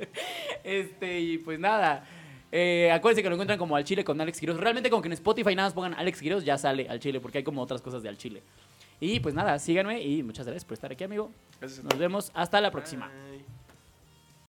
[0.62, 2.06] Este, y pues nada.
[2.52, 4.58] Eh, acuérdense que lo encuentran como al chile con Alex Quiroz.
[4.58, 7.38] Realmente como que en Spotify nada más pongan Alex Quiroz, ya sale al chile, porque
[7.38, 8.42] hay como otras cosas de al chile.
[9.00, 11.30] Y pues nada, síganme y muchas gracias por estar aquí, amigo.
[11.60, 11.82] Gracias.
[11.82, 13.10] Nos vemos hasta la próxima.